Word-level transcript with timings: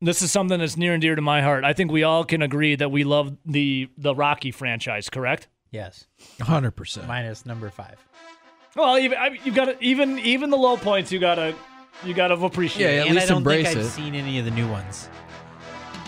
this 0.00 0.22
is 0.22 0.30
something 0.32 0.58
that's 0.58 0.76
near 0.76 0.92
and 0.94 1.02
dear 1.02 1.14
to 1.14 1.22
my 1.22 1.42
heart. 1.42 1.64
I 1.64 1.72
think 1.72 1.90
we 1.92 2.02
all 2.02 2.24
can 2.24 2.42
agree 2.42 2.74
that 2.76 2.90
we 2.90 3.04
love 3.04 3.36
the 3.44 3.88
the 3.98 4.14
Rocky 4.14 4.50
franchise, 4.50 5.08
correct? 5.10 5.48
Yes, 5.70 6.06
100%. 6.40 7.06
minus 7.06 7.46
number 7.46 7.70
five. 7.70 7.96
Well, 8.76 8.98
even 8.98 9.18
I, 9.18 9.38
you 9.44 9.52
got 9.52 9.66
to 9.66 9.76
even 9.84 10.18
even 10.20 10.50
the 10.50 10.56
low 10.56 10.76
points. 10.76 11.10
You 11.12 11.18
gotta 11.18 11.54
you 12.04 12.14
gotta 12.14 12.34
appreciate. 12.34 12.94
Yeah, 12.94 13.00
At 13.02 13.06
and 13.08 13.14
least 13.16 13.26
I 13.26 13.28
don't 13.28 13.38
embrace 13.38 13.66
think 13.66 13.78
I've 13.78 13.84
it. 13.84 13.88
seen 13.90 14.14
any 14.14 14.38
of 14.38 14.44
the 14.44 14.50
new 14.52 14.68
ones. 14.68 15.08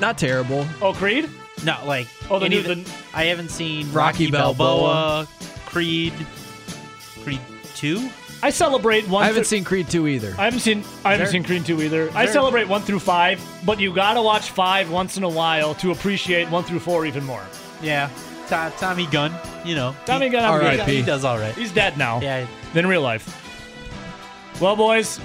Not 0.01 0.17
terrible. 0.19 0.67
Oh, 0.81 0.93
Creed. 0.93 1.29
No, 1.65 1.77
like 1.87 2.07
Oh, 2.31 2.39
the 2.39 2.47
any 2.47 2.57
new- 2.57 2.63
the- 2.63 2.75
the- 2.77 2.91
I 3.15 3.25
haven't 3.25 3.51
seen 3.51 3.93
Rocky 3.93 4.27
Rocky, 4.27 4.31
Balboa, 4.31 5.29
Creed, 5.67 6.13
Creed 7.23 7.41
Two. 7.75 8.09
I 8.45 8.51
celebrate 8.51 9.07
one. 9.09 9.23
I 9.23 9.27
haven't 9.27 9.43
through- 9.45 9.59
seen 9.59 9.65
Creed 9.65 9.89
2 9.89 10.09
either. 10.09 10.35
I 10.39 10.45
haven't 10.45 10.61
seen 10.61 10.85
I 11.05 11.13
haven't 11.13 11.27
Sure. 11.27 11.33
seen 11.33 11.45
Creed 11.45 11.65
two 11.65 11.81
either. 11.83 12.11
I 12.15 12.27
celebrate 12.27 12.67
one 12.69 12.83
through 12.83 12.99
five, 12.99 13.41
but 13.65 13.79
you 13.79 13.93
gotta 13.95 14.21
watch 14.21 14.51
five 14.51 14.91
once 14.91 15.17
in 15.17 15.23
a 15.23 15.29
while 15.29 15.75
to 15.77 15.93
appreciate 15.93 16.49
one 16.51 16.65
through 16.65 16.81
four 16.81 17.07
even 17.07 17.25
more. 17.25 17.43
Yeah, 17.81 18.09
To- 18.49 18.73
Tommy 18.79 19.07
Gunn. 19.07 19.33
You 19.65 19.77
know, 19.77 19.95
Tommy 20.07 20.29
Gunn, 20.29 20.45
I'm 20.45 20.51
R.I.P. 20.55 20.77
good. 20.79 20.89
he 20.89 21.03
does 21.03 21.25
all 21.25 21.39
right. 21.39 21.55
He's 21.55 21.71
dead 21.71 21.97
now. 21.97 22.21
Yeah, 22.21 22.47
In 22.75 22.87
real 22.87 23.01
life. 23.03 23.39
Well, 24.61 24.75
boys, 24.77 25.21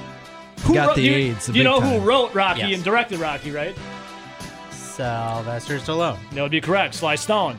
who 0.64 0.76
Got 0.76 0.88
wrote- 0.90 0.96
the 0.98 1.02
you, 1.02 1.14
AIDS, 1.16 1.48
the 1.48 1.54
you 1.54 1.64
know 1.64 1.80
time. 1.80 1.90
who 2.00 2.08
wrote 2.08 2.34
Rocky 2.36 2.60
Yes. 2.62 2.74
and 2.76 2.84
directed 2.84 3.20
Rocky, 3.20 3.50
right? 3.52 3.76
Sylvester 4.72 5.80
Stallone. 5.80 6.18
That 6.34 6.42
would 6.44 6.52
be 6.52 6.62
correct. 6.62 6.94
Sly 6.96 7.16
Stone. 7.16 7.58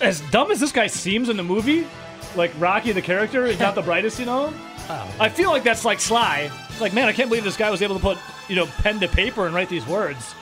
As 0.00 0.20
dumb 0.30 0.50
as 0.50 0.60
this 0.60 0.72
guy 0.72 0.86
seems 0.88 1.28
in 1.28 1.36
the 1.36 1.42
movie, 1.44 1.86
like 2.36 2.52
Rocky 2.58 2.92
the 2.92 3.02
character 3.02 3.46
is 3.46 3.58
not 3.58 3.74
the 3.74 3.82
brightest, 3.90 4.18
you 4.18 4.26
know. 4.26 4.52
Oh, 4.88 5.14
I 5.18 5.28
feel 5.28 5.50
like 5.50 5.62
that's 5.64 5.84
like 5.84 6.00
Sly. 6.00 6.50
It's 6.70 6.80
like, 6.80 6.92
man, 6.92 7.08
I 7.08 7.12
can't 7.12 7.28
believe 7.28 7.44
this 7.44 7.56
guy 7.56 7.70
was 7.70 7.80
able 7.82 7.94
to 7.96 8.00
put, 8.02 8.18
you 8.48 8.56
know, 8.56 8.66
pen 8.66 9.00
to 9.00 9.08
paper 9.08 9.46
and 9.46 9.54
write 9.54 9.68
these 9.68 9.86
words. 9.86 10.34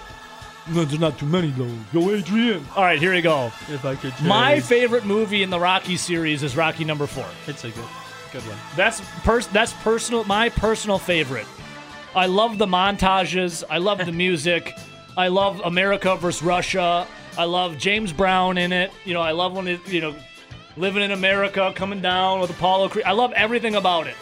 No, 0.68 0.84
there's 0.84 1.00
not 1.00 1.18
too 1.18 1.26
many 1.26 1.48
though. 1.50 1.70
Yo, 1.92 2.10
Adrian. 2.10 2.64
All 2.76 2.84
right, 2.84 2.98
here 2.98 3.12
we 3.12 3.20
go. 3.20 3.46
if 3.68 3.84
I 3.84 3.94
could, 3.96 4.14
My 4.22 4.60
favorite 4.60 5.04
movie 5.04 5.42
in 5.42 5.50
the 5.50 5.58
Rocky 5.60 5.96
series 5.96 6.42
is 6.42 6.56
Rocky 6.56 6.84
number 6.84 7.06
four. 7.06 7.26
it's 7.46 7.64
a 7.64 7.70
good, 7.70 7.84
good 8.32 8.42
one. 8.42 8.56
That's 8.76 9.00
pers- 9.24 9.48
That's 9.48 9.72
personal. 9.74 10.24
My 10.24 10.48
personal 10.48 10.98
favorite. 10.98 11.46
I 12.14 12.26
love 12.26 12.58
the 12.58 12.66
montages. 12.66 13.64
I 13.70 13.78
love 13.78 13.98
the 13.98 14.12
music. 14.26 14.72
I 15.16 15.28
love 15.28 15.60
America 15.64 16.16
versus 16.16 16.42
Russia. 16.42 17.06
I 17.36 17.44
love 17.44 17.76
James 17.78 18.12
Brown 18.12 18.56
in 18.58 18.72
it. 18.72 18.92
You 19.04 19.14
know, 19.14 19.20
I 19.20 19.32
love 19.32 19.54
when 19.54 19.66
it, 19.66 19.86
you 19.88 20.00
know, 20.00 20.14
living 20.76 21.02
in 21.02 21.10
America, 21.12 21.72
coming 21.74 22.00
down 22.00 22.40
with 22.40 22.50
Apollo 22.50 22.90
Creed. 22.90 23.04
I 23.04 23.12
love 23.12 23.32
everything 23.32 23.74
about 23.74 24.06
it. 24.06 24.14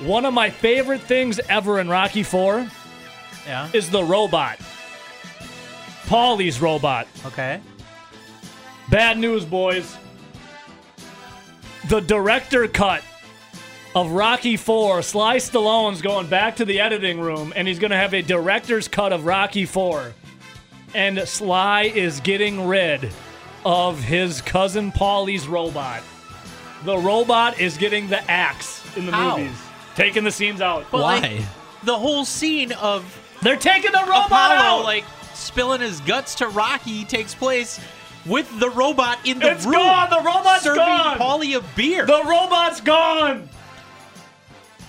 One 0.00 0.24
of 0.24 0.34
my 0.34 0.50
favorite 0.50 1.00
things 1.00 1.40
ever 1.48 1.78
in 1.80 1.88
Rocky 1.88 2.22
Four 2.22 2.68
Yeah. 3.46 3.68
is 3.72 3.90
the 3.90 4.02
robot. 4.02 4.58
Paulie's 6.06 6.60
robot. 6.60 7.06
Okay. 7.26 7.60
Bad 8.90 9.18
news, 9.18 9.44
boys. 9.44 9.96
The 11.88 12.00
director 12.00 12.66
cut 12.68 13.02
of 13.94 14.10
Rocky 14.10 14.56
4, 14.56 15.02
Sly 15.02 15.36
Stallone's 15.36 16.02
going 16.02 16.26
back 16.26 16.56
to 16.56 16.64
the 16.64 16.80
editing 16.80 17.20
room 17.20 17.52
and 17.54 17.68
he's 17.68 17.78
going 17.78 17.92
to 17.92 17.96
have 17.96 18.12
a 18.12 18.22
director's 18.22 18.88
cut 18.88 19.12
of 19.12 19.24
Rocky 19.24 19.64
4. 19.64 20.12
And 20.94 21.18
Sly 21.20 21.84
is 21.84 22.20
getting 22.20 22.66
rid 22.66 23.10
of 23.64 24.02
his 24.02 24.40
cousin 24.42 24.92
Paulie's 24.92 25.46
robot. 25.48 26.02
The 26.84 26.96
robot 26.98 27.58
is 27.60 27.76
getting 27.78 28.08
the 28.08 28.28
axe 28.30 28.82
in 28.96 29.06
the 29.06 29.12
How? 29.12 29.38
movies, 29.38 29.56
taking 29.94 30.24
the 30.24 30.30
scenes 30.30 30.60
out. 30.60 30.84
But 30.90 31.00
Why? 31.02 31.18
like, 31.20 31.40
the 31.82 31.98
whole 31.98 32.24
scene 32.24 32.72
of 32.72 33.04
They're 33.42 33.56
taking 33.56 33.92
the 33.92 34.00
robot 34.00 34.26
Apollo 34.26 34.80
out. 34.80 34.84
like 34.84 35.04
spilling 35.34 35.80
his 35.80 36.00
guts 36.00 36.34
to 36.36 36.48
Rocky 36.48 37.04
takes 37.04 37.34
place 37.34 37.80
with 38.26 38.48
the 38.60 38.70
robot 38.70 39.18
in 39.24 39.38
the 39.38 39.50
It's 39.52 39.64
room. 39.64 39.74
gone. 39.74 40.10
The 40.10 40.20
robot's 40.20 40.62
serving 40.64 40.78
gone. 40.84 41.18
Paulie 41.18 41.56
a 41.58 41.62
beer. 41.76 42.06
The 42.06 42.22
robot's 42.24 42.80
gone. 42.80 43.48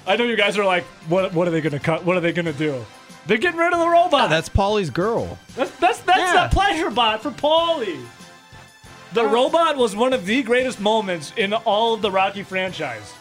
I 0.08 0.16
know 0.18 0.24
you 0.26 0.36
guys 0.38 0.58
are 0.58 0.66
like, 0.66 0.84
what? 1.10 1.34
What 1.34 1.48
are 1.48 1.52
they 1.52 1.62
gonna 1.62 1.80
cut? 1.80 2.06
What 2.06 2.16
are 2.16 2.20
they 2.22 2.32
gonna 2.32 2.54
do? 2.54 2.86
They're 3.26 3.38
getting 3.40 3.60
rid 3.60 3.74
of 3.74 3.80
the 3.80 3.88
robot. 3.90 4.24
Yeah, 4.24 4.28
that's 4.28 4.50
Paulie's 4.50 4.90
girl. 4.92 5.38
that's 5.56 5.72
that's 5.80 6.00
that's 6.00 6.20
Yeah. 6.20 6.48
the 6.48 6.54
pleasure 6.54 6.92
bot 6.92 7.24
for 7.24 7.32
Paulie. 7.32 8.06
The 9.16 9.26
robot 9.26 9.78
was 9.78 9.96
one 9.96 10.12
of 10.12 10.26
the 10.26 10.44
greatest 10.44 10.82
moments 10.82 11.32
in 11.38 11.54
all 11.54 11.94
of 11.94 12.02
the 12.02 12.12
Rocky 12.12 12.44
franchise. 12.44 13.14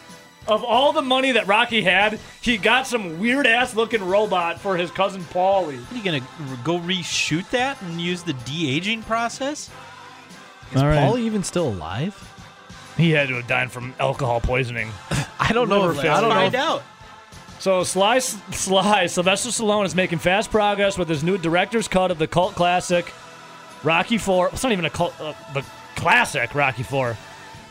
Of 0.49 0.65
all 0.65 0.93
the 0.93 1.03
money 1.03 1.31
that 1.31 1.47
Rocky 1.47 1.83
had, 1.83 2.19
he 2.41 2.59
got 2.59 2.89
some 2.89 3.21
weird 3.21 3.47
ass 3.47 3.77
looking 3.77 4.05
robot 4.05 4.61
for 4.61 4.77
his 4.77 4.91
cousin 4.91 5.23
Paulie. 5.23 5.79
Are 5.93 5.95
you 5.95 6.03
gonna 6.03 6.27
go 6.65 6.81
reshoot 6.81 7.49
that 7.51 7.81
and 7.81 8.01
use 8.01 8.25
the 8.25 8.33
de 8.33 8.75
aging 8.75 9.05
process? 9.05 9.71
Is 10.73 10.83
All 10.83 10.89
right. 10.89 10.99
Paulie 10.99 11.21
even 11.21 11.45
still 11.45 11.69
alive? 11.69 12.29
He 12.97 13.13
had 13.13 13.29
to 13.29 13.37
have 13.37 13.47
died 13.47 13.71
from 13.71 13.95
alcohol 14.01 14.41
poisoning. 14.41 14.91
I 15.39 15.53
don't 15.53 15.69
know. 15.69 15.91
If, 15.91 16.01
I 16.01 16.21
don't 16.21 16.29
know. 16.29 16.35
Find 16.35 16.55
if- 16.55 16.61
out. 16.61 16.83
So 17.61 17.85
Sly, 17.85 18.19
Sly, 18.19 19.07
Sylvester 19.07 19.51
Stallone 19.51 19.85
is 19.87 19.95
making 19.95 20.19
fast 20.19 20.51
progress 20.51 20.99
with 20.99 21.09
his 21.09 21.23
new 21.23 21.39
director's 21.39 21.87
cut 21.87 22.11
of 22.11 22.19
the 22.19 22.27
cult 22.27 22.57
classic 22.57 23.13
Rocky 23.85 24.19
Four. 24.19 24.49
It's 24.49 24.65
not 24.65 24.73
even 24.73 24.87
a 24.87 24.91
cult, 24.91 25.15
uh, 25.21 25.35
the 25.55 25.65
classic 26.05 26.55
Rocky 26.55 26.83
Four. 26.83 27.17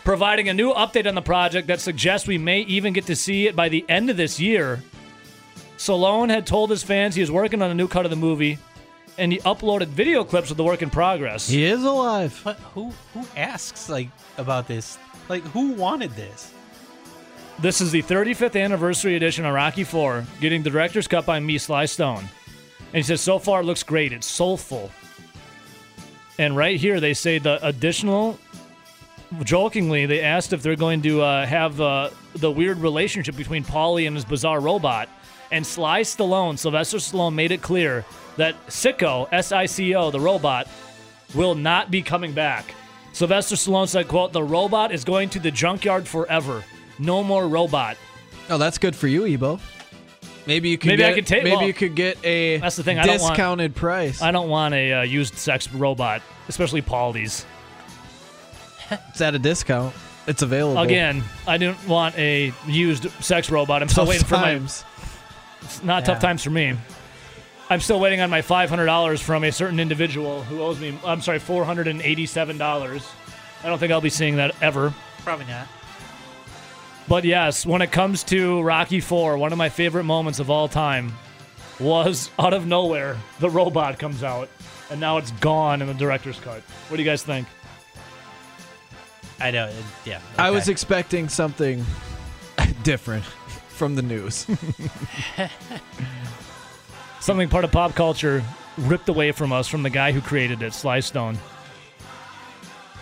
Providing 0.04 0.50
a 0.50 0.56
new 0.56 0.74
update 0.74 1.06
on 1.06 1.14
the 1.14 1.22
project 1.22 1.68
that 1.68 1.80
suggests 1.80 2.28
we 2.28 2.40
may 2.40 2.62
even 2.62 2.92
get 2.92 3.06
to 3.06 3.16
see 3.16 3.46
it 3.46 3.56
by 3.56 3.70
the 3.70 3.86
end 3.88 4.10
of 4.10 4.18
this 4.18 4.40
year. 4.40 4.82
Stallone 5.78 6.32
had 6.32 6.48
told 6.48 6.72
his 6.72 6.82
fans 6.82 7.14
he 7.14 7.22
was 7.22 7.30
working 7.30 7.62
on 7.62 7.70
a 7.70 7.76
new 7.76 7.88
cut 7.88 8.06
of 8.06 8.10
the 8.10 8.18
movie, 8.18 8.58
and 9.20 9.32
he 9.32 9.38
uploaded 9.42 9.86
video 9.90 10.24
clips 10.24 10.50
of 10.50 10.58
the 10.58 10.64
work 10.64 10.82
in 10.82 10.90
progress. 10.90 11.48
He 11.48 11.64
is 11.64 11.84
alive. 11.84 12.42
But 12.44 12.58
who 12.74 12.92
who 13.14 13.24
asks 13.38 13.88
like 13.88 14.10
about 14.40 14.68
this? 14.68 14.98
Like 15.30 15.44
who 15.44 15.74
wanted 15.74 16.10
this? 16.14 16.52
This 17.60 17.82
is 17.82 17.92
the 17.92 18.02
35th 18.02 18.60
anniversary 18.60 19.16
edition 19.16 19.46
of 19.46 19.54
Rocky 19.54 19.82
IV, 19.82 20.28
getting 20.42 20.64
the 20.64 20.72
director's 20.72 21.08
cut 21.08 21.28
by 21.28 21.40
me, 21.40 21.60
Sly 21.60 21.86
Stone. 21.86 22.28
And 22.80 22.96
he 22.96 23.04
says, 23.04 23.22
so 23.22 23.38
far 23.38 23.62
it 23.62 23.66
looks 23.66 23.84
great. 23.84 24.12
It's 24.12 24.26
soulful. 24.26 24.90
And 26.40 26.58
right 26.58 26.80
here, 26.80 27.00
they 27.00 27.14
say 27.14 27.38
the 27.38 27.66
additional, 27.66 28.40
jokingly, 29.44 30.06
they 30.06 30.22
asked 30.22 30.52
if 30.52 30.64
they're 30.64 30.76
going 30.76 31.02
to 31.04 31.22
uh, 31.22 31.46
have 31.46 31.80
uh, 31.80 32.10
the 32.36 32.52
weird 32.52 32.80
relationship 32.80 33.36
between 33.36 33.64
Paulie 33.64 34.08
and 34.08 34.16
his 34.16 34.26
bizarre 34.26 34.60
robot. 34.60 35.10
And 35.52 35.66
Sly 35.66 36.02
Stallone, 36.02 36.58
Sylvester 36.58 36.98
Stallone, 36.98 37.36
made 37.36 37.52
it 37.52 37.62
clear 37.62 38.04
that 38.38 38.56
Sicko, 38.66 39.28
S 39.32 39.52
I 39.52 39.68
C 39.68 39.94
O, 39.94 40.10
the 40.10 40.20
robot, 40.20 40.68
will 41.36 41.54
not 41.54 41.92
be 41.92 42.02
coming 42.02 42.34
back. 42.34 42.74
Sylvester 43.12 43.56
Stallone 43.56 43.88
said, 43.88 44.08
quote, 44.08 44.34
the 44.34 44.42
robot 44.42 44.92
is 44.92 45.04
going 45.04 45.30
to 45.30 45.40
the 45.40 45.52
junkyard 45.52 46.08
forever. 46.08 46.64
No 46.98 47.24
more 47.24 47.48
robot. 47.48 47.98
Oh, 48.50 48.58
that's 48.58 48.80
good 48.80 48.96
for 48.96 49.08
you, 49.08 49.28
Ebo. 49.28 49.60
Maybe 50.46 50.70
you 50.70 50.78
could. 50.78 50.90
Maybe 50.90 51.04
I 51.04 51.09
get, 51.09 51.16
could 51.16 51.28
take- 51.28 51.44
Maybe 51.44 51.56
well, 51.56 51.68
you 51.68 51.74
could 51.74 51.96
get 51.96 52.24
a 52.26 52.58
that's 52.58 52.76
the 52.76 52.84
thing, 52.84 53.00
I 53.00 53.06
don't 53.06 53.22
want- 53.22 53.34
discounted 53.34 53.76
price. 53.76 54.22
I 54.22 54.31
don't 54.31 54.50
want 54.50 54.74
a 54.74 54.94
uh, 54.94 55.02
used 55.04 55.36
sex 55.36 55.72
robot, 55.72 56.22
especially 56.50 56.81
Paulie's. 56.81 57.46
it's 58.92 59.22
at 59.22 59.36
a 59.36 59.40
discount. 59.40 59.94
It's 60.28 60.42
available. 60.42 60.82
Again, 60.82 61.24
I 61.48 61.58
didn't 61.58 61.86
want 61.88 62.18
a 62.18 62.53
used 62.68 63.09
sex 63.24 63.50
robot. 63.50 63.82
I'm 63.82 63.90
still 63.90 64.03
Tough 64.06 64.09
waiting 64.09 64.28
for 64.28 64.36
my. 64.36 64.42
times. 64.42 64.86
It's 65.64 65.84
not 65.84 66.06
tough 66.06 66.20
times 66.20 66.44
for 66.44 66.50
me. 66.50 66.76
I'm 67.70 67.80
still 67.80 68.00
waiting 68.00 68.22
on 68.22 68.30
my 68.30 68.42
$500 68.42 69.22
from 69.22 69.44
a 69.44 69.52
certain 69.52 69.80
individual 69.80 70.44
who 70.44 70.62
owes 70.62 70.80
me. 70.80 70.98
I'm 71.06 71.22
sorry, 71.22 71.40
$487. 71.40 72.62
I 73.64 73.68
don't 73.68 73.80
think 73.80 73.92
I'll 73.92 74.02
be 74.02 74.09
seeing 74.09 74.36
that 74.36 74.56
ever. 74.62 74.94
Probably 75.24 75.46
not. 75.46 75.68
But 77.08 77.25
yes, 77.25 77.66
when 77.66 77.81
it 77.81 77.91
comes 77.91 78.24
to 78.25 78.62
Rocky 78.62 79.00
Four, 79.00 79.38
one 79.38 79.52
of 79.52 79.58
my 79.58 79.69
favorite 79.69 80.03
moments 80.06 80.40
of 80.40 80.50
all 80.50 80.68
time 80.68 81.12
was 81.80 82.31
out 82.40 82.53
of 82.53 82.66
nowhere 82.66 83.17
the 83.40 83.50
robot 83.50 84.00
comes 84.00 84.23
out, 84.23 84.47
and 84.90 85.00
now 85.02 85.17
it's 85.17 85.32
gone 85.32 85.82
in 85.82 85.88
the 85.88 85.94
director's 85.94 86.40
cut. 86.40 86.61
What 86.88 86.97
do 86.97 87.03
you 87.03 87.09
guys 87.09 87.23
think? 87.23 87.47
I 89.40 89.52
know. 89.52 89.67
it- 89.67 89.76
Yeah. 90.05 90.20
I 90.38 90.52
was 90.52 90.70
expecting 90.70 91.28
something 91.28 91.85
different 92.84 93.26
from 93.26 93.96
the 93.96 94.02
news. 94.02 94.47
Something 97.20 97.47
part 97.50 97.64
of 97.64 97.72
pop 97.72 97.96
culture 97.96 98.44
ripped 98.78 99.08
away 99.08 99.32
from 99.32 99.53
us 99.53 99.67
from 99.67 99.82
the 99.84 99.90
guy 99.90 100.11
who 100.11 100.20
created 100.22 100.61
it, 100.61 100.73
Sly 100.73 101.00
Stone. 101.00 101.38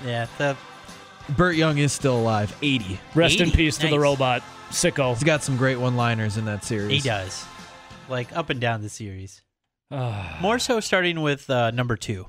yeah. 0.06 0.28
The 0.38 0.56
Burt 1.30 1.56
Young 1.56 1.78
is 1.78 1.92
still 1.94 2.20
alive. 2.20 2.56
80. 2.62 3.00
Rest 3.16 3.40
in 3.40 3.48
80? 3.48 3.56
peace 3.58 3.78
to 3.78 3.88
the 3.88 4.00
robot, 4.00 4.44
sicko. 4.70 5.14
He's 5.14 5.24
got 5.24 5.44
some 5.44 5.58
great 5.58 5.78
one-liners 5.78 6.38
in 6.38 6.46
that 6.46 6.64
series. 6.64 6.92
he 7.04 7.08
does. 7.08 7.46
Like 8.10 8.36
up 8.36 8.50
and 8.50 8.60
down 8.60 8.82
the 8.82 8.90
series. 8.90 9.42
Ah. 9.92 10.38
More 10.42 10.60
so 10.60 10.80
starting 10.80 11.22
with 11.22 11.50
uh, 11.50 11.72
number 11.72 11.96
two. 11.96 12.28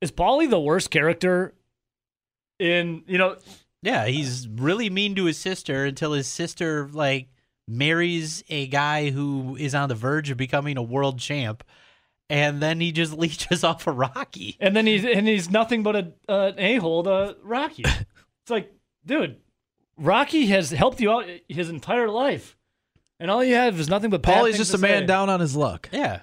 Is 0.00 0.10
Paulie 0.10 0.50
the 0.50 0.60
worst 0.60 0.90
character 0.90 1.54
in 2.58 3.02
you 3.06 3.18
know? 3.18 3.36
Yeah, 3.82 4.06
he's 4.06 4.46
really 4.48 4.90
mean 4.90 5.14
to 5.16 5.24
his 5.24 5.38
sister 5.38 5.84
until 5.84 6.12
his 6.12 6.28
sister 6.28 6.88
like 6.92 7.28
marries 7.68 8.44
a 8.48 8.66
guy 8.68 9.10
who 9.10 9.56
is 9.56 9.74
on 9.74 9.88
the 9.88 9.94
verge 9.94 10.30
of 10.30 10.36
becoming 10.36 10.76
a 10.76 10.82
world 10.82 11.18
champ, 11.18 11.64
and 12.32 12.62
then 12.62 12.80
he 12.80 12.92
just 12.92 13.12
leeches 13.18 13.62
off 13.62 13.86
of 13.86 13.96
Rocky. 13.98 14.56
And 14.58 14.74
then 14.74 14.86
he's 14.86 15.04
and 15.04 15.28
he's 15.28 15.50
nothing 15.50 15.82
but 15.82 15.94
a 15.94 16.12
uh, 16.28 16.52
an 16.56 16.58
a 16.58 16.76
hole 16.76 17.04
to 17.04 17.36
Rocky. 17.42 17.82
it's 17.86 18.50
like, 18.50 18.72
dude, 19.04 19.36
Rocky 19.98 20.46
has 20.46 20.70
helped 20.70 21.00
you 21.00 21.12
out 21.12 21.26
his 21.48 21.68
entire 21.68 22.08
life, 22.08 22.56
and 23.20 23.30
all 23.30 23.44
you 23.44 23.54
have 23.54 23.78
is 23.78 23.88
nothing 23.88 24.10
but. 24.10 24.22
bad 24.22 24.34
Paulie's 24.38 24.56
just 24.56 24.70
to 24.72 24.78
a 24.78 24.80
man 24.80 25.02
say. 25.02 25.06
down 25.06 25.28
on 25.28 25.40
his 25.40 25.54
luck. 25.54 25.90
Yeah. 25.92 26.20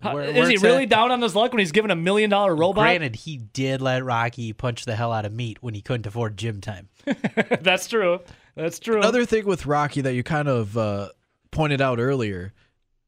How- 0.00 0.14
Where- 0.14 0.22
is 0.22 0.48
he 0.48 0.56
really 0.56 0.84
at- 0.84 0.88
down 0.88 1.10
on 1.10 1.20
his 1.20 1.34
luck 1.34 1.52
when 1.52 1.58
he's 1.58 1.72
given 1.72 1.90
a 1.90 1.96
million 1.96 2.30
dollar 2.30 2.54
robot? 2.56 2.84
Granted, 2.84 3.16
he 3.16 3.36
did 3.36 3.82
let 3.82 4.02
Rocky 4.04 4.52
punch 4.52 4.84
the 4.86 4.94
hell 4.96 5.12
out 5.12 5.24
of 5.26 5.32
meat 5.32 5.62
when 5.62 5.74
he 5.74 5.82
couldn't 5.82 6.06
afford 6.06 6.36
gym 6.38 6.60
time. 6.60 6.88
That's 7.60 7.86
true. 7.88 8.20
That's 8.54 8.78
true. 8.78 8.98
Another 8.98 9.26
thing 9.26 9.44
with 9.46 9.66
Rocky 9.66 10.00
that 10.00 10.14
you 10.14 10.22
kind 10.22 10.48
of 10.48 10.78
uh, 10.78 11.08
pointed 11.50 11.80
out 11.80 11.98
earlier 11.98 12.52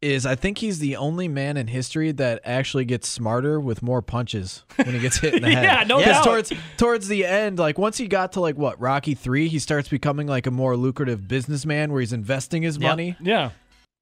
is 0.02 0.26
I 0.26 0.34
think 0.34 0.58
he's 0.58 0.78
the 0.81 0.96
only 0.96 1.28
man 1.28 1.56
in 1.56 1.69
history 1.69 2.12
that 2.12 2.40
actually 2.44 2.84
gets 2.84 3.08
smarter 3.08 3.58
with 3.60 3.82
more 3.82 4.02
punches 4.02 4.64
when 4.76 4.88
he 4.94 4.99
gets 4.99 5.19
hit 5.19 5.34
in 5.34 5.43
the 5.43 5.50
head. 5.54 5.64
Yeah, 5.64 5.84
no 5.84 6.00
doubt. 6.04 6.25
Towards 6.25 6.52
towards 6.76 7.08
the 7.08 7.25
end, 7.25 7.58
like 7.58 7.78
once 7.78 7.96
he 7.99 8.08
got 8.08 8.32
to 8.32 8.40
like 8.40 8.56
what 8.58 8.81
Rocky 8.81 9.14
three, 9.14 9.49
he 9.49 9.58
starts 9.58 9.88
becoming 9.88 10.26
like 10.26 10.46
a 10.46 10.50
more 10.50 10.76
lucrative 10.76 11.26
businessman 11.28 11.93
where 11.93 12.00
he's 12.00 12.12
investing 12.12 12.62
his 12.62 12.76
Yep. 12.76 12.82
money. 12.90 13.16
yeah. 13.20 13.50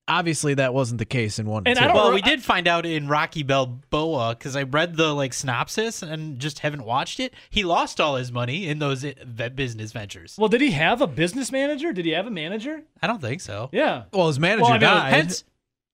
Obviously, 0.09 0.55
that 0.55 0.75
wasn't 0.75 0.99
the 0.99 1.05
case 1.05 1.39
in 1.39 1.47
one. 1.47 1.63
And 1.67 1.79
two. 1.79 1.85
I 1.85 1.87
don't- 1.87 1.95
Well, 1.95 2.13
we 2.13 2.21
did 2.21 2.43
find 2.43 2.67
out 2.67 2.85
in 2.85 3.07
Rocky 3.07 3.45
Balboa 3.45 4.35
because 4.37 4.57
I 4.57 4.63
read 4.65 4.97
the 4.97 5.15
like 5.15 5.33
synopsis 5.33 6.03
and 6.03 6.41
just 6.41 6.61
haven't 6.61 6.85
watched 6.85 7.21
it. 7.21 7.33
He 7.49 7.63
lost 7.63 8.01
all 8.01 8.17
his 8.17 8.33
money 8.33 8.67
in 8.67 8.81
those 8.81 9.05
eh, 9.05 9.13
i- 9.39 9.49
business 9.51 9.93
ventures. 9.93 10.35
Well, 10.37 10.49
did 10.49 10.63
he 10.63 10.73
have 10.73 11.01
a 11.01 11.07
business 11.07 11.53
manager? 11.53 11.93
Did 11.93 12.07
he 12.07 12.11
have 12.13 12.27
a 12.27 12.31
manager? 12.31 12.83
I 13.01 13.07
don't 13.07 13.21
think 13.21 13.41
so. 13.41 13.69
Yeah. 13.71 14.05
well, 14.13 14.27
his 14.27 14.41
manager 14.41 14.63
Well, 14.63 14.71
I 14.73 14.75
mean, 14.75 14.81
died. 14.81 15.13
Hence, 15.13 15.45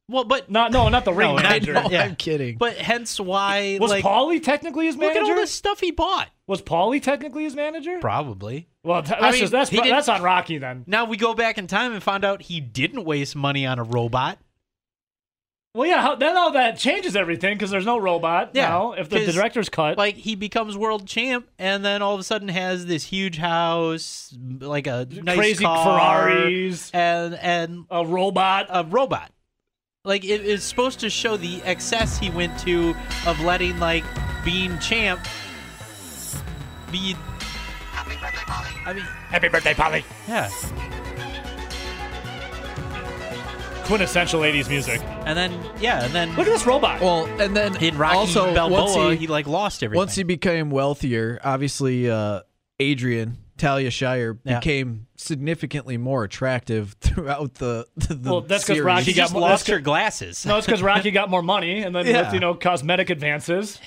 well, 0.08 0.24
but 0.24 0.50
Not 0.50 0.72
no, 0.72 0.88
not 0.88 1.04
the 1.04 1.12
ring 1.14 1.28
No, 1.28 1.34
not- 1.36 1.42
manager. 1.44 1.72
no, 1.74 1.88
Yeah. 1.90 2.02
I'm 2.04 2.16
kidding. 2.16 2.58
but 2.58 2.76
hence 2.76 3.18
why 3.18 3.78
Was 3.80 3.90
like 3.90 4.04
Paulie 4.04 4.42
technically 4.42 4.86
his 4.86 4.96
manager? 4.96 5.14
look 5.14 5.14
manager? 5.22 5.32
at 5.32 5.36
all 5.36 5.42
this 5.42 5.52
stuff 5.52 5.80
he 5.80 5.90
bought. 5.90 6.28
Was 6.46 6.62
Paulie 6.62 7.02
technically 7.02 7.44
his 7.44 7.56
manager? 7.56 7.98
Probably. 8.00 8.68
Well, 8.84 9.02
th- 9.02 9.10
that's 9.10 9.22
I 9.24 9.30
mean, 9.32 9.40
just 9.40 9.52
that's 9.52 9.70
he 9.70 9.80
that's 9.80 10.08
on 10.08 10.22
Rocky 10.22 10.58
then. 10.58 10.84
Now 10.86 11.06
we 11.06 11.16
go 11.16 11.34
back 11.34 11.58
in 11.58 11.66
time 11.66 11.92
and 11.92 12.00
found 12.02 12.24
out 12.24 12.42
he 12.42 12.60
didn't 12.60 13.04
waste 13.04 13.34
money 13.34 13.66
on 13.66 13.78
a 13.80 13.82
robot. 13.82 14.38
Well, 15.74 15.86
yeah. 15.86 16.00
How, 16.00 16.14
then 16.14 16.36
all 16.38 16.52
that 16.52 16.78
changes 16.78 17.16
everything 17.16 17.54
because 17.54 17.70
there's 17.70 17.84
no 17.84 17.98
robot 17.98 18.52
Yeah, 18.54 18.68
now. 18.70 18.92
If 18.92 19.10
the, 19.10 19.18
the 19.18 19.24
'cause, 19.26 19.34
director's 19.34 19.68
cut, 19.68 19.98
Like 19.98 20.14
he 20.14 20.34
becomes 20.34 20.74
world 20.76 21.06
champ, 21.06 21.48
and 21.58 21.84
then 21.84 22.00
all 22.00 22.14
of 22.14 22.20
a 22.20 22.22
sudden 22.22 22.48
has 22.48 22.86
this 22.86 23.04
huge 23.04 23.36
house, 23.36 24.34
like 24.60 24.86
a 24.86 25.06
nice 25.10 25.36
crazy 25.36 25.64
car, 25.64 25.84
Ferraris, 26.30 26.90
and 26.92 27.34
and 27.34 27.84
a 27.90 28.06
robot. 28.06 28.68
a 28.70 28.84
robot. 28.84 29.30
Like 30.06 30.24
it 30.24 30.42
is 30.42 30.62
supposed 30.62 31.00
to 31.00 31.10
show 31.10 31.36
the 31.36 31.60
excess 31.64 32.16
he 32.16 32.30
went 32.30 32.56
to 32.60 32.94
of 33.26 33.40
letting 33.40 33.76
like 33.80 34.04
being 34.44 34.78
champ 34.78 35.20
be. 36.92 37.16
happy 37.90 38.16
I 38.86 38.92
mean, 38.92 39.02
Happy 39.02 39.48
birthday, 39.48 39.74
Paulie. 39.74 40.04
yeah. 40.28 40.48
Quintessential 43.86 44.42
80s 44.42 44.68
music. 44.68 45.00
And 45.24 45.36
then 45.36 45.52
yeah, 45.80 46.04
and 46.04 46.14
then 46.14 46.28
Look 46.36 46.46
at 46.46 46.52
this 46.52 46.66
robot. 46.66 47.00
well, 47.00 47.26
and 47.40 47.56
then 47.56 47.76
in 47.82 47.98
Rocky 47.98 48.16
also 48.16 48.54
Balboa, 48.54 48.82
once 48.82 48.94
he, 48.94 49.16
he, 49.16 49.26
like 49.26 49.48
lost 49.48 49.82
everything. 49.82 49.98
once 49.98 50.14
he 50.14 50.22
became 50.22 50.70
wealthier, 50.70 51.40
obviously 51.42 52.08
uh, 52.08 52.42
Adrian 52.78 53.38
Talia 53.58 53.90
Shire 53.90 54.38
Yeah. 54.44 54.58
became 54.58 55.06
significantly 55.16 55.96
more 55.96 56.24
attractive 56.24 56.94
throughout 57.00 57.54
the 57.54 57.86
the, 57.96 58.14
the 58.14 58.30
Well, 58.30 58.40
that's 58.42 58.62
'cause 58.64 58.76
series. 58.76 58.82
Rocky 58.84 59.04
she 59.04 59.12
got 59.14 59.22
just 59.24 59.34
lost 59.34 59.68
her 59.68 59.80
glasses. 59.80 60.44
no, 60.46 60.56
it's 60.58 60.66
because 60.66 60.82
Rocky 60.82 61.10
got 61.10 61.30
more 61.30 61.42
money, 61.42 61.82
and 61.82 61.94
then 61.94 62.06
Yeah. 62.06 62.22
with 62.24 62.34
you 62.34 62.40
know 62.40 62.54
cosmetic 62.54 63.10
advances, 63.10 63.80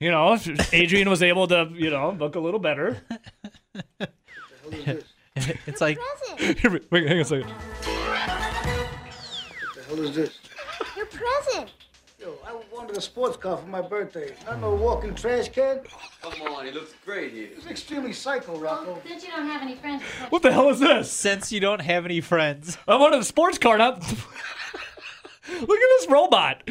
you 0.00 0.10
know, 0.10 0.38
Adrian 0.72 1.08
was 1.08 1.22
able 1.22 1.46
to 1.48 1.70
you 1.74 1.90
know 1.90 2.16
look 2.18 2.34
a 2.36 2.40
little 2.40 2.60
better. 2.60 3.00
it's 5.66 5.80
like. 5.80 5.98
Wait, 6.40 7.06
hang 7.06 7.08
on 7.08 7.18
a 7.20 7.24
second. 7.24 7.50
What 7.50 7.84
the 9.76 9.82
hell 9.86 10.00
is 10.00 10.16
this? 10.16 10.38
Your 10.96 11.06
present. 11.06 11.70
Yo, 12.82 12.86
I 12.86 12.86
wanted 12.86 12.96
a 12.96 13.00
sports 13.00 13.36
car 13.36 13.56
for 13.56 13.66
my 13.66 13.80
birthday. 13.80 14.34
Not 14.46 14.60
no 14.60 14.74
walking 14.74 15.14
trash 15.14 15.48
can. 15.50 15.80
Come 16.22 16.42
on, 16.48 16.66
it 16.66 16.74
looks 16.74 16.92
great 17.04 17.32
here. 17.32 17.48
It's 17.56 17.66
extremely 17.66 18.12
psycho, 18.12 18.58
Rocco. 18.58 19.00
Since 19.06 19.24
you 19.24 19.30
don't 19.30 19.46
have 19.46 19.62
any 19.62 19.76
friends, 19.76 20.02
What 20.30 20.42
the 20.42 20.52
hell 20.52 20.68
is 20.70 20.80
this? 20.80 21.10
since 21.10 21.52
you 21.52 21.60
don't 21.60 21.80
have 21.80 22.04
any 22.04 22.20
friends. 22.20 22.76
I'm 22.88 23.00
wanted 23.00 23.20
a 23.20 23.24
sports 23.24 23.58
car. 23.58 23.78
Not. 23.78 24.00
Look 25.48 25.60
at 25.60 25.68
this 26.00 26.08
robot. 26.08 26.68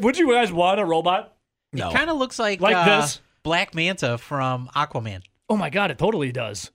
Would 0.00 0.18
you 0.18 0.32
guys 0.32 0.52
want 0.52 0.80
a 0.80 0.84
robot? 0.84 1.36
no. 1.72 1.90
It 1.90 1.94
kind 1.94 2.10
of 2.10 2.16
looks 2.16 2.38
like 2.38 2.60
Like 2.60 2.76
uh, 2.76 3.00
this? 3.02 3.20
Black 3.42 3.74
Manta 3.74 4.18
from 4.18 4.68
Aquaman. 4.74 5.22
Oh 5.48 5.56
my 5.56 5.70
god, 5.70 5.90
it 5.90 5.98
totally 5.98 6.32
does. 6.32 6.70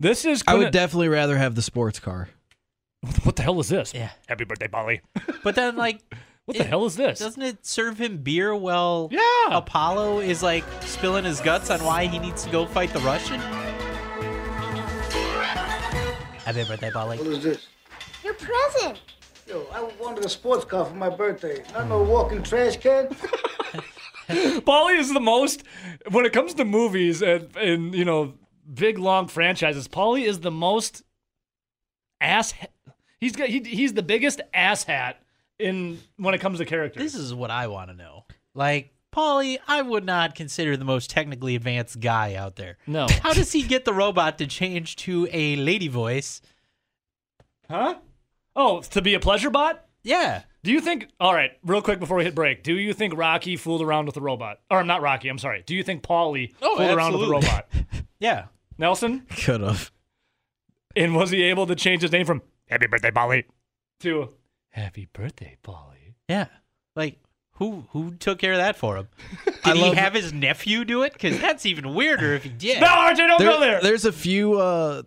This 0.00 0.24
is. 0.24 0.42
I 0.46 0.54
would 0.54 0.72
definitely 0.72 1.08
rather 1.08 1.36
have 1.36 1.54
the 1.54 1.62
sports 1.62 1.98
car. 1.98 2.28
what 3.24 3.36
the 3.36 3.42
hell 3.42 3.58
is 3.60 3.68
this? 3.68 3.92
Yeah. 3.94 4.10
Happy 4.28 4.44
birthday, 4.44 4.68
Paulie. 4.68 5.00
But 5.42 5.54
then, 5.56 5.76
like, 5.76 6.00
What 6.46 6.58
the 6.58 6.64
It- 6.64 6.68
hell 6.68 6.84
is 6.84 6.96
this? 6.96 7.18
doesn't 7.20 7.40
it 7.42 7.64
serve 7.64 7.98
him 7.98 8.18
beer 8.18 8.54
while 8.54 9.08
Yeah. 9.10 9.20
Apollo 9.56 10.20
is 10.20 10.42
like 10.42 10.64
spilling 10.82 11.24
his 11.24 11.40
guts 11.40 11.70
on 11.70 11.82
why 11.82 12.06
he 12.06 12.18
needs 12.18 12.44
to 12.44 12.50
go 12.50 12.66
fight 12.66 12.92
the 12.92 12.98
Russian? 13.00 13.40
Happy 16.44 16.64
birthday, 16.64 16.90
Paulie. 16.90 17.18
What 17.18 17.26
is 17.28 17.42
this? 17.42 17.66
your 18.22 18.34
present. 18.34 19.00
Yo, 19.46 19.66
I 19.72 19.82
wanted 20.00 20.24
a 20.24 20.28
sports 20.28 20.64
car 20.64 20.84
for 20.86 20.94
my 20.94 21.10
birthday. 21.10 21.62
Not 21.74 21.88
no 21.88 22.02
walking 22.02 22.42
trash 22.42 22.76
can. 22.78 23.08
Paulie 24.28 24.98
is 24.98 25.12
the 25.12 25.20
most 25.20 25.62
when 26.10 26.24
it 26.24 26.32
comes 26.32 26.54
to 26.54 26.64
movies 26.64 27.20
and 27.22 27.54
and 27.56 27.94
you 27.94 28.04
know 28.04 28.34
big 28.72 28.98
long 28.98 29.28
franchises. 29.28 29.88
Paulie 29.88 30.24
is 30.26 30.40
the 30.40 30.50
most 30.50 31.02
ass. 32.20 32.54
He's 33.20 33.36
got 33.36 33.48
he, 33.48 33.60
he's 33.60 33.92
the 33.94 34.02
biggest 34.02 34.40
ass 34.54 34.84
hat 34.84 35.22
in 35.58 36.00
when 36.16 36.34
it 36.34 36.38
comes 36.40 36.58
to 36.58 36.64
characters. 36.64 37.02
This 37.02 37.14
is 37.14 37.32
what 37.34 37.50
I 37.50 37.66
want 37.68 37.90
to 37.90 37.96
know. 37.96 38.24
Like, 38.54 38.92
Paulie, 39.14 39.58
I 39.68 39.80
would 39.82 40.04
not 40.04 40.34
consider 40.34 40.76
the 40.76 40.84
most 40.84 41.10
technically 41.10 41.54
advanced 41.54 42.00
guy 42.00 42.34
out 42.34 42.56
there. 42.56 42.78
no, 42.86 43.06
How 43.22 43.32
does 43.32 43.52
he 43.52 43.62
get 43.62 43.84
the 43.84 43.92
robot 43.94 44.38
to 44.38 44.46
change 44.46 44.96
to 44.96 45.28
a 45.32 45.56
lady 45.56 45.88
voice? 45.88 46.40
huh? 47.70 47.96
Oh, 48.56 48.80
to 48.82 49.02
be 49.02 49.14
a 49.14 49.20
pleasure 49.20 49.50
bot. 49.50 49.84
Yeah. 50.02 50.42
Do 50.62 50.70
you 50.70 50.80
think? 50.80 51.08
All 51.20 51.34
right, 51.34 51.52
real 51.64 51.82
quick 51.82 51.98
before 51.98 52.16
we 52.18 52.24
hit 52.24 52.34
break. 52.34 52.62
Do 52.62 52.74
you 52.74 52.92
think 52.92 53.16
Rocky 53.16 53.56
fooled 53.56 53.82
around 53.82 54.06
with 54.06 54.14
the 54.14 54.20
robot? 54.20 54.60
Or 54.70 54.78
I'm 54.78 54.86
not 54.86 55.02
Rocky? 55.02 55.28
I'm 55.28 55.38
sorry. 55.38 55.62
Do 55.66 55.74
you 55.74 55.82
think 55.82 56.02
Paulie 56.02 56.54
Oh, 56.62 56.76
fooled 56.76 56.90
around 56.90 57.12
with 57.12 57.28
the 57.28 57.34
absolutely. 57.36 57.48
robot? 57.48 57.68
Yeah. 58.20 58.44
Nelson, 58.78 59.26
Could 59.44 59.60
have. 59.60 59.90
and 60.96 61.14
was 61.14 61.30
he 61.30 61.42
able 61.44 61.66
to 61.66 61.74
change 61.74 62.00
his 62.02 62.10
name 62.12 62.24
from 62.26 62.42
Happy 62.68 62.86
Birthday 62.86 63.10
Polly 63.10 63.44
to 64.00 64.30
Happy 64.74 65.08
Birthday 65.12 65.56
Paulie? 65.62 66.14
Yeah. 66.28 66.46
Like, 66.96 67.18
who 67.58 67.86
who 67.90 68.14
took 68.14 68.38
care 68.40 68.52
of 68.52 68.58
that 68.58 68.76
for 68.76 68.96
him? 68.96 69.08
Did 69.44 69.54
I 69.64 69.74
he 69.74 69.80
love- 69.82 69.94
have 69.94 70.14
his 70.14 70.32
nephew 70.32 70.84
do 70.84 71.02
it? 71.02 71.12
Because 71.12 71.40
that's 71.40 71.64
even 71.64 71.94
weirder 71.94 72.34
if 72.34 72.42
he 72.42 72.48
did. 72.58 72.80
No, 72.80 72.86
RJ, 72.88 73.16
don't 73.16 73.38
There- 73.38 73.48
go 73.50 73.60
there. 73.60 73.80
There's 73.80 74.04
a 74.04 74.12
few 74.12 74.54
uh 74.58 75.02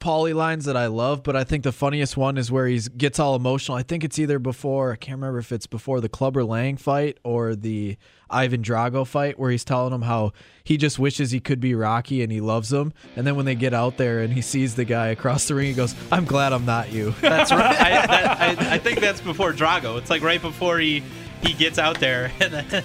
Paulie 0.00 0.34
lines 0.34 0.64
that 0.64 0.78
I 0.78 0.86
love, 0.86 1.22
but 1.22 1.36
I 1.36 1.44
think 1.44 1.62
the 1.62 1.72
funniest 1.72 2.16
one 2.16 2.38
is 2.38 2.50
where 2.50 2.66
he 2.66 2.80
gets 2.96 3.18
all 3.18 3.36
emotional. 3.36 3.76
I 3.76 3.82
think 3.82 4.02
it's 4.02 4.18
either 4.18 4.38
before 4.38 4.92
I 4.92 4.96
can't 4.96 5.18
remember 5.18 5.38
if 5.38 5.52
it's 5.52 5.66
before 5.66 6.00
the 6.00 6.08
Clubber 6.08 6.42
Lang 6.42 6.78
fight 6.78 7.18
or 7.22 7.54
the 7.54 7.98
Ivan 8.30 8.62
Drago 8.62 9.06
fight, 9.06 9.38
where 9.38 9.50
he's 9.50 9.64
telling 9.64 9.92
him 9.92 10.02
how 10.02 10.32
he 10.64 10.78
just 10.78 10.98
wishes 10.98 11.32
he 11.32 11.40
could 11.40 11.60
be 11.60 11.74
Rocky 11.74 12.22
and 12.22 12.32
he 12.32 12.40
loves 12.40 12.72
him. 12.72 12.94
And 13.14 13.26
then 13.26 13.36
when 13.36 13.44
they 13.44 13.54
get 13.54 13.74
out 13.74 13.98
there 13.98 14.20
and 14.20 14.32
he 14.32 14.40
sees 14.40 14.74
the 14.74 14.86
guy 14.86 15.08
across 15.08 15.46
the 15.48 15.54
ring, 15.54 15.66
he 15.66 15.74
goes, 15.74 15.94
"I'm 16.10 16.24
glad 16.24 16.54
I'm 16.54 16.64
not 16.64 16.90
you." 16.90 17.10
That's 17.20 17.52
right. 17.52 17.78
I, 17.78 18.06
that, 18.06 18.62
I, 18.62 18.74
I 18.74 18.78
think 18.78 19.00
that's 19.00 19.20
before 19.20 19.52
Drago. 19.52 19.98
It's 19.98 20.08
like 20.08 20.22
right 20.22 20.40
before 20.40 20.78
he 20.78 21.02
he 21.42 21.52
gets 21.52 21.78
out 21.78 22.00
there. 22.00 22.32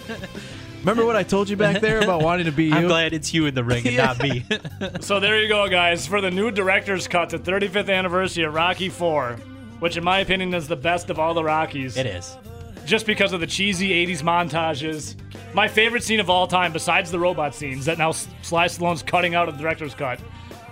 And 0.85 0.89
then, 0.89 0.97
remember 0.97 1.07
what 1.07 1.15
I 1.15 1.23
told 1.23 1.49
you 1.49 1.57
back 1.57 1.81
there 1.81 1.99
about 1.99 2.21
wanting 2.21 2.45
to 2.45 2.51
be 2.51 2.65
you? 2.69 2.75
I'm 2.75 2.87
glad 2.87 3.11
it's 3.13 3.33
you 3.33 3.47
in 3.47 3.55
the 3.55 3.63
ring 3.63 3.87
and 3.87 3.97
not 3.97 4.21
me. 4.21 4.45
So 4.99 5.19
there 5.19 5.41
you 5.41 5.47
go, 5.47 5.67
guys, 5.67 6.05
for 6.05 6.21
the 6.21 6.29
new 6.29 6.51
director's 6.51 7.07
cut 7.07 7.31
to 7.31 7.39
35th 7.39 7.91
anniversary 7.91 8.43
of 8.43 8.53
Rocky 8.53 8.89
4, 8.89 9.33
which 9.79 9.97
in 9.97 10.03
my 10.03 10.19
opinion 10.19 10.53
is 10.53 10.67
the 10.67 10.75
best 10.75 11.09
of 11.09 11.17
all 11.17 11.33
the 11.33 11.43
Rockies. 11.43 11.97
it 11.97 12.05
is. 12.05 12.37
Just 12.85 13.07
because 13.07 13.33
of 13.33 13.39
the 13.39 13.47
cheesy 13.47 13.89
80s 14.05 14.21
montages. 14.21 15.15
My 15.55 15.67
favorite 15.67 16.03
scene 16.03 16.19
of 16.19 16.29
all 16.29 16.45
time, 16.45 16.71
besides 16.71 17.09
the 17.09 17.19
robot 17.19 17.55
scenes 17.55 17.85
that 17.85 17.97
now 17.97 18.11
Sly 18.11 18.67
Stallone's 18.67 19.01
cutting 19.01 19.33
out 19.33 19.49
of 19.49 19.55
the 19.55 19.61
director's 19.61 19.95
cut, 19.95 20.19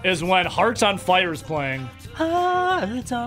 is 0.04 0.24
when 0.24 0.46
Hearts 0.46 0.84
on 0.84 1.00
Fire 1.00 1.32
is 1.32 1.42
playing 1.42 1.90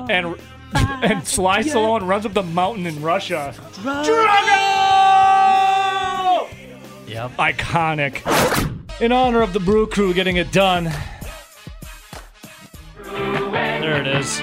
and 0.08 0.36
and 0.74 1.26
Sly 1.26 1.62
Stallone 1.62 2.06
runs 2.06 2.26
up 2.26 2.34
the 2.34 2.42
mountain 2.42 2.86
in 2.86 3.00
Russia. 3.02 3.54
Drago! 3.82 5.85
Yep. 7.06 7.32
Iconic. 7.32 9.00
In 9.00 9.12
honor 9.12 9.42
of 9.42 9.52
the 9.52 9.60
Brew 9.60 9.86
Crew 9.86 10.12
getting 10.12 10.36
it 10.36 10.50
done. 10.52 10.84
There 13.04 14.00
it 14.00 14.06
is. 14.08 14.28
see 14.28 14.42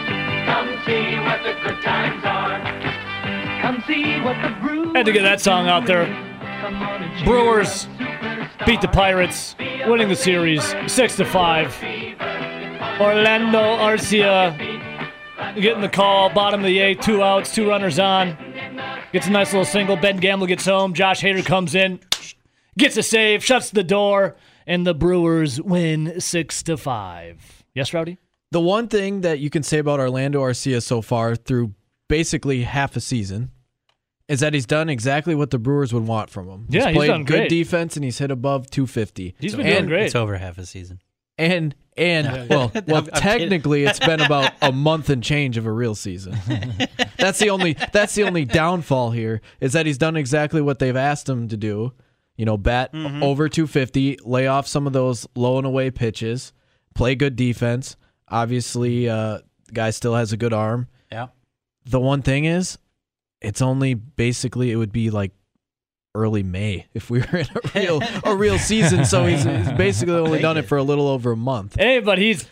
what 1.19 1.43
the 1.43 1.53
good 1.63 1.81
times 1.81 2.23
are. 2.23 3.61
Come 3.61 3.83
see 3.85 4.19
what 4.21 4.41
the 4.41 4.55
Brewers 4.61 4.95
Had 4.95 5.05
to 5.05 5.11
get 5.11 5.23
that 5.23 5.41
song 5.41 5.67
out 5.67 5.85
there. 5.85 6.05
Come 6.61 6.75
on 6.75 7.03
and 7.03 7.17
cheer 7.17 7.25
Brewers 7.25 7.87
beat 8.65 8.79
the 8.79 8.87
Pirates, 8.87 9.55
winning 9.87 10.07
the 10.07 10.15
series 10.15 10.63
six 10.87 11.17
to 11.17 11.25
five. 11.25 11.75
Orlando 13.01 13.59
Arcia 13.59 14.57
getting 15.55 15.81
the 15.81 15.89
call, 15.89 16.29
bottom 16.29 16.61
of 16.61 16.65
the 16.65 16.79
eighth, 16.79 17.01
two 17.01 17.21
outs, 17.21 17.53
two 17.53 17.67
runners 17.67 17.99
on. 17.99 18.37
Gets 19.11 19.27
a 19.27 19.31
nice 19.31 19.51
little 19.51 19.65
single. 19.65 19.95
Ben 19.95 20.17
Gamel 20.17 20.47
gets 20.47 20.65
home. 20.65 20.93
Josh 20.93 21.21
Hader 21.21 21.45
comes 21.45 21.75
in, 21.75 21.99
gets 22.77 22.97
a 22.97 23.03
save, 23.03 23.43
shuts 23.43 23.69
the 23.69 23.83
door, 23.83 24.35
and 24.65 24.85
the 24.85 24.93
Brewers 24.93 25.61
win 25.61 26.19
six 26.19 26.63
to 26.63 26.77
five. 26.77 27.63
Yes, 27.73 27.93
Rowdy. 27.93 28.17
The 28.51 28.61
one 28.61 28.87
thing 28.87 29.21
that 29.21 29.39
you 29.39 29.49
can 29.49 29.63
say 29.63 29.79
about 29.79 29.99
Orlando 29.99 30.41
Arcia 30.41 30.81
so 30.81 31.01
far 31.01 31.35
through 31.35 31.73
basically 32.07 32.61
half 32.63 32.95
a 32.95 32.99
season 32.99 33.51
is 34.27 34.39
that 34.39 34.53
he's 34.53 34.65
done 34.65 34.89
exactly 34.89 35.35
what 35.35 35.49
the 35.49 35.59
Brewers 35.59 35.93
would 35.93 36.07
want 36.07 36.29
from 36.29 36.47
him. 36.47 36.67
Yeah, 36.69 36.87
he's 36.87 36.95
played 36.97 37.07
done 37.07 37.23
good 37.23 37.33
great. 37.33 37.49
defense 37.49 37.95
and 37.95 38.03
he's 38.03 38.19
hit 38.19 38.31
above 38.31 38.69
250. 38.69 39.35
He's 39.39 39.55
been 39.55 39.65
and, 39.65 39.75
doing 39.75 39.85
great. 39.87 40.05
It's 40.05 40.15
over 40.15 40.37
half 40.37 40.57
a 40.57 40.65
season. 40.65 41.01
And 41.37 41.75
and 41.97 42.49
well, 42.49 42.71
well, 42.87 42.97
I'm 42.97 43.05
kidding. 43.05 43.21
technically 43.21 43.85
it's 43.85 43.99
been 43.99 44.21
about 44.21 44.53
a 44.61 44.71
month 44.71 45.09
and 45.09 45.23
change 45.23 45.57
of 45.57 45.65
a 45.65 45.71
real 45.71 45.95
season. 45.95 46.37
that's 47.17 47.39
the 47.39 47.49
only 47.49 47.75
that's 47.91 48.15
the 48.15 48.23
only 48.23 48.45
downfall 48.45 49.11
here 49.11 49.41
is 49.59 49.73
that 49.73 49.85
he's 49.85 49.97
done 49.97 50.15
exactly 50.15 50.61
what 50.61 50.79
they've 50.79 50.95
asked 50.95 51.27
him 51.27 51.47
to 51.47 51.57
do. 51.57 51.91
You 52.37 52.45
know, 52.45 52.57
bat 52.57 52.91
Mm-hmm. 52.93 53.21
over 53.23 53.47
250, 53.47 54.19
lay 54.23 54.47
off 54.47 54.67
some 54.67 54.87
of 54.87 54.93
those 54.93 55.27
low 55.35 55.57
and 55.57 55.67
away 55.67 55.91
pitches, 55.91 56.51
play 56.95 57.13
good 57.15 57.35
defense. 57.35 57.95
Obviously, 58.27 59.07
uh, 59.07 59.39
guy 59.71 59.91
still 59.91 60.15
has 60.15 60.33
a 60.33 60.37
good 60.37 60.53
arm. 60.53 60.87
Yeah. 61.11 61.27
The 61.85 61.99
one 61.99 62.21
thing 62.21 62.45
is, 62.45 62.77
it's 63.41 63.61
only 63.61 63.93
basically 63.93 64.71
it 64.71 64.77
would 64.77 64.91
be 64.91 65.09
like 65.11 65.31
early 66.15 66.43
May 66.43 66.87
if 66.93 67.09
we 67.09 67.19
were 67.19 67.37
in 67.39 67.47
a 67.55 67.79
real 67.79 68.01
a 68.23 68.35
real 68.35 68.57
season. 68.57 69.05
So 69.05 69.25
he's, 69.25 69.43
he's 69.43 69.71
basically 69.73 70.15
only 70.15 70.39
done 70.39 70.57
it 70.57 70.63
for 70.65 70.77
a 70.77 70.83
little 70.83 71.07
over 71.07 71.31
a 71.33 71.37
month. 71.37 71.75
Hey, 71.77 71.99
but 71.99 72.17
he's 72.17 72.47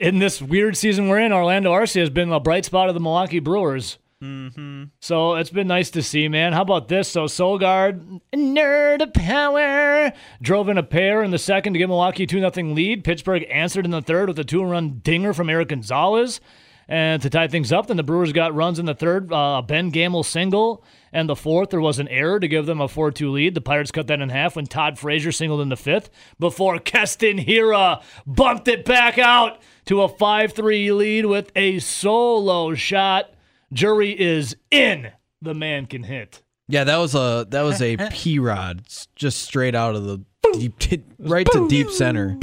in 0.00 0.18
this 0.20 0.40
weird 0.40 0.76
season 0.76 1.08
we're 1.08 1.20
in. 1.20 1.32
Orlando 1.32 1.72
Arcia 1.72 2.00
has 2.00 2.10
been 2.10 2.30
a 2.32 2.40
bright 2.40 2.64
spot 2.64 2.88
of 2.88 2.94
the 2.94 3.00
Milwaukee 3.00 3.40
Brewers. 3.40 3.98
Mm-hmm. 4.22 4.84
So 5.00 5.34
it's 5.34 5.50
been 5.50 5.66
nice 5.66 5.90
to 5.90 6.02
see, 6.02 6.28
man. 6.28 6.54
How 6.54 6.62
about 6.62 6.88
this? 6.88 7.08
So 7.08 7.24
Solgard, 7.24 8.20
nerd 8.34 9.02
of 9.02 9.12
power, 9.12 10.12
drove 10.40 10.70
in 10.70 10.78
a 10.78 10.82
pair 10.82 11.22
in 11.22 11.30
the 11.30 11.38
second 11.38 11.74
to 11.74 11.78
give 11.78 11.90
Milwaukee 11.90 12.24
a 12.24 12.26
2 12.26 12.40
0 12.40 12.50
lead. 12.74 13.04
Pittsburgh 13.04 13.44
answered 13.50 13.84
in 13.84 13.90
the 13.90 14.00
third 14.00 14.28
with 14.28 14.38
a 14.38 14.44
two 14.44 14.64
run 14.64 15.00
dinger 15.02 15.34
from 15.34 15.50
Erik 15.50 15.68
González. 15.68 16.40
And 16.88 17.20
to 17.22 17.30
tie 17.30 17.48
things 17.48 17.72
up, 17.72 17.88
then 17.88 17.96
the 17.96 18.04
Brewers 18.04 18.32
got 18.32 18.54
runs 18.54 18.78
in 18.78 18.86
the 18.86 18.94
third, 18.94 19.32
uh, 19.32 19.60
Ben 19.60 19.90
Gamel 19.90 20.22
single, 20.22 20.84
and 21.12 21.28
the 21.28 21.34
fourth 21.34 21.70
there 21.70 21.80
was 21.80 21.98
an 21.98 22.06
error 22.06 22.38
to 22.38 22.46
give 22.46 22.66
them 22.66 22.80
a 22.80 22.86
4-2 22.86 23.32
lead. 23.32 23.54
The 23.54 23.60
Pirates 23.60 23.90
cut 23.90 24.06
that 24.06 24.20
in 24.20 24.28
half 24.28 24.54
when 24.54 24.66
Todd 24.66 24.96
Frazier 24.96 25.32
singled 25.32 25.62
in 25.62 25.68
the 25.68 25.76
fifth 25.76 26.10
before 26.38 26.78
Keston 26.78 27.38
Hiura 27.38 28.02
bumped 28.24 28.68
it 28.68 28.84
back 28.84 29.18
out 29.18 29.60
to 29.86 30.02
a 30.02 30.08
5-3 30.08 30.96
lead 30.96 31.26
with 31.26 31.50
a 31.56 31.80
solo 31.80 32.74
shot. 32.74 33.32
Jury 33.72 34.18
is 34.18 34.56
in. 34.70 35.10
The 35.42 35.54
man 35.54 35.86
can 35.86 36.02
hit. 36.02 36.42
Yeah, 36.68 36.84
that 36.84 36.96
was 36.96 37.14
a 37.14 37.46
that 37.50 37.62
was 37.62 37.80
a 37.80 37.96
P 38.10 38.38
rod, 38.38 38.82
just 39.14 39.42
straight 39.42 39.74
out 39.74 39.94
of 39.94 40.04
the 40.04 40.24
deep, 40.54 40.74
right 41.18 41.46
to 41.52 41.68
deep 41.68 41.90
center. 41.90 42.38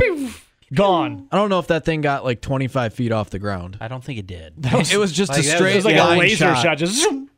Gone. 0.73 1.27
I 1.31 1.37
don't 1.37 1.49
know 1.49 1.59
if 1.59 1.67
that 1.67 1.85
thing 1.85 2.01
got 2.01 2.23
like 2.23 2.41
25 2.41 2.93
feet 2.93 3.11
off 3.11 3.29
the 3.29 3.37
ground. 3.37 3.77
I 3.79 3.87
don't 3.87 4.03
think 4.03 4.17
it 4.17 4.25
did. 4.25 4.53
it 4.63 4.97
was 4.97 5.11
just 5.11 5.31
like, 5.31 5.41
a 5.41 5.43
that 5.43 5.47
was 5.47 5.55
straight 5.55 5.73
It 5.73 5.75
was 5.75 5.85
like 5.85 5.97
line 5.97 6.17
a 6.17 6.19
laser 6.19 6.45
shot. 6.55 6.63
shot. 6.63 6.77
Just 6.77 7.01
zoom. 7.01 7.29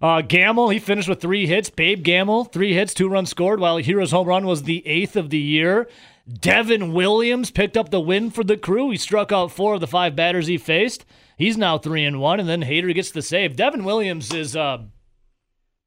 Uh, 0.00 0.20
Gamel, 0.20 0.70
he 0.70 0.80
finished 0.80 1.08
with 1.08 1.20
three 1.20 1.46
hits. 1.46 1.70
Babe 1.70 2.02
Gamel, 2.02 2.44
three 2.44 2.74
hits, 2.74 2.92
two 2.92 3.08
runs 3.08 3.30
scored, 3.30 3.60
while 3.60 3.78
Hiura's 3.78 4.10
home 4.10 4.26
run 4.26 4.46
was 4.46 4.64
the 4.64 4.84
eighth 4.84 5.14
of 5.14 5.30
the 5.30 5.38
year. 5.38 5.88
Devin 6.28 6.92
Williams 6.92 7.52
picked 7.52 7.76
up 7.76 7.90
the 7.90 8.00
win 8.00 8.30
for 8.30 8.42
the 8.42 8.56
crew. 8.56 8.90
He 8.90 8.96
struck 8.96 9.30
out 9.30 9.52
four 9.52 9.74
of 9.74 9.80
the 9.80 9.86
five 9.86 10.16
batters 10.16 10.48
he 10.48 10.58
faced. 10.58 11.04
He's 11.42 11.56
now 11.58 11.76
three 11.76 12.04
and 12.04 12.20
one, 12.20 12.38
and 12.38 12.48
then 12.48 12.62
Hader 12.62 12.94
gets 12.94 13.10
the 13.10 13.20
save. 13.20 13.56
Devin 13.56 13.82
Williams 13.82 14.32
is 14.32 14.54
uh, 14.54 14.78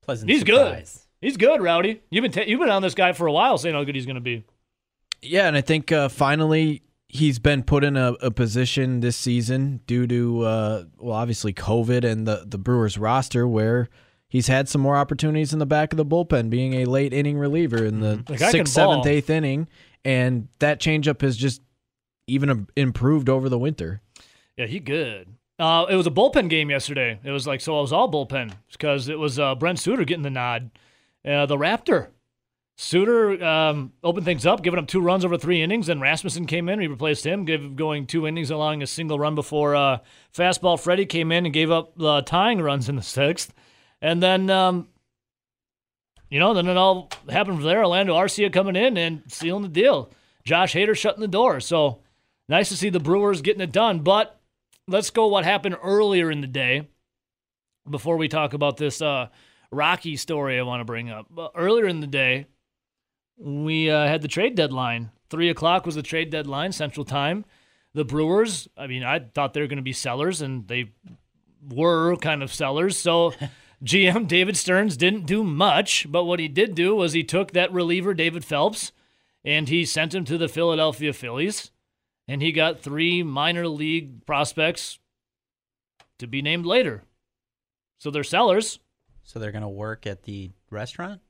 Pleasant 0.01 0.29
he's 0.29 0.43
good. 0.43 0.85
He's 1.21 1.38
good, 1.38 1.62
Rowdy. 1.62 2.01
You've 2.09 2.24
been 2.24 2.31
ta- 2.33 2.43
you've 2.45 2.59
been 2.59 2.69
on 2.69 2.81
this 2.81 2.93
guy 2.93 3.13
for 3.13 3.25
a 3.25 3.31
while, 3.31 3.57
saying 3.57 3.74
how 3.74 3.83
good 3.85 3.95
he's 3.95 4.05
going 4.05 4.15
to 4.15 4.21
be. 4.21 4.43
Yeah, 5.21 5.47
and 5.47 5.55
I 5.55 5.62
think 5.62 5.93
uh, 5.93 6.09
finally 6.09 6.83
he's 7.07 7.39
been 7.39 7.63
put 7.63 7.85
in 7.85 7.95
a, 7.95 8.13
a 8.21 8.31
position 8.31 9.00
this 9.00 9.15
season 9.15 9.79
due 9.88 10.05
to 10.07 10.41
uh, 10.41 10.83
well, 10.97 11.15
obviously 11.15 11.53
COVID 11.53 12.03
and 12.03 12.27
the 12.27 12.43
the 12.45 12.57
Brewers 12.57 12.97
roster 12.97 13.47
where 13.47 13.88
he's 14.27 14.47
had 14.47 14.67
some 14.67 14.81
more 14.81 14.97
opportunities 14.97 15.53
in 15.53 15.59
the 15.59 15.65
back 15.65 15.93
of 15.93 15.97
the 15.97 16.05
bullpen, 16.05 16.50
being 16.50 16.74
a 16.74 16.85
late 16.85 17.13
inning 17.13 17.38
reliever 17.38 17.85
in 17.85 18.01
the 18.01 18.21
The 18.27 18.38
sixth, 18.38 18.74
seventh, 18.74 19.07
eighth 19.07 19.29
inning, 19.29 19.69
and 20.03 20.50
that 20.59 20.81
changeup 20.81 21.21
has 21.21 21.38
just 21.38 21.62
even 22.27 22.67
improved 22.75 23.29
over 23.29 23.47
the 23.47 23.57
winter. 23.57 24.01
Yeah, 24.57 24.67
he 24.67 24.79
good. 24.79 25.35
Uh, 25.57 25.85
it 25.89 25.95
was 25.95 26.07
a 26.07 26.12
bullpen 26.12 26.50
game 26.50 26.69
yesterday. 26.69 27.19
It 27.24 27.31
was 27.31 27.47
like 27.47 27.62
so. 27.62 27.77
It 27.79 27.81
was 27.81 27.93
all 27.93 28.12
bullpen 28.12 28.53
because 28.71 29.07
it 29.07 29.17
was 29.17 29.39
uh, 29.39 29.55
Brent 29.55 29.79
Suter 29.79 30.03
getting 30.03 30.24
the 30.24 30.29
nod. 30.29 30.71
Uh, 31.25 31.45
the 31.45 31.57
Raptor. 31.57 32.09
Suter 32.77 33.41
um, 33.41 33.93
opened 34.03 34.25
things 34.25 34.45
up, 34.45 34.62
giving 34.62 34.77
up 34.77 34.88
two 34.88 35.00
runs 35.00 35.24
over 35.24 35.38
three 35.38 35.62
innings. 35.62 35.88
Then 35.88 36.01
Rasmussen 36.01 36.45
came 36.45 36.67
in, 36.67 36.81
he 36.81 36.88
replaced 36.88 37.25
him, 37.25 37.45
gave, 37.45 37.77
going 37.77 38.05
two 38.05 38.27
innings, 38.27 38.51
allowing 38.51 38.83
a 38.83 38.88
single 38.88 39.17
run 39.17 39.33
before 39.33 39.75
uh, 39.75 40.00
fastball 40.33 40.77
Freddie 40.77 41.05
came 41.05 41.31
in 41.31 41.45
and 41.45 41.53
gave 41.53 41.71
up 41.71 41.93
uh, 42.01 42.21
tying 42.21 42.62
runs 42.62 42.89
in 42.89 42.97
the 42.97 43.01
sixth. 43.01 43.53
And 44.01 44.21
then, 44.21 44.50
um, 44.50 44.89
you 46.29 46.38
know, 46.38 46.53
then 46.53 46.67
it 46.67 46.75
all 46.75 47.09
happened 47.29 47.57
from 47.57 47.65
there. 47.65 47.79
Orlando 47.79 48.13
Arcia 48.13 48.51
coming 48.51 48.75
in 48.75 48.97
and 48.97 49.24
sealing 49.29 49.63
the 49.63 49.69
deal. 49.69 50.12
Josh 50.43 50.74
Hader 50.74 50.97
shutting 50.97 51.21
the 51.21 51.29
door. 51.29 51.62
So 51.62 52.01
nice 52.50 52.67
to 52.69 52.77
see 52.77 52.89
the 52.89 53.00
Brewers 53.00 53.41
getting 53.41 53.62
it 53.62 53.71
done. 53.71 54.00
But 54.00 54.38
let's 54.88 55.10
go 55.10 55.27
what 55.27 55.46
happened 55.46 55.77
earlier 55.82 56.32
in 56.32 56.42
the 56.42 56.48
day 56.48 56.88
before 57.89 58.18
we 58.18 58.27
talk 58.27 58.54
about 58.54 58.77
this 58.77 59.01
uh, 59.01 59.27
Rocky 59.72 60.15
story 60.15 60.60
I 60.60 60.63
want 60.63 60.82
to 60.82 60.86
bring 60.86 61.10
up. 61.10 61.27
But 61.30 61.51
earlier 61.56 61.86
in 61.86 62.00
the 62.00 62.08
day, 62.08 62.48
we 63.38 63.89
uh, 63.89 64.08
had 64.08 64.22
the 64.22 64.27
trade 64.27 64.56
deadline. 64.56 65.12
Three 65.30 65.50
o'clock 65.50 65.86
was 65.86 65.96
the 65.96 66.04
trade 66.04 66.30
deadline, 66.30 66.72
Central 66.72 67.06
Time. 67.06 67.46
The 67.94 68.06
Brewers, 68.06 68.68
I 68.77 68.88
mean, 68.88 69.04
I 69.04 69.20
thought 69.20 69.54
they 69.54 69.62
were 69.62 69.68
going 69.68 69.77
to 69.77 69.84
be 69.84 69.94
sellers, 69.94 70.42
and 70.42 70.68
they 70.68 70.92
were 71.68 72.15
kind 72.18 72.44
of 72.44 72.54
sellers. 72.54 72.98
So 72.98 73.34
GM 73.84 74.27
David 74.27 74.58
Stearns 74.58 74.98
didn't 74.98 75.25
do 75.25 75.44
much, 75.44 76.06
but 76.10 76.25
what 76.25 76.39
he 76.39 76.48
did 76.48 76.75
do 76.75 76.96
was 76.96 77.13
he 77.13 77.24
took 77.24 77.51
that 77.51 77.72
reliever, 77.72 78.13
David 78.13 78.46
Phelps, 78.46 78.92
and 79.44 79.70
he 79.70 79.86
sent 79.86 80.13
him 80.13 80.25
to 80.25 80.38
the 80.38 80.48
Philadelphia 80.48 81.13
Phillies, 81.13 81.72
and 82.27 82.41
he 82.41 82.51
got 82.51 82.82
three 82.82 83.24
minor 83.24 83.67
league 83.67 84.25
prospects 84.25 85.00
to 86.20 86.27
be 86.27 86.41
named 86.41 86.65
later. 86.65 87.03
So 88.00 88.12
they're 88.12 88.24
sellers. 88.24 88.79
So 89.24 89.39
they're 89.39 89.51
gonna 89.51 89.70
work 89.70 90.05
at 90.05 90.24
the 90.24 90.51
restaurant. 90.70 91.22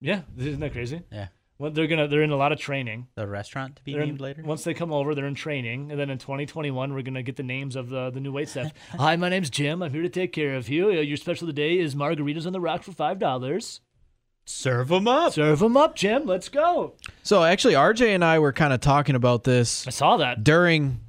Yeah, 0.00 0.22
isn't 0.36 0.60
that 0.60 0.72
crazy? 0.72 1.02
Yeah, 1.12 1.28
Well, 1.58 1.70
they're 1.70 1.86
gonna 1.86 2.08
they're 2.08 2.22
in 2.22 2.30
a 2.30 2.36
lot 2.36 2.52
of 2.52 2.58
training. 2.58 3.08
the 3.14 3.26
restaurant 3.26 3.76
to 3.76 3.82
be 3.82 3.92
They're 3.92 4.02
in- 4.02 4.08
named 4.10 4.20
later. 4.20 4.42
Once 4.42 4.64
they 4.64 4.74
come 4.74 4.92
over, 4.92 5.14
they're 5.14 5.26
in 5.26 5.34
training, 5.34 5.90
and 5.90 5.98
then 6.00 6.10
in 6.10 6.18
2021, 6.18 6.92
we're 6.94 7.02
gonna 7.02 7.22
get 7.22 7.36
the 7.36 7.42
names 7.42 7.76
of 7.76 7.88
the 7.88 8.10
the 8.10 8.20
new 8.20 8.32
wait 8.32 8.48
staff. 8.48 8.72
Hi, 8.90 9.16
my 9.16 9.28
name's 9.28 9.50
Jim. 9.50 9.82
I'm 9.82 9.92
here 9.92 10.02
to 10.02 10.08
take 10.08 10.32
care 10.32 10.54
of 10.54 10.68
you. 10.68 10.88
Uh, 10.88 10.92
Your 11.00 11.16
special 11.16 11.46
today 11.46 11.78
is 11.78 11.94
margaritas 11.94 12.46
on 12.46 12.52
the 12.52 12.60
rock 12.60 12.82
for 12.82 12.92
five 12.92 13.18
dollars. 13.18 13.80
Serve 14.48 14.88
them 14.88 15.06
up. 15.06 15.34
Serve 15.34 15.58
them 15.58 15.76
up, 15.76 15.94
Jim. 15.94 16.24
Let's 16.24 16.48
go. 16.48 16.94
So 17.22 17.44
actually, 17.44 17.74
RJ 17.74 18.14
and 18.14 18.24
I 18.24 18.38
were 18.38 18.52
kind 18.52 18.72
of 18.72 18.80
talking 18.80 19.14
about 19.14 19.44
this 19.44 19.86
I 19.86 19.90
saw 19.90 20.16
that. 20.18 20.42
during 20.42 21.00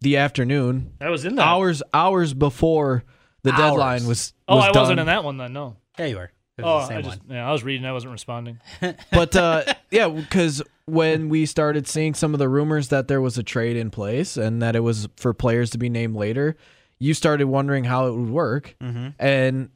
the 0.00 0.16
afternoon, 0.16 0.92
That 0.98 1.10
was 1.10 1.24
in 1.24 1.34
that. 1.36 1.42
hours 1.46 1.82
hours 1.92 2.32
before 2.34 3.04
the 3.42 3.52
Hours. 3.52 3.60
deadline 3.60 4.06
was. 4.06 4.32
Oh, 4.48 4.56
was 4.56 4.64
I 4.64 4.78
wasn't 4.78 5.00
in 5.00 5.06
that 5.06 5.24
one 5.24 5.36
then. 5.36 5.52
No. 5.52 5.76
Yeah, 5.98 6.06
you 6.06 6.16
were. 6.16 6.30
It 6.58 6.62
Oh, 6.64 6.76
was 6.76 6.88
the 6.88 6.94
I 6.96 7.02
just 7.02 7.18
one. 7.26 7.36
yeah, 7.36 7.46
I 7.48 7.52
was 7.52 7.62
reading. 7.64 7.84
I 7.86 7.92
wasn't 7.92 8.12
responding. 8.12 8.60
but 9.12 9.36
uh, 9.36 9.74
yeah, 9.90 10.08
because 10.08 10.62
when 10.86 11.28
we 11.28 11.44
started 11.44 11.86
seeing 11.86 12.14
some 12.14 12.32
of 12.32 12.38
the 12.38 12.48
rumors 12.48 12.88
that 12.88 13.08
there 13.08 13.20
was 13.20 13.36
a 13.36 13.42
trade 13.42 13.76
in 13.76 13.90
place 13.90 14.38
and 14.38 14.62
that 14.62 14.74
it 14.74 14.80
was 14.80 15.06
for 15.16 15.34
players 15.34 15.68
to 15.70 15.78
be 15.78 15.90
named 15.90 16.16
later, 16.16 16.56
you 16.98 17.12
started 17.12 17.46
wondering 17.46 17.84
how 17.84 18.06
it 18.06 18.14
would 18.14 18.30
work, 18.30 18.74
Mm-hmm. 18.82 19.08
and 19.18 19.68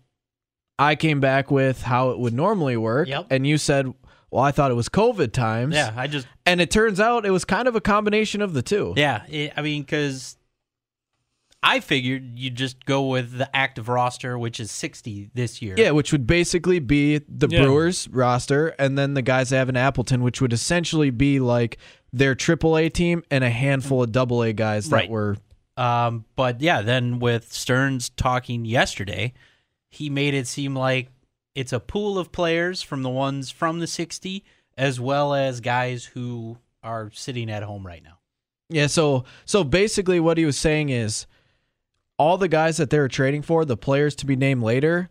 I 0.81 0.97
came 0.97 1.21
back 1.21 1.51
with 1.51 1.83
how 1.83 2.11
it 2.11 2.19
would 2.19 2.35
normally 2.35 2.77
work, 2.77 3.07
Yep. 3.09 3.27
and 3.31 3.47
you 3.47 3.59
said, 3.59 3.93
"Well, 4.31 4.43
I 4.43 4.51
thought 4.51 4.71
it 4.71 4.75
was 4.75 4.89
COVID 4.89 5.33
times." 5.33 5.75
Yeah, 5.75 5.93
I 5.97 6.07
just 6.07 6.27
and 6.47 6.61
it 6.61 6.71
turns 6.71 6.99
out 6.99 7.25
it 7.27 7.31
was 7.31 7.45
kind 7.45 7.69
of 7.69 7.77
a 7.77 7.81
combination 7.81 8.41
of 8.43 8.55
the 8.55 8.63
two. 8.63 8.95
yeah. 8.97 9.23
It, 9.29 9.53
I 9.57 9.63
mean, 9.63 9.83
because 9.83 10.37
I 11.63 11.81
figured 11.81 12.39
you 12.39 12.49
just 12.49 12.87
go 12.87 13.07
with 13.09 13.37
the 13.37 13.55
active 13.55 13.89
roster, 13.91 14.39
which 14.39 14.59
is 14.61 14.71
sixty 14.71 15.29
this 15.35 15.61
year. 15.61 15.75
Yeah, 15.77 15.91
which 15.91 16.11
would 16.13 16.27
basically 16.27 16.79
be 16.79 17.19
the 17.29 17.49
Yeah. 17.51 17.63
Brewers 17.65 18.09
roster, 18.09 18.69
and 18.79 18.97
then 18.97 19.13
the 19.13 19.21
guys 19.23 19.51
that 19.51 19.59
have 19.59 19.69
in 19.69 19.77
Appleton, 19.77 20.23
which 20.23 20.41
would 20.41 20.55
essentially 20.55 21.11
be 21.11 21.39
like 21.39 21.77
their 22.15 22.35
AAA 22.35 22.89
team 22.89 23.23
and 23.31 23.45
a 23.45 23.51
handful 23.51 24.03
of 24.03 24.11
AA 24.17 24.53
guys 24.53 24.89
that 24.89 24.97
Right. 24.97 25.11
were 25.11 25.37
Um, 25.77 26.25
but 26.37 26.61
yeah, 26.61 26.83
then 26.83 27.21
with 27.21 27.53
Stearns 27.53 28.09
talking 28.11 28.65
yesterday, 28.67 29.33
he 29.91 30.09
made 30.09 30.35
it 30.35 30.47
seem 30.47 30.75
like 30.75 31.11
it's 31.55 31.73
a 31.73 31.81
pool 31.81 32.19
of 32.19 32.33
players 32.33 32.81
from 32.81 33.03
the 33.03 33.11
ones 33.11 33.51
from 33.51 33.81
the 33.81 33.87
60 33.87 34.45
as 34.79 34.99
well 34.99 35.35
as 35.35 35.61
guys 35.61 36.05
who 36.07 36.57
are 36.83 37.11
sitting 37.13 37.51
at 37.51 37.63
home 37.63 37.87
right 37.87 38.03
now. 38.03 38.19
Yeah, 38.71 38.87
so 38.87 39.25
so 39.45 39.65
basically 39.65 40.21
what 40.21 40.39
he 40.39 40.45
was 40.45 40.57
saying 40.57 40.91
is 40.91 41.27
all 42.17 42.39
the 42.39 42.49
guys 42.49 42.77
that 42.77 42.91
they 42.91 42.99
were 42.99 43.09
trading 43.09 43.43
for, 43.43 43.65
the 43.65 43.77
players 43.77 44.15
to 44.17 44.27
be 44.27 44.37
named 44.37 44.63
later, 44.63 45.11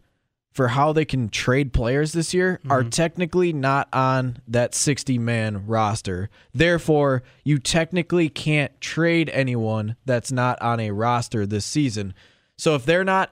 for 0.52 0.70
how 0.70 0.94
they 0.94 1.06
can 1.06 1.30
trade 1.30 1.74
players 1.74 2.14
this 2.14 2.34
year 2.34 2.60
mm-hmm. 2.60 2.72
are 2.72 2.84
technically 2.84 3.54
not 3.54 3.88
on 3.94 4.38
that 4.48 4.74
60 4.74 5.18
man 5.18 5.68
roster. 5.68 6.30
Therefore, 6.54 7.24
you 7.44 7.60
technically 7.60 8.30
can't 8.30 8.80
trade 8.82 9.30
anyone 9.30 9.96
that's 10.06 10.32
not 10.32 10.62
on 10.62 10.80
a 10.80 10.92
roster 10.92 11.46
this 11.46 11.66
season. 11.66 12.14
So 12.58 12.76
if 12.76 12.86
they're 12.86 13.04
not 13.04 13.32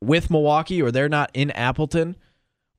with 0.00 0.30
Milwaukee 0.30 0.82
or 0.82 0.90
they're 0.90 1.08
not 1.08 1.30
in 1.34 1.50
Appleton 1.52 2.16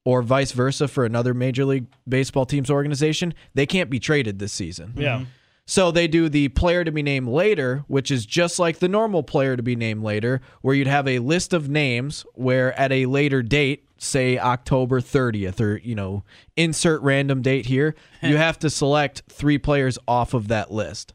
or 0.05 0.21
vice 0.21 0.51
versa 0.51 0.87
for 0.87 1.05
another 1.05 1.33
Major 1.33 1.65
League 1.65 1.87
Baseball 2.07 2.45
team's 2.45 2.69
organization, 2.69 3.33
they 3.53 3.65
can't 3.65 3.89
be 3.89 3.99
traded 3.99 4.39
this 4.39 4.53
season. 4.53 4.93
Yeah. 4.95 5.17
Mm-hmm. 5.17 5.23
So 5.69 5.91
they 5.91 6.07
do 6.07 6.29
the 6.29 6.47
player 6.47 6.85
to 6.85 6.91
be 6.93 7.03
named 7.03 7.27
later, 7.27 7.83
which 7.87 8.09
is 8.09 8.25
just 8.25 8.57
like 8.57 8.79
the 8.79 8.87
normal 8.87 9.21
player 9.21 9.57
to 9.57 9.61
be 9.61 9.75
named 9.75 10.01
later, 10.01 10.39
where 10.61 10.73
you'd 10.73 10.87
have 10.87 11.09
a 11.09 11.19
list 11.19 11.51
of 11.51 11.67
names 11.67 12.25
where 12.35 12.71
at 12.79 12.93
a 12.93 13.05
later 13.05 13.43
date, 13.43 13.83
say 13.97 14.39
October 14.39 15.01
30th 15.01 15.59
or, 15.59 15.77
you 15.79 15.93
know, 15.93 16.23
insert 16.55 17.01
random 17.01 17.41
date 17.41 17.65
here, 17.65 17.95
you 18.23 18.37
have 18.37 18.57
to 18.59 18.69
select 18.69 19.23
three 19.29 19.57
players 19.57 19.99
off 20.07 20.33
of 20.33 20.47
that 20.47 20.71
list. 20.71 21.13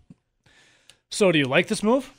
So 1.10 1.32
do 1.32 1.38
you 1.38 1.46
like 1.46 1.68
this 1.68 1.82
move? 1.82 2.12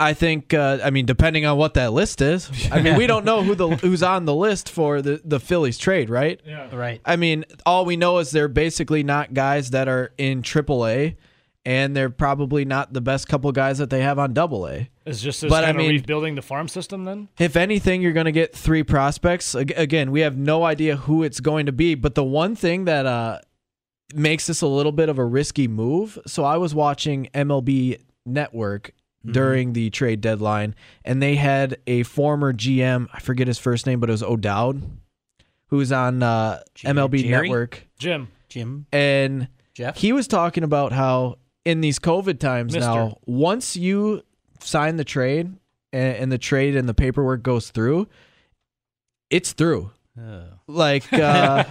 I 0.00 0.14
think 0.14 0.54
uh, 0.54 0.78
I 0.82 0.90
mean 0.90 1.06
depending 1.06 1.44
on 1.44 1.56
what 1.58 1.74
that 1.74 1.92
list 1.92 2.20
is. 2.22 2.50
I 2.70 2.80
mean, 2.80 2.96
we 2.96 3.06
don't 3.06 3.24
know 3.24 3.42
who 3.42 3.54
the 3.54 3.68
who's 3.82 4.02
on 4.02 4.24
the 4.26 4.34
list 4.34 4.68
for 4.70 5.02
the 5.02 5.20
the 5.24 5.40
Phillies 5.40 5.78
trade, 5.78 6.08
right? 6.10 6.40
Yeah. 6.46 6.74
Right. 6.74 7.00
I 7.04 7.16
mean, 7.16 7.44
all 7.66 7.84
we 7.84 7.96
know 7.96 8.18
is 8.18 8.30
they're 8.30 8.48
basically 8.48 9.02
not 9.02 9.34
guys 9.34 9.70
that 9.70 9.88
are 9.88 10.12
in 10.16 10.42
AAA, 10.42 11.16
and 11.64 11.96
they're 11.96 12.10
probably 12.10 12.64
not 12.64 12.92
the 12.92 13.00
best 13.00 13.28
couple 13.28 13.50
guys 13.52 13.78
that 13.78 13.90
they 13.90 14.02
have 14.02 14.18
on 14.20 14.32
Double 14.34 14.68
A. 14.68 14.88
Is 15.04 15.20
just 15.20 15.40
this 15.40 15.50
But, 15.50 15.64
I 15.64 15.68
kind 15.68 15.78
of 15.78 15.82
mean- 15.86 15.90
rebuilding 15.96 16.34
the 16.36 16.42
farm 16.42 16.68
system 16.68 17.04
then? 17.04 17.28
If 17.38 17.56
anything, 17.56 18.00
you're 18.02 18.12
going 18.12 18.26
to 18.26 18.32
get 18.32 18.54
three 18.54 18.82
prospects. 18.82 19.54
Again, 19.54 20.10
we 20.10 20.20
have 20.20 20.36
no 20.36 20.64
idea 20.64 20.96
who 20.96 21.22
it's 21.24 21.40
going 21.40 21.66
to 21.66 21.72
be, 21.72 21.94
but 21.94 22.14
the 22.14 22.24
one 22.24 22.54
thing 22.54 22.84
that 22.84 23.04
uh, 23.06 23.40
makes 24.14 24.46
this 24.46 24.60
a 24.62 24.66
little 24.66 24.92
bit 24.92 25.08
of 25.08 25.18
a 25.18 25.24
risky 25.24 25.66
move. 25.66 26.18
So 26.26 26.44
I 26.44 26.56
was 26.58 26.74
watching 26.74 27.28
MLB 27.34 28.00
Network 28.26 28.92
during 29.24 29.72
the 29.72 29.90
trade 29.90 30.20
deadline, 30.20 30.74
and 31.04 31.22
they 31.22 31.36
had 31.36 31.78
a 31.86 32.02
former 32.04 32.52
GM. 32.52 33.08
I 33.12 33.20
forget 33.20 33.46
his 33.46 33.58
first 33.58 33.86
name, 33.86 34.00
but 34.00 34.08
it 34.08 34.12
was 34.12 34.22
O'Dowd, 34.22 34.82
who's 35.66 35.92
on 35.92 36.22
uh, 36.22 36.60
MLB 36.78 37.22
Jerry? 37.24 37.48
Network, 37.48 37.86
Jim. 37.98 38.28
Jim, 38.48 38.86
and 38.92 39.48
Jeff. 39.74 39.96
he 39.96 40.12
was 40.12 40.26
talking 40.26 40.64
about 40.64 40.92
how 40.92 41.36
in 41.64 41.80
these 41.80 41.98
COVID 41.98 42.38
times 42.38 42.74
Mister. 42.74 42.88
now, 42.88 43.18
once 43.26 43.76
you 43.76 44.22
sign 44.60 44.96
the 44.96 45.04
trade 45.04 45.54
and, 45.92 46.16
and 46.16 46.32
the 46.32 46.38
trade 46.38 46.74
and 46.76 46.88
the 46.88 46.94
paperwork 46.94 47.42
goes 47.42 47.70
through, 47.70 48.08
it's 49.30 49.52
through. 49.52 49.90
Ugh. 50.18 50.44
Like, 50.66 51.12
uh, 51.12 51.64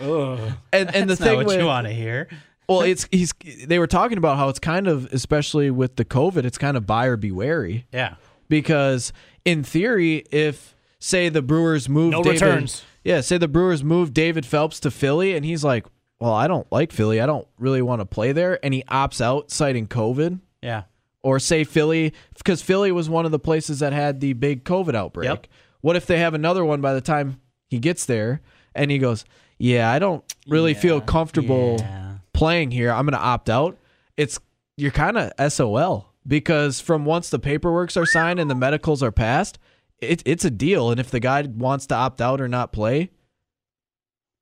Ugh. 0.00 0.52
and 0.72 0.94
and 0.94 1.10
the 1.10 1.14
That's 1.14 1.20
not 1.20 1.26
thing 1.26 1.36
what 1.36 1.46
with 1.46 1.58
you 1.58 1.66
want 1.66 1.86
to 1.86 1.92
hear. 1.92 2.28
Well, 2.68 2.80
it's 2.82 3.06
he's 3.12 3.32
they 3.66 3.78
were 3.78 3.86
talking 3.86 4.18
about 4.18 4.36
how 4.38 4.48
it's 4.48 4.58
kind 4.58 4.88
of 4.88 5.06
especially 5.12 5.70
with 5.70 5.96
the 5.96 6.04
COVID, 6.04 6.44
it's 6.44 6.58
kind 6.58 6.76
of 6.76 6.86
buyer 6.86 7.16
be 7.16 7.30
wary 7.30 7.86
Yeah. 7.92 8.14
because 8.48 9.12
in 9.44 9.62
theory, 9.62 10.24
if 10.30 10.74
say 10.98 11.28
the 11.28 11.42
Brewers 11.42 11.88
move 11.88 12.10
No 12.12 12.22
David, 12.22 12.40
returns. 12.42 12.82
yeah, 13.04 13.20
say 13.20 13.38
the 13.38 13.48
Brewers 13.48 13.84
move 13.84 14.12
David 14.12 14.44
Phelps 14.44 14.80
to 14.80 14.90
Philly, 14.90 15.36
and 15.36 15.44
he's 15.44 15.62
like, 15.62 15.86
well, 16.18 16.32
I 16.32 16.48
don't 16.48 16.66
like 16.72 16.92
Philly, 16.92 17.20
I 17.20 17.26
don't 17.26 17.46
really 17.58 17.82
want 17.82 18.00
to 18.00 18.06
play 18.06 18.32
there, 18.32 18.58
and 18.64 18.72
he 18.74 18.82
opts 18.84 19.20
out 19.20 19.50
citing 19.50 19.86
COVID. 19.86 20.40
Yeah. 20.62 20.84
Or 21.22 21.38
say 21.38 21.64
Philly, 21.64 22.12
because 22.36 22.62
Philly 22.62 22.90
was 22.92 23.10
one 23.10 23.24
of 23.26 23.32
the 23.32 23.38
places 23.38 23.80
that 23.80 23.92
had 23.92 24.20
the 24.20 24.32
big 24.32 24.64
COVID 24.64 24.94
outbreak. 24.94 25.28
Yep. 25.28 25.46
What 25.80 25.96
if 25.96 26.06
they 26.06 26.18
have 26.18 26.34
another 26.34 26.64
one 26.64 26.80
by 26.80 26.94
the 26.94 27.00
time 27.00 27.40
he 27.68 27.78
gets 27.78 28.06
there 28.06 28.40
and 28.74 28.90
he 28.90 28.98
goes, 28.98 29.24
Yeah, 29.58 29.90
I 29.90 29.98
don't 29.98 30.22
really 30.48 30.72
feel 30.74 31.00
comfortable 31.00 31.76
Yeah. 31.80 32.05
Playing 32.36 32.70
here. 32.70 32.90
I'm 32.90 33.06
going 33.06 33.18
to 33.18 33.24
opt 33.24 33.50
out. 33.50 33.78
It's 34.16 34.38
you're 34.76 34.92
kind 34.92 35.16
of 35.16 35.52
SOL 35.52 36.12
because 36.26 36.80
from 36.80 37.04
once 37.04 37.30
the 37.30 37.40
paperworks 37.40 37.96
are 38.00 38.06
signed 38.06 38.38
and 38.38 38.50
the 38.50 38.54
medicals 38.54 39.02
are 39.02 39.12
passed, 39.12 39.58
it, 40.00 40.22
it's 40.26 40.44
a 40.44 40.50
deal. 40.50 40.90
And 40.90 41.00
if 41.00 41.10
the 41.10 41.20
guy 41.20 41.42
wants 41.42 41.86
to 41.88 41.94
opt 41.94 42.20
out 42.20 42.40
or 42.40 42.48
not 42.48 42.72
play, 42.72 43.10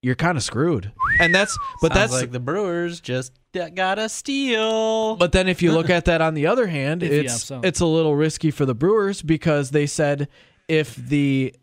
you're 0.03 0.15
kind 0.15 0.37
of 0.37 0.43
screwed. 0.43 0.93
And 1.19 1.35
that's, 1.35 1.57
but 1.81 1.95
Sounds 1.95 2.11
that's 2.11 2.23
like 2.23 2.33
the 2.33 2.41
Brewers 2.41 3.01
just 3.01 3.33
got 3.53 3.99
a 3.99 4.09
steal. 4.09 5.17
But 5.17 5.33
then 5.33 5.49
if 5.49 5.63
you 5.63 5.73
look 5.73 5.89
at 5.99 6.05
that 6.07 6.21
on 6.21 6.35
the 6.35 6.47
other 6.47 6.67
hand, 6.67 7.03
If 7.03 7.13
it's 7.13 7.51
it's 7.51 7.81
a 7.81 7.87
little 7.87 8.17
risky 8.17 8.51
for 8.51 8.67
the 8.67 8.75
Brewers 8.75 9.23
because 9.23 9.71
they 9.71 9.87
said 9.87 10.29
if 10.69 10.97
the 10.97 11.55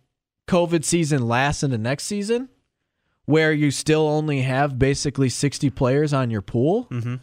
COVID 0.48 0.84
season 0.84 1.28
lasts 1.28 1.64
into 1.64 1.78
next 1.78 2.06
season, 2.06 2.50
where 3.32 3.52
you 3.54 3.72
still 3.72 4.08
only 4.08 4.42
have 4.42 4.78
basically 4.78 5.30
60 5.30 5.70
players 5.72 6.14
on 6.14 6.30
your 6.30 6.42
pool, 6.42 6.88
Mhm. 6.92 7.20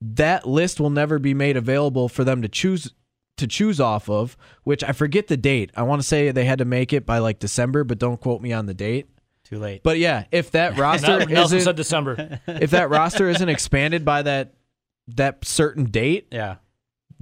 that 0.00 0.48
list 0.48 0.80
will 0.80 0.90
never 0.90 1.18
be 1.18 1.34
made 1.34 1.56
available 1.56 2.08
for 2.08 2.24
them 2.24 2.42
to 2.42 2.48
choose 2.48 2.92
to 3.36 3.46
choose 3.46 3.80
off 3.80 4.10
of, 4.10 4.36
which 4.64 4.84
I 4.84 4.92
forget 4.92 5.28
the 5.28 5.36
date. 5.36 5.70
I 5.74 5.82
want 5.82 6.02
to 6.02 6.06
say 6.06 6.30
they 6.30 6.44
had 6.44 6.58
to 6.58 6.66
make 6.66 6.92
it 6.92 7.06
by 7.06 7.18
like 7.20 7.38
December, 7.38 7.84
but 7.84 7.98
don't 7.98 8.20
quote 8.20 8.42
me 8.42 8.52
on 8.52 8.66
the 8.66 8.74
date. 8.74 9.06
Too 9.44 9.58
late. 9.58 9.82
But 9.82 9.98
yeah, 9.98 10.24
if 10.30 10.50
that 10.50 10.76
roster 10.78 11.24
Nelson 11.24 11.56
isn't 11.58 11.60
said 11.62 11.76
December. 11.76 12.40
if 12.46 12.70
that 12.72 12.90
roster 12.90 13.30
isn't 13.30 13.48
expanded 13.48 14.04
by 14.04 14.20
that 14.22 14.52
that 15.16 15.44
certain 15.44 15.84
date, 15.84 16.26
yeah. 16.30 16.56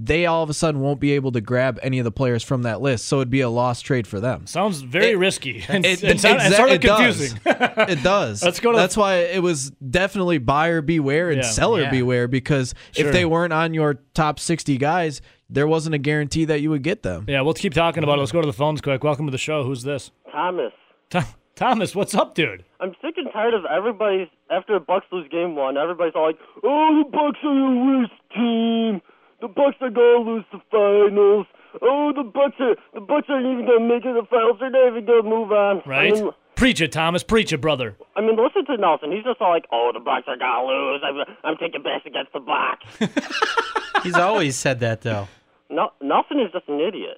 They 0.01 0.25
all 0.25 0.41
of 0.43 0.49
a 0.49 0.53
sudden 0.53 0.79
won't 0.79 1.01
be 1.01 1.11
able 1.11 1.31
to 1.33 1.41
grab 1.41 1.77
any 1.83 1.99
of 1.99 2.05
the 2.05 2.11
players 2.11 2.41
from 2.41 2.61
that 2.63 2.79
list. 2.81 3.05
So 3.05 3.17
it'd 3.17 3.29
be 3.29 3.41
a 3.41 3.49
lost 3.49 3.85
trade 3.85 4.07
for 4.07 4.19
them. 4.21 4.47
Sounds 4.47 4.79
very 4.81 5.11
It- 5.11 5.17
risky. 5.17 5.63
And, 5.67 5.85
It, 5.85 6.01
and, 6.03 6.19
sound- 6.19 6.39
and 6.39 6.53
exa- 6.53 6.57
sort 6.57 6.69
of 6.69 6.75
it 6.75 6.81
does. 6.81 6.97
confusing. 7.33 7.39
it 7.45 8.01
does. 8.03 8.41
Let's 8.43 8.61
go 8.61 8.71
to- 8.71 8.77
That's 8.77 8.95
why 8.95 9.15
it 9.17 9.43
was 9.43 9.71
definitely 9.71 10.37
buyer 10.37 10.81
beware 10.81 11.29
and 11.29 11.41
Yeah. 11.43 11.49
seller 11.49 11.81
Yeah. 11.81 11.91
beware 11.91 12.27
because 12.29 12.73
Sure. 12.91 13.07
if 13.07 13.13
they 13.13 13.25
weren't 13.25 13.51
on 13.51 13.73
your 13.73 13.95
top 14.13 14.39
60 14.39 14.77
guys, 14.77 15.21
there 15.49 15.67
wasn't 15.67 15.95
a 15.95 15.99
guarantee 15.99 16.45
that 16.45 16.61
you 16.61 16.69
would 16.69 16.83
get 16.83 17.03
them. 17.03 17.25
yeah, 17.27 17.41
we'll 17.41 17.53
keep 17.53 17.73
talking 17.73 18.01
about 18.03 18.17
it. 18.17 18.21
Let's 18.21 18.31
go 18.31 18.39
to 18.39 18.47
the 18.47 18.53
phones 18.53 18.79
quick. 18.79 19.03
Welcome 19.03 19.25
to 19.27 19.31
the 19.31 19.37
show. 19.37 19.63
Who's 19.63 19.83
this? 19.83 20.11
Thomas. 20.31 20.71
Th- 21.09 21.25
Thomas, 21.55 21.93
what's 21.93 22.15
up, 22.15 22.35
dude? 22.35 22.63
I'm 22.79 22.95
sick 23.01 23.15
and 23.17 23.27
tired 23.33 23.53
of 23.53 23.65
everybody's 23.65 24.29
after 24.49 24.75
the 24.75 24.79
Bucks 24.79 25.07
lose 25.11 25.27
game 25.29 25.55
one. 25.57 25.75
Everybody's 25.75 26.13
all 26.15 26.27
like, 26.27 26.37
"Oh, 26.63 27.03
the 27.03 27.09
Bucks 27.11 27.39
are 27.43 27.49
a 27.49 27.85
worst 27.85 28.11
team. 28.33 29.01
The 29.41 29.47
Bucks 29.47 29.77
are 29.81 29.89
gonna 29.89 30.29
lose 30.29 30.45
the 30.51 30.59
finals. 30.69 31.47
Oh, 31.81 32.11
the 32.15 32.23
Bucks 32.23 32.55
are 32.59 32.75
the 32.93 33.01
Bucks 33.01 33.27
aren't 33.29 33.45
even 33.45 33.65
gonna 33.65 33.87
make 33.87 34.03
it 34.05 34.13
to 34.13 34.21
the 34.21 34.27
finals. 34.29 34.57
They're 34.59 34.69
not 34.69 34.87
even 34.87 35.05
gonna 35.05 35.23
move 35.23 35.51
on." 35.51 35.81
Right? 35.85 36.11
I 36.13 36.21
mean, 36.21 36.31
Preach 36.59 36.81
it, 36.81 36.91
Thomas. 36.91 37.23
Preach 37.23 37.53
it, 37.53 37.61
brother. 37.61 37.95
I 38.17 38.21
mean, 38.21 38.35
listen 38.35 38.65
to 38.65 38.75
Nelson. 38.75 39.13
He's 39.13 39.23
just 39.23 39.39
all 39.39 39.51
like, 39.51 39.65
"Oh, 39.71 39.91
the 39.93 40.01
Bucks 40.01 40.25
are 40.27 40.35
gonna 40.35 40.67
lose. 40.67 41.01
I'm, 41.05 41.35
I'm 41.45 41.57
taking 41.57 41.81
bets 41.81 42.05
against 42.05 42.33
the 42.33 42.41
Bucks." 42.41 44.03
He's 44.03 44.15
always 44.15 44.57
said 44.57 44.81
that 44.81 45.01
though. 45.01 45.29
no, 45.69 45.91
Nelson 46.01 46.41
is 46.41 46.51
just 46.51 46.67
an 46.67 46.81
idiot. 46.81 47.17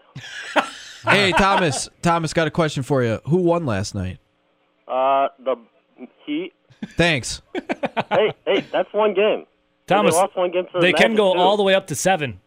hey, 1.06 1.32
Thomas. 1.32 1.90
Thomas, 2.04 2.34
got 2.34 2.46
a 2.46 2.52
question 2.52 2.84
for 2.84 3.04
you. 3.04 3.20
Who 3.26 3.38
won 3.38 3.66
last 3.66 3.96
night? 3.96 4.20
Uh, 4.88 5.30
the 5.44 5.56
Heat. 6.26 6.54
Thanks. 6.96 7.42
hey, 8.12 8.34
hey, 8.46 8.66
that's 8.72 8.94
one 8.94 9.16
game. 9.16 9.46
Thomas, 9.88 10.16
they 10.16 10.22
lost 10.22 10.36
one 10.38 10.52
game 10.52 10.66
to 10.66 10.72
the 10.74 10.80
They 10.80 10.94
can 10.94 11.16
go 11.16 11.34
too. 11.34 11.40
all 11.40 11.58
the 11.58 11.64
way 11.64 11.74
up 11.76 11.88
to 11.88 11.96
seven. 11.96 12.40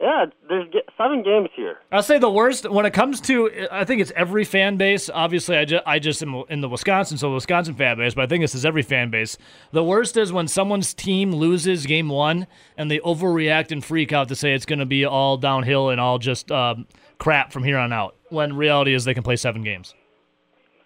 Yeah, 0.00 0.26
there's 0.48 0.66
seven 0.98 1.22
games 1.22 1.48
here. 1.54 1.78
I'll 1.90 2.02
say 2.02 2.18
the 2.18 2.28
worst 2.28 2.68
when 2.68 2.84
it 2.84 2.92
comes 2.92 3.20
to 3.22 3.68
I 3.70 3.84
think 3.84 4.02
it's 4.02 4.12
every 4.16 4.44
fan 4.44 4.76
base. 4.76 5.08
Obviously, 5.08 5.56
I 5.56 5.64
just 5.64 5.82
I 5.86 5.98
just 5.98 6.20
am 6.22 6.42
in 6.50 6.60
the 6.60 6.68
Wisconsin, 6.68 7.16
so 7.16 7.28
the 7.28 7.34
Wisconsin 7.36 7.74
fan 7.74 7.96
base, 7.96 8.12
but 8.12 8.22
I 8.22 8.26
think 8.26 8.42
this 8.42 8.54
is 8.54 8.66
every 8.66 8.82
fan 8.82 9.10
base. 9.10 9.38
The 9.72 9.84
worst 9.84 10.16
is 10.18 10.30
when 10.32 10.46
someone's 10.48 10.92
team 10.92 11.32
loses 11.32 11.86
game 11.86 12.08
one 12.10 12.46
and 12.76 12.90
they 12.90 12.98
overreact 12.98 13.70
and 13.72 13.82
freak 13.82 14.12
out 14.12 14.28
to 14.28 14.34
say 14.36 14.52
it's 14.52 14.66
going 14.66 14.80
to 14.80 14.84
be 14.86 15.04
all 15.06 15.36
downhill 15.38 15.88
and 15.88 16.00
all 16.00 16.18
just 16.18 16.50
um, 16.50 16.86
crap 17.18 17.50
from 17.52 17.62
here 17.62 17.78
on 17.78 17.92
out. 17.92 18.14
When 18.28 18.56
reality 18.56 18.92
is 18.94 19.04
they 19.04 19.14
can 19.14 19.22
play 19.22 19.36
seven 19.36 19.62
games. 19.62 19.94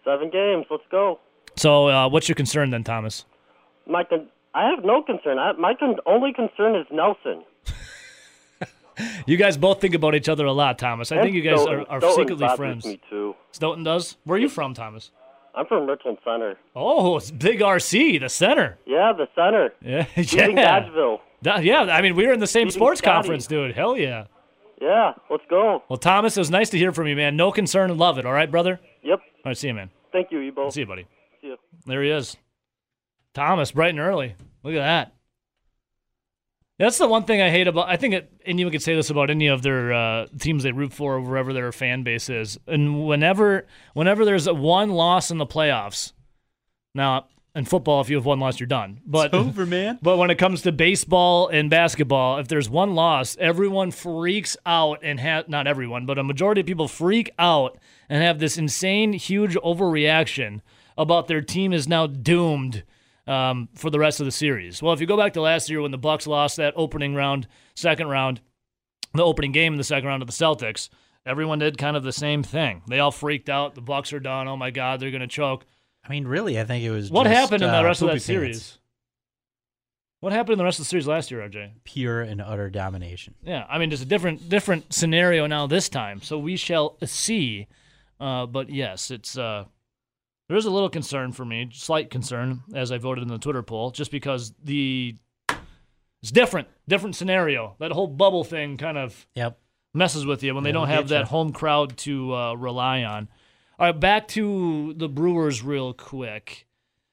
Seven 0.04 0.30
games. 0.30 0.66
Let's 0.70 0.84
go. 0.90 1.18
So, 1.56 1.88
uh, 1.88 2.08
what's 2.08 2.28
your 2.28 2.36
concern 2.36 2.70
then, 2.70 2.84
Thomas? 2.84 3.24
My 3.86 4.04
con- 4.04 4.28
I 4.58 4.68
have 4.70 4.84
no 4.84 5.02
concern. 5.02 5.38
I, 5.38 5.52
my 5.52 5.74
con- 5.74 5.96
only 6.06 6.32
concern 6.32 6.74
is 6.74 6.86
Nelson. 6.90 7.44
You 9.28 9.36
guys 9.36 9.56
both 9.56 9.80
think 9.80 9.94
about 9.94 10.16
each 10.16 10.28
other 10.28 10.44
a 10.46 10.52
lot, 10.52 10.76
Thomas. 10.76 11.12
I 11.12 11.16
And 11.16 11.24
think 11.24 11.36
you 11.36 11.42
guys 11.42 11.60
Stoughton. 11.60 11.80
are, 11.84 11.88
are 11.88 12.00
Stoughton 12.00 12.16
secretly 12.28 12.56
friends. 12.56 12.84
Me 12.84 13.00
too. 13.08 13.36
Stoughton 13.52 13.84
does. 13.84 14.16
Where 14.24 14.36
are 14.36 14.40
you 14.40 14.48
from, 14.48 14.74
Thomas? 14.74 15.12
I'm 15.54 15.66
from 15.66 15.86
Richland 15.86 16.18
Center. 16.24 16.56
Oh, 16.74 17.16
it's 17.18 17.30
Big 17.30 17.60
RC, 17.60 18.18
the 18.20 18.28
center. 18.28 18.76
Yeah, 18.86 19.12
the 19.16 19.28
center. 19.36 19.72
Yeah, 19.80 20.06
Beating 20.16 20.56
yeah. 20.58 20.80
Dodgeville. 20.80 21.20
Da- 21.42 21.58
yeah, 21.58 21.82
I 21.82 22.02
mean, 22.02 22.16
we 22.16 22.26
were 22.26 22.32
in 22.32 22.40
the 22.40 22.46
same 22.48 22.66
Beating 22.66 22.78
sports 22.78 22.98
Scotty. 22.98 23.14
conference, 23.14 23.46
dude. 23.46 23.74
Hell 23.76 23.96
yeah. 23.96 24.24
Yeah, 24.82 25.12
let's 25.30 25.44
go. 25.48 25.82
Well, 25.88 25.96
Thomas, 25.96 26.36
it 26.36 26.40
was 26.40 26.50
nice 26.50 26.70
to 26.70 26.78
hear 26.78 26.90
from 26.92 27.06
you, 27.06 27.14
man. 27.14 27.36
No 27.36 27.52
concern 27.52 27.96
love 27.98 28.18
it. 28.18 28.26
All 28.26 28.32
right, 28.32 28.50
brother? 28.50 28.80
Yep. 29.02 29.20
All 29.20 29.42
right, 29.46 29.56
see 29.56 29.68
you, 29.68 29.74
man. 29.74 29.90
Thank 30.10 30.32
you, 30.32 30.40
Ebo. 30.42 30.70
See 30.70 30.80
you, 30.80 30.86
buddy. 30.86 31.06
See 31.40 31.48
ya. 31.50 31.56
There 31.86 32.02
he 32.02 32.10
is. 32.10 32.36
Thomas, 33.34 33.70
bright 33.72 33.90
and 33.90 34.00
early. 34.00 34.34
Look 34.62 34.74
at 34.74 34.78
that. 34.78 35.14
That's 36.78 36.98
the 36.98 37.08
one 37.08 37.24
thing 37.24 37.42
I 37.42 37.50
hate 37.50 37.66
about. 37.66 37.88
I 37.88 37.96
think, 37.96 38.14
it, 38.14 38.32
and 38.46 38.60
you 38.60 38.70
could 38.70 38.82
say 38.82 38.94
this 38.94 39.10
about 39.10 39.30
any 39.30 39.48
of 39.48 39.62
their 39.62 39.92
uh, 39.92 40.26
teams 40.38 40.62
they 40.62 40.70
root 40.70 40.92
for, 40.92 41.16
or 41.16 41.20
wherever 41.20 41.52
their 41.52 41.72
fan 41.72 42.04
base 42.04 42.30
is. 42.30 42.56
And 42.68 43.04
whenever, 43.04 43.66
whenever 43.94 44.24
there's 44.24 44.46
a 44.46 44.54
one 44.54 44.90
loss 44.90 45.32
in 45.32 45.38
the 45.38 45.46
playoffs, 45.46 46.12
now 46.94 47.26
in 47.56 47.64
football, 47.64 48.00
if 48.00 48.08
you 48.08 48.14
have 48.14 48.24
one 48.24 48.38
loss, 48.38 48.60
you're 48.60 48.68
done. 48.68 49.00
But 49.04 49.34
over, 49.34 49.66
man. 49.66 49.98
but 50.02 50.18
when 50.18 50.30
it 50.30 50.36
comes 50.36 50.62
to 50.62 50.70
baseball 50.70 51.48
and 51.48 51.68
basketball, 51.68 52.38
if 52.38 52.46
there's 52.46 52.70
one 52.70 52.94
loss, 52.94 53.36
everyone 53.40 53.90
freaks 53.90 54.56
out 54.64 55.00
and 55.02 55.18
have 55.18 55.48
not 55.48 55.66
everyone, 55.66 56.06
but 56.06 56.18
a 56.18 56.22
majority 56.22 56.60
of 56.60 56.66
people 56.68 56.86
freak 56.86 57.32
out 57.40 57.76
and 58.08 58.22
have 58.22 58.38
this 58.38 58.56
insane, 58.56 59.14
huge 59.14 59.56
overreaction 59.56 60.60
about 60.96 61.26
their 61.26 61.40
team 61.40 61.72
is 61.72 61.88
now 61.88 62.06
doomed 62.06 62.84
um, 63.28 63.68
for 63.74 63.90
the 63.90 63.98
rest 63.98 64.20
of 64.20 64.26
the 64.26 64.32
series. 64.32 64.82
Well, 64.82 64.92
if 64.94 65.00
you 65.00 65.06
go 65.06 65.16
back 65.16 65.34
to 65.34 65.40
last 65.40 65.68
year 65.70 65.80
when 65.82 65.90
the 65.90 65.98
Bucks 65.98 66.26
lost 66.26 66.56
that 66.56 66.72
opening 66.76 67.14
round, 67.14 67.46
second 67.76 68.08
round, 68.08 68.40
the 69.14 69.24
opening 69.24 69.52
game 69.52 69.74
in 69.74 69.78
the 69.78 69.84
second 69.84 70.08
round 70.08 70.22
of 70.22 70.26
the 70.26 70.32
Celtics, 70.32 70.88
everyone 71.26 71.58
did 71.58 71.78
kind 71.78 71.96
of 71.96 72.02
the 72.02 72.12
same 72.12 72.42
thing. 72.42 72.82
They 72.88 72.98
all 72.98 73.10
freaked 73.10 73.48
out. 73.48 73.74
The 73.74 73.80
Bucks 73.80 74.12
are 74.12 74.20
done. 74.20 74.48
Oh 74.48 74.56
my 74.56 74.70
God, 74.70 74.98
they're 75.00 75.10
going 75.10 75.20
to 75.20 75.26
choke. 75.26 75.64
I 76.04 76.10
mean, 76.10 76.26
really, 76.26 76.58
I 76.58 76.64
think 76.64 76.82
it 76.84 76.90
was 76.90 77.10
What 77.10 77.24
just, 77.24 77.36
happened 77.36 77.62
in 77.62 77.70
the 77.70 77.78
uh, 77.78 77.84
rest 77.84 78.00
of 78.00 78.06
that 78.06 78.12
pants. 78.12 78.24
series? 78.24 78.78
What 80.20 80.32
happened 80.32 80.54
in 80.54 80.58
the 80.58 80.64
rest 80.64 80.80
of 80.80 80.84
the 80.86 80.88
series 80.88 81.06
last 81.06 81.30
year, 81.30 81.40
RJ? 81.48 81.70
Pure 81.84 82.22
and 82.22 82.40
utter 82.40 82.70
domination. 82.70 83.34
Yeah, 83.44 83.64
I 83.68 83.78
mean, 83.78 83.90
just 83.90 84.02
a 84.02 84.06
different 84.06 84.48
different 84.48 84.92
scenario 84.92 85.46
now 85.46 85.66
this 85.68 85.88
time. 85.88 86.22
So 86.22 86.38
we 86.38 86.56
shall 86.56 86.96
see. 87.04 87.68
Uh, 88.18 88.46
but 88.46 88.68
yes, 88.68 89.12
it's 89.12 89.38
uh, 89.38 89.66
there 90.48 90.56
is 90.56 90.64
a 90.66 90.70
little 90.70 90.88
concern 90.88 91.32
for 91.32 91.44
me, 91.44 91.68
slight 91.72 92.10
concern, 92.10 92.62
as 92.74 92.90
I 92.90 92.98
voted 92.98 93.22
in 93.22 93.28
the 93.28 93.38
Twitter 93.38 93.62
poll, 93.62 93.90
just 93.90 94.10
because 94.10 94.52
the 94.64 95.16
it's 96.22 96.32
different, 96.32 96.68
different 96.88 97.14
scenario. 97.16 97.76
That 97.78 97.92
whole 97.92 98.06
bubble 98.08 98.44
thing 98.44 98.76
kind 98.76 98.98
of 98.98 99.26
Yep. 99.34 99.58
messes 99.94 100.26
with 100.26 100.42
you 100.42 100.54
when 100.54 100.64
they 100.64 100.70
It'll 100.70 100.82
don't 100.82 100.88
have 100.88 101.08
get 101.08 101.14
ya. 101.14 101.18
that 101.22 101.28
home 101.28 101.52
crowd 101.52 101.96
to 101.98 102.34
uh, 102.34 102.54
rely 102.54 103.04
on. 103.04 103.28
All 103.78 103.86
right, 103.86 103.98
back 104.00 104.26
to 104.28 104.94
the 104.94 105.08
Brewers 105.08 105.62
real 105.62 105.92
quick. 105.92 106.66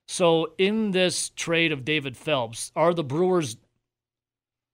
So 0.07 0.53
in 0.57 0.91
this 0.91 1.29
trade 1.29 1.71
of 1.71 1.85
David 1.85 2.15
Phelps, 2.17 2.71
are 2.75 2.93
the 2.93 3.03
Brewers? 3.03 3.57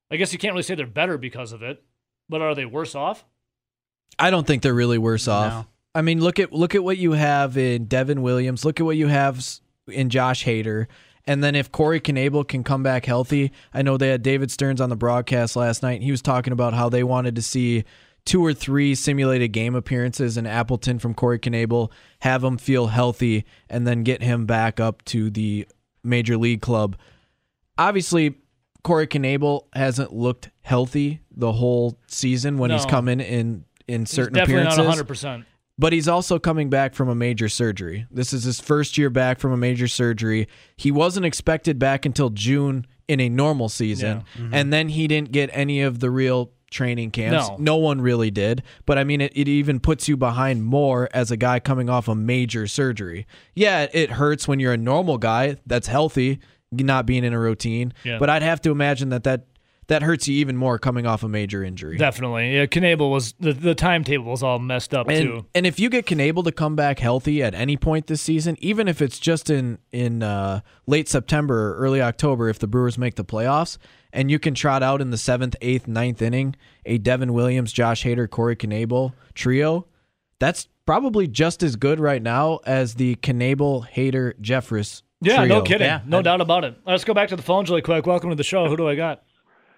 I 0.10 0.18
guess 0.18 0.32
you 0.34 0.40
can't 0.40 0.54
really 0.54 0.64
say 0.64 0.76
they're 0.76 0.86
better 0.88 1.18
because 1.18 1.52
of 1.52 1.62
it, 1.64 1.84
but 2.30 2.42
are 2.42 2.54
they 2.56 2.66
worse 2.66 2.96
off? 2.96 3.26
I 4.20 4.30
don't 4.30 4.46
think 4.46 4.62
they're 4.62 4.74
really 4.74 4.98
worse 4.98 5.28
off. 5.28 5.66
I 5.94 6.02
mean, 6.02 6.22
look 6.22 6.40
at 6.40 6.54
look 6.54 6.76
at 6.76 6.84
what 6.84 6.98
you 6.98 7.14
have 7.14 7.58
in 7.58 7.86
Devin 7.86 8.22
Williams. 8.22 8.64
Look 8.64 8.80
at 8.80 8.86
what 8.86 8.98
you 8.98 9.08
have 9.08 9.46
in 9.88 10.10
Josh 10.10 10.46
Hader. 10.46 10.88
And 11.26 11.44
then 11.44 11.54
if 11.54 11.72
Corey 11.72 12.00
Knebel 12.00 12.48
can 12.48 12.64
come 12.64 12.82
back 12.82 13.06
healthy, 13.06 13.52
I 13.74 13.82
know 13.82 13.98
they 13.98 14.10
had 14.10 14.24
David 14.24 14.50
Stearns 14.50 14.82
on 14.82 14.90
the 14.90 14.96
broadcast 14.96 15.56
last 15.56 15.84
night. 15.84 15.94
And 15.94 16.04
he 16.04 16.12
was 16.12 16.22
talking 16.22 16.52
about 16.54 16.74
how 16.74 16.90
they 16.90 17.04
wanted 17.04 17.36
to 17.36 17.42
see 17.42 17.84
two 18.26 18.44
or 18.44 18.54
three 18.54 18.96
simulated 18.96 19.52
game 19.52 19.76
appearances 19.76 20.38
in 20.38 20.48
Appleton 20.48 21.00
from 21.00 21.14
Corey 21.14 21.40
Knebel, 21.40 21.92
have 22.22 22.44
him 22.44 22.58
feel 22.58 22.88
healthy, 22.88 23.46
and 23.70 23.86
then 23.86 24.04
get 24.04 24.22
him 24.22 24.46
back 24.46 24.80
up 24.80 25.04
to 25.06 25.30
the 25.30 25.68
major 26.04 26.38
league 26.38 26.62
club. 26.62 26.98
Obviously, 27.78 28.36
Corey 28.84 29.08
Knebel 29.08 29.66
hasn't 29.74 30.14
looked 30.14 30.50
healthy 30.62 31.22
the 31.36 31.52
whole 31.52 31.98
season 32.08 32.58
when 32.58 32.72
he's 32.72 32.86
No. 32.86 32.90
come 32.90 33.08
in 33.08 33.20
in 33.20 33.66
in 33.88 34.06
certain 34.06 34.36
He's 34.36 34.42
definitely 34.42 34.62
appearances 34.62 34.78
not 34.78 34.86
100. 34.88 35.46
But 35.82 35.94
he's 35.94 36.08
also 36.08 36.38
coming 36.38 36.70
back 36.70 36.94
from 36.94 37.10
a 37.10 37.16
major 37.16 37.50
surgery. 37.50 38.06
This 38.12 38.34
is 38.34 38.44
his 38.44 38.62
first 38.62 39.00
year 39.00 39.10
back 39.10 39.40
from 39.40 39.52
a 39.52 39.58
major 39.58 39.88
surgery. 39.88 40.48
He 40.78 40.92
wasn't 40.92 41.26
expected 41.26 41.80
back 41.80 42.06
until 42.06 42.30
June 42.30 42.86
in 43.08 43.20
a 43.20 43.30
normal 43.30 43.68
season, 43.68 44.24
mm-hmm. 44.38 44.54
and 44.54 44.72
then 44.72 44.90
he 44.90 45.08
didn't 45.08 45.32
get 45.32 45.50
any 45.54 45.82
of 45.82 46.00
the 46.00 46.12
real 46.12 46.52
training 46.70 47.10
camps. 47.10 47.50
No. 47.58 47.78
one 47.78 48.00
really 48.00 48.30
did. 48.30 48.62
But 48.86 49.00
I 49.00 49.04
mean, 49.04 49.22
it, 49.22 49.34
it 49.36 49.48
even 49.48 49.80
puts 49.80 50.08
you 50.08 50.16
behind 50.16 50.64
more 50.64 51.10
as 51.16 51.32
a 51.32 51.36
guy 51.36 51.60
coming 51.60 51.90
off 51.90 52.08
a 52.08 52.14
major 52.14 52.68
surgery. 52.68 53.26
Yeah, 53.56 53.88
it 53.92 54.12
hurts 54.12 54.48
when 54.48 54.60
you're 54.60 54.74
a 54.74 54.78
normal 54.78 55.18
guy 55.18 55.58
that's 55.66 55.88
healthy, 55.88 56.42
not 56.72 57.08
being 57.08 57.24
in 57.24 57.34
a 57.34 57.40
routine. 57.40 57.92
Yeah. 58.04 58.20
But 58.20 58.30
I'd 58.30 58.44
have 58.44 58.62
to 58.62 58.72
imagine 58.72 59.10
that 59.10 59.24
that 59.24 59.48
that 59.92 60.04
hurts 60.04 60.26
you 60.26 60.36
even 60.36 60.56
more 60.56 60.80
coming 60.80 61.06
off 61.06 61.22
a 61.22 61.28
major 61.28 61.62
injury. 61.66 61.98
Definitely, 61.98 62.56
yeah. 62.56 62.66
Knebel 62.66 63.12
was 63.12 63.34
the 63.42 63.52
the 63.52 63.76
timetable 63.76 64.32
was 64.32 64.42
all 64.42 64.58
messed 64.58 64.94
up 64.94 65.10
And, 65.10 65.22
too. 65.22 65.46
and 65.54 65.68
if 65.68 65.82
you 65.82 65.90
get 65.90 66.06
Knebel 66.06 66.46
to 66.46 66.52
come 66.54 66.78
back 66.78 67.00
healthy 67.00 67.44
at 67.44 67.54
any 67.54 67.76
point 67.76 68.08
this 68.08 68.22
season, 68.22 68.56
even 68.60 68.88
if 68.88 69.02
it's 69.02 69.20
just 69.20 69.50
in 69.50 69.80
in 69.92 70.24
uh, 70.24 70.62
late 70.88 71.10
September 71.10 71.74
or 71.74 71.76
early 71.76 72.02
October, 72.02 72.48
if 72.48 72.58
the 72.58 72.68
Brewers 72.68 72.98
make 72.98 73.16
the 73.16 73.26
playoffs, 73.26 73.78
and 74.14 74.32
you 74.32 74.40
can 74.40 74.54
trot 74.54 74.82
out 74.82 75.02
in 75.02 75.10
the 75.10 75.18
seventh, 75.18 75.58
eighth, 75.60 75.90
ninth 75.90 76.22
inning 76.22 76.56
a 76.86 76.98
Devin 76.98 77.34
Williams, 77.34 77.74
Josh 77.74 78.06
Hader, 78.06 78.30
Corey 78.30 78.56
Knebel 78.56 79.12
trio, 79.34 79.88
that's 80.40 80.70
probably 80.86 81.28
just 81.28 81.64
as 81.64 81.76
good 81.76 82.00
right 82.00 82.22
now 82.22 82.60
as 82.66 82.94
the 82.96 83.16
Knebel, 83.18 83.90
Hader, 83.92 84.40
Jeffress. 84.40 85.02
Yeah, 85.20 85.44
no 85.44 85.62
kidding, 85.62 85.86
Yeah, 85.86 86.00
no 86.06 86.22
doubt 86.22 86.40
about 86.40 86.64
it. 86.64 86.76
Let's 86.88 87.04
go 87.04 87.14
back 87.14 87.28
to 87.30 87.36
the 87.36 87.44
phones 87.44 87.70
really 87.70 87.82
quick. 87.82 88.06
Welcome 88.08 88.30
to 88.30 88.36
the 88.38 88.44
show. 88.44 88.68
Who 88.70 88.76
do 88.78 88.88
I 88.88 88.96
got? 88.96 89.24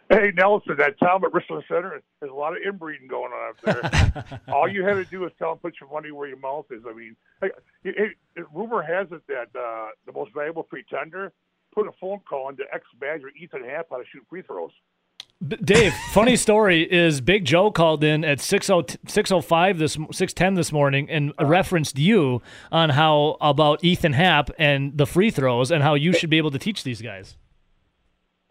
Hey 0.09 0.31
Nelson, 0.35 0.75
that 0.77 0.99
town 0.99 1.23
at 1.23 1.33
Richland 1.33 1.63
Center, 1.67 2.01
there's 2.19 2.31
a 2.31 2.35
lot 2.35 2.53
of 2.53 2.59
inbreeding 2.63 3.07
going 3.07 3.31
on 3.31 3.49
up 3.49 4.23
there. 4.23 4.41
All 4.53 4.67
you 4.67 4.83
had 4.83 4.95
to 4.95 5.05
do 5.05 5.25
is 5.25 5.31
tell 5.39 5.49
them 5.51 5.59
put 5.59 5.75
your 5.79 5.89
money 5.89 6.11
where 6.11 6.27
your 6.27 6.37
mouth 6.37 6.65
is. 6.71 6.83
I 6.87 6.93
mean, 6.93 7.15
hey, 7.41 7.49
hey, 7.83 8.41
rumor 8.53 8.81
has 8.81 9.07
it 9.11 9.21
that 9.27 9.57
uh, 9.57 9.87
the 10.05 10.11
most 10.11 10.33
valuable 10.33 10.63
pretender 10.63 11.31
put 11.73 11.87
a 11.87 11.91
phone 11.99 12.19
call 12.27 12.49
into 12.49 12.63
ex 12.71 12.85
Badger 12.99 13.29
Ethan 13.41 13.63
Happ 13.63 13.87
how 13.89 13.97
to 13.97 14.03
shoot 14.11 14.23
free 14.29 14.41
throws. 14.41 14.71
Dave, 15.45 15.93
funny 16.13 16.37
story 16.37 16.83
is 16.89 17.19
Big 17.19 17.43
Joe 17.43 17.69
called 17.69 18.01
in 18.01 18.23
at 18.23 18.39
60 18.39 18.97
605 19.07 19.77
this 19.77 19.93
610 19.93 20.53
this 20.53 20.71
morning 20.71 21.09
and 21.09 21.33
referenced 21.41 21.99
you 21.99 22.41
on 22.71 22.91
how 22.91 23.35
about 23.41 23.83
Ethan 23.83 24.13
Happ 24.13 24.51
and 24.57 24.97
the 24.97 25.05
free 25.05 25.31
throws 25.31 25.69
and 25.69 25.83
how 25.83 25.95
you 25.95 26.13
should 26.13 26.29
be 26.29 26.37
able 26.37 26.51
to 26.51 26.59
teach 26.59 26.83
these 26.83 27.01
guys. 27.01 27.35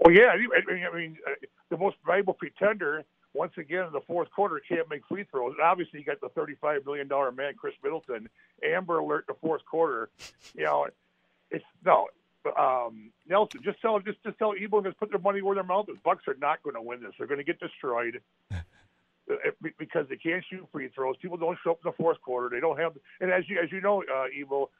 Well, 0.05 0.12
yeah, 0.15 0.29
I 0.29 0.37
mean, 0.37 0.49
I 0.53 0.73
mean, 0.73 0.85
I 0.85 0.97
mean 0.97 1.17
uh, 1.27 1.35
the 1.71 1.77
most 1.77 1.97
valuable 2.05 2.35
pretender. 2.35 3.05
Once 3.35 3.53
again, 3.57 3.87
in 3.87 3.93
the 3.93 4.01
fourth 4.01 4.31
quarter, 4.31 4.61
can't 4.69 4.91
make 4.91 5.07
free 5.07 5.25
throws. 5.25 5.55
And 5.57 5.62
obviously, 5.62 6.01
you 6.01 6.05
got 6.05 6.21
the 6.21 6.29
thirty-five 6.31 6.85
million 6.85 7.09
dollar 7.09 7.33
man, 7.33 7.55
Khris 7.55 7.75
Middleton. 7.83 8.29
Amber 8.62 8.99
Alert 8.99 9.25
in 9.29 9.35
the 9.35 9.38
fourth 9.41 9.65
quarter. 9.65 10.11
You 10.55 10.65
know, 10.65 10.87
it's 11.51 11.65
no. 11.85 12.09
Um, 12.59 13.11
Nelson, 13.29 13.61
just 13.62 13.81
tell 13.81 13.99
just 14.01 14.23
just 14.25 14.38
tell 14.38 14.55
Ebo 14.59 14.83
just 14.83 14.99
put 14.99 15.11
their 15.11 15.21
money 15.21 15.41
where 15.41 15.55
their 15.55 15.65
mouth 15.65 15.88
is. 15.88 15.97
Bucks 16.05 16.27
are 16.27 16.37
not 16.41 16.62
going 16.62 16.75
to 16.75 16.83
win 16.83 17.01
this. 17.01 17.12
They're 17.17 17.29
going 17.29 17.38
to 17.38 17.45
get 17.45 17.61
destroyed 17.61 18.21
uh, 18.53 18.57
because 19.79 20.09
they 20.09 20.17
can't 20.17 20.45
shoot 20.51 20.67
free 20.73 20.88
throws. 20.88 21.17
People 21.23 21.37
don't 21.37 21.57
show 21.62 21.71
up 21.71 21.81
in 21.85 21.91
the 21.91 21.97
fourth 21.97 22.21
quarter. 22.21 22.49
They 22.49 22.61
don't 22.61 22.79
have. 22.79 22.97
And 23.21 23.31
as 23.31 23.49
you 23.49 23.61
as 23.62 23.71
you 23.71 23.81
know, 23.81 24.03
uh, 24.03 24.25
Ebo, 24.37 24.71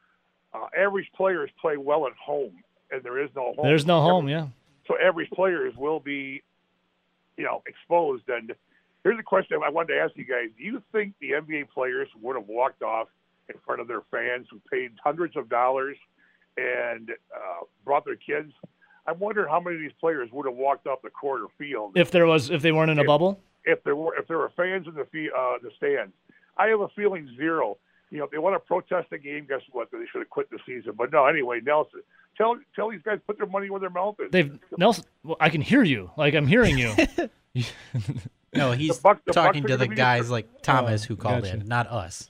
uh, 0.53 0.67
average 0.77 1.09
players 1.15 1.49
play 1.59 1.77
well 1.77 2.05
at 2.05 2.13
home, 2.13 2.63
and 2.91 3.01
there 3.01 3.23
is 3.23 3.29
no 3.35 3.53
home. 3.53 3.65
There's 3.65 3.85
no 3.85 4.01
home, 4.01 4.27
yeah. 4.27 4.47
So 4.87 4.95
average 4.99 5.29
players 5.31 5.73
will 5.77 5.99
be, 5.99 6.41
you 7.37 7.43
know, 7.43 7.63
exposed. 7.67 8.23
And 8.27 8.53
here's 9.03 9.19
a 9.19 9.23
question 9.23 9.59
I 9.65 9.69
wanted 9.69 9.93
to 9.93 9.99
ask 9.99 10.11
you 10.15 10.25
guys: 10.25 10.49
Do 10.57 10.63
you 10.63 10.81
think 10.91 11.13
the 11.21 11.31
NBA 11.31 11.69
players 11.69 12.07
would 12.21 12.35
have 12.35 12.47
walked 12.47 12.81
off 12.83 13.07
in 13.49 13.55
front 13.65 13.81
of 13.81 13.87
their 13.87 14.01
fans 14.11 14.47
who 14.51 14.61
paid 14.71 14.91
hundreds 15.03 15.35
of 15.35 15.49
dollars 15.49 15.97
and 16.57 17.09
uh, 17.11 17.65
brought 17.85 18.05
their 18.05 18.15
kids? 18.15 18.51
I 19.05 19.11
wonder 19.11 19.47
how 19.47 19.59
many 19.59 19.75
of 19.75 19.81
these 19.81 19.91
players 19.99 20.29
would 20.31 20.45
have 20.45 20.55
walked 20.55 20.87
off 20.87 21.01
the 21.01 21.09
court 21.09 21.41
or 21.41 21.47
field 21.57 21.91
If 21.97 22.11
there 22.11 22.25
was 22.25 22.49
if 22.49 22.61
they 22.61 22.71
weren't 22.71 22.91
in 22.91 22.99
a 22.99 23.03
bubble. 23.03 23.39
if 23.65 23.83
there 23.83 23.95
were 23.95 24.15
if 24.17 24.27
there 24.27 24.37
were 24.37 24.51
fans 24.55 24.87
in 24.87 24.93
the 24.93 25.01
uh, 25.03 25.57
the 25.61 25.71
stands. 25.77 26.13
I 26.57 26.67
have 26.67 26.81
a 26.81 26.87
feeling 26.89 27.29
zero. 27.35 27.77
You 28.13 28.19
know, 28.19 28.25
if 28.25 28.31
they 28.31 28.37
want 28.37 28.55
to 28.55 28.59
protest 28.59 29.09
the 29.09 29.17
game, 29.17 29.47
guess 29.49 29.61
what? 29.71 29.91
They 29.91 30.05
should 30.11 30.19
have 30.19 30.29
quit 30.29 30.49
the 30.51 30.59
season. 30.65 30.93
But 30.95 31.11
no, 31.11 31.25
anyway, 31.25 31.61
Nelson, 31.61 32.01
tell 32.37 32.55
tell 32.75 32.91
these 32.91 33.01
guys 33.01 33.19
put 33.25 33.37
their 33.37 33.47
money 33.47 33.69
where 33.71 33.79
their 33.79 33.89
mouth 33.89 34.15
is. 34.19 34.31
They've 34.31 34.59
Nelson 34.77 35.05
well, 35.23 35.35
I 35.39 35.49
can 35.49 35.61
hear 35.61 35.83
you. 35.83 36.11
Like 36.15 36.35
I'm 36.35 36.47
hearing 36.47 36.77
you. 36.77 36.93
No, 38.55 38.71
he's 38.71 38.99
Bucks- 38.99 39.21
the 39.25 39.33
talking 39.33 39.63
Bucks 39.63 39.71
to 39.71 39.77
the 39.77 39.87
guys 39.87 40.25
different. 40.25 40.31
like 40.31 40.61
Thomas 40.61 41.05
oh, 41.05 41.07
who 41.07 41.15
called 41.15 41.43
gotcha. 41.43 41.55
in, 41.55 41.67
not 41.67 41.87
us. 41.87 42.29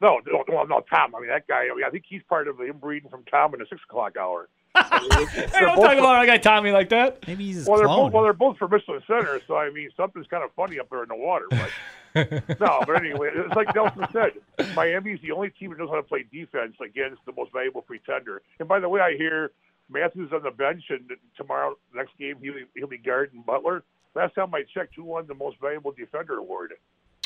No, 0.00 0.18
no, 0.26 0.42
no, 0.48 0.62
no, 0.62 0.80
Tom. 0.90 1.14
I 1.14 1.20
mean, 1.20 1.28
that 1.28 1.46
guy. 1.46 1.68
I, 1.70 1.74
mean, 1.74 1.84
I 1.86 1.90
think 1.90 2.04
he's 2.08 2.22
part 2.26 2.48
of 2.48 2.56
the 2.56 2.64
inbreeding 2.64 3.10
from 3.10 3.24
Tom 3.24 3.52
in 3.52 3.60
the 3.60 3.66
six 3.68 3.82
o'clock 3.88 4.16
hour. 4.16 4.48
hey, 4.74 5.60
don't 5.60 5.76
talk 5.76 5.98
about 5.98 6.16
our 6.16 6.24
guy 6.24 6.38
Tommy 6.38 6.70
like 6.70 6.88
that. 6.90 7.26
Maybe 7.26 7.44
he's 7.44 7.56
his 7.56 7.66
Well, 7.66 7.78
they're 7.78 7.88
both 7.88 8.12
well, 8.12 8.22
they're 8.22 8.32
both 8.32 8.56
from 8.56 8.70
Richland 8.70 9.02
Center, 9.06 9.40
so 9.46 9.56
I 9.56 9.70
mean, 9.70 9.90
something's 9.96 10.28
kind 10.28 10.42
of 10.42 10.50
funny 10.54 10.78
up 10.78 10.88
there 10.88 11.02
in 11.02 11.08
the 11.08 11.16
water. 11.16 11.46
But 11.50 11.68
no, 12.14 12.82
but 12.86 12.96
anyway, 12.96 13.30
it's 13.32 13.54
like 13.54 13.74
Nelson 13.74 14.06
said, 14.12 14.32
Miami's 14.74 15.20
the 15.22 15.32
only 15.32 15.50
team 15.50 15.70
that 15.70 15.78
knows 15.78 15.90
how 15.90 15.96
to 15.96 16.02
play 16.02 16.24
defense 16.32 16.74
against 16.84 17.24
the 17.26 17.32
most 17.32 17.52
valuable 17.52 17.82
pretender. 17.82 18.42
And 18.58 18.68
by 18.68 18.80
the 18.80 18.88
way, 18.88 19.00
I 19.00 19.16
hear 19.16 19.52
Matthews 19.88 20.30
on 20.32 20.42
the 20.42 20.50
bench, 20.50 20.84
and 20.90 21.10
tomorrow 21.36 21.76
next 21.94 22.16
game 22.18 22.36
he'll 22.42 22.54
be, 22.54 22.64
he'll 22.74 22.88
be 22.88 22.98
guarding 22.98 23.42
Butler. 23.42 23.84
last 24.14 24.34
time 24.34 24.54
I 24.54 24.62
checked, 24.62 24.94
who 24.96 25.04
won 25.04 25.26
the 25.26 25.34
most 25.34 25.60
valuable 25.60 25.92
defender 25.92 26.36
award? 26.36 26.74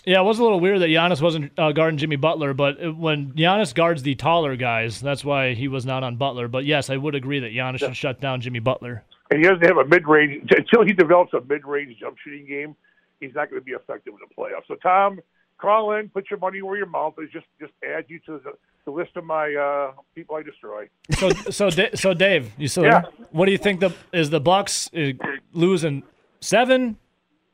Yeah, 0.06 0.20
it 0.20 0.24
was 0.24 0.38
a 0.38 0.42
little 0.42 0.60
weird 0.60 0.80
that 0.82 0.88
Giannis 0.88 1.22
wasn't 1.22 1.58
uh, 1.58 1.72
guarding 1.72 1.96
Jimmy 1.96 2.16
Butler, 2.16 2.52
but 2.52 2.94
when 2.96 3.32
Giannis 3.32 3.74
guards 3.74 4.02
the 4.02 4.14
taller 4.14 4.54
guys, 4.54 5.00
that's 5.00 5.24
why 5.24 5.54
he 5.54 5.66
was 5.66 5.86
not 5.86 6.02
on 6.02 6.16
Butler. 6.16 6.46
But 6.46 6.66
yes, 6.66 6.90
I 6.90 6.98
would 6.98 7.14
agree 7.14 7.40
that 7.40 7.52
Giannis 7.52 7.78
should 7.78 7.96
shut 7.96 8.20
down 8.20 8.42
Jimmy 8.42 8.58
Butler. 8.58 9.02
And 9.30 9.40
he 9.40 9.48
doesn't 9.48 9.64
have 9.64 9.78
a 9.78 9.86
mid-range 9.86 10.50
until 10.54 10.84
he 10.84 10.92
develops 10.92 11.32
a 11.32 11.40
mid-range 11.40 11.98
jump 11.98 12.18
shooting 12.22 12.46
game. 12.46 12.76
He's 13.20 13.34
not 13.34 13.50
going 13.50 13.60
to 13.60 13.64
be 13.64 13.72
effective 13.72 14.12
in 14.12 14.20
the 14.28 14.34
playoffs. 14.34 14.66
So 14.68 14.74
Tom, 14.76 15.20
call 15.58 15.92
in, 15.92 16.08
put 16.08 16.30
your 16.30 16.38
money 16.38 16.62
where 16.62 16.76
your 16.76 16.86
mouth 16.86 17.14
is. 17.18 17.30
Just 17.32 17.46
just 17.60 17.72
add 17.84 18.04
you 18.08 18.18
to 18.20 18.40
the, 18.44 18.52
the 18.84 18.90
list 18.90 19.16
of 19.16 19.24
my 19.24 19.54
uh, 19.54 19.92
people 20.14 20.36
I 20.36 20.42
destroy. 20.42 20.88
So, 21.12 21.30
so, 21.50 21.70
so, 21.94 22.14
Dave, 22.14 22.52
you 22.58 22.68
still 22.68 22.84
Yeah. 22.84 23.02
What 23.30 23.46
do 23.46 23.52
you 23.52 23.58
think? 23.58 23.80
The 23.80 23.94
is 24.12 24.30
the 24.30 24.40
Bucks 24.40 24.90
uh, 24.94 25.12
losing 25.52 26.02
seven, 26.40 26.98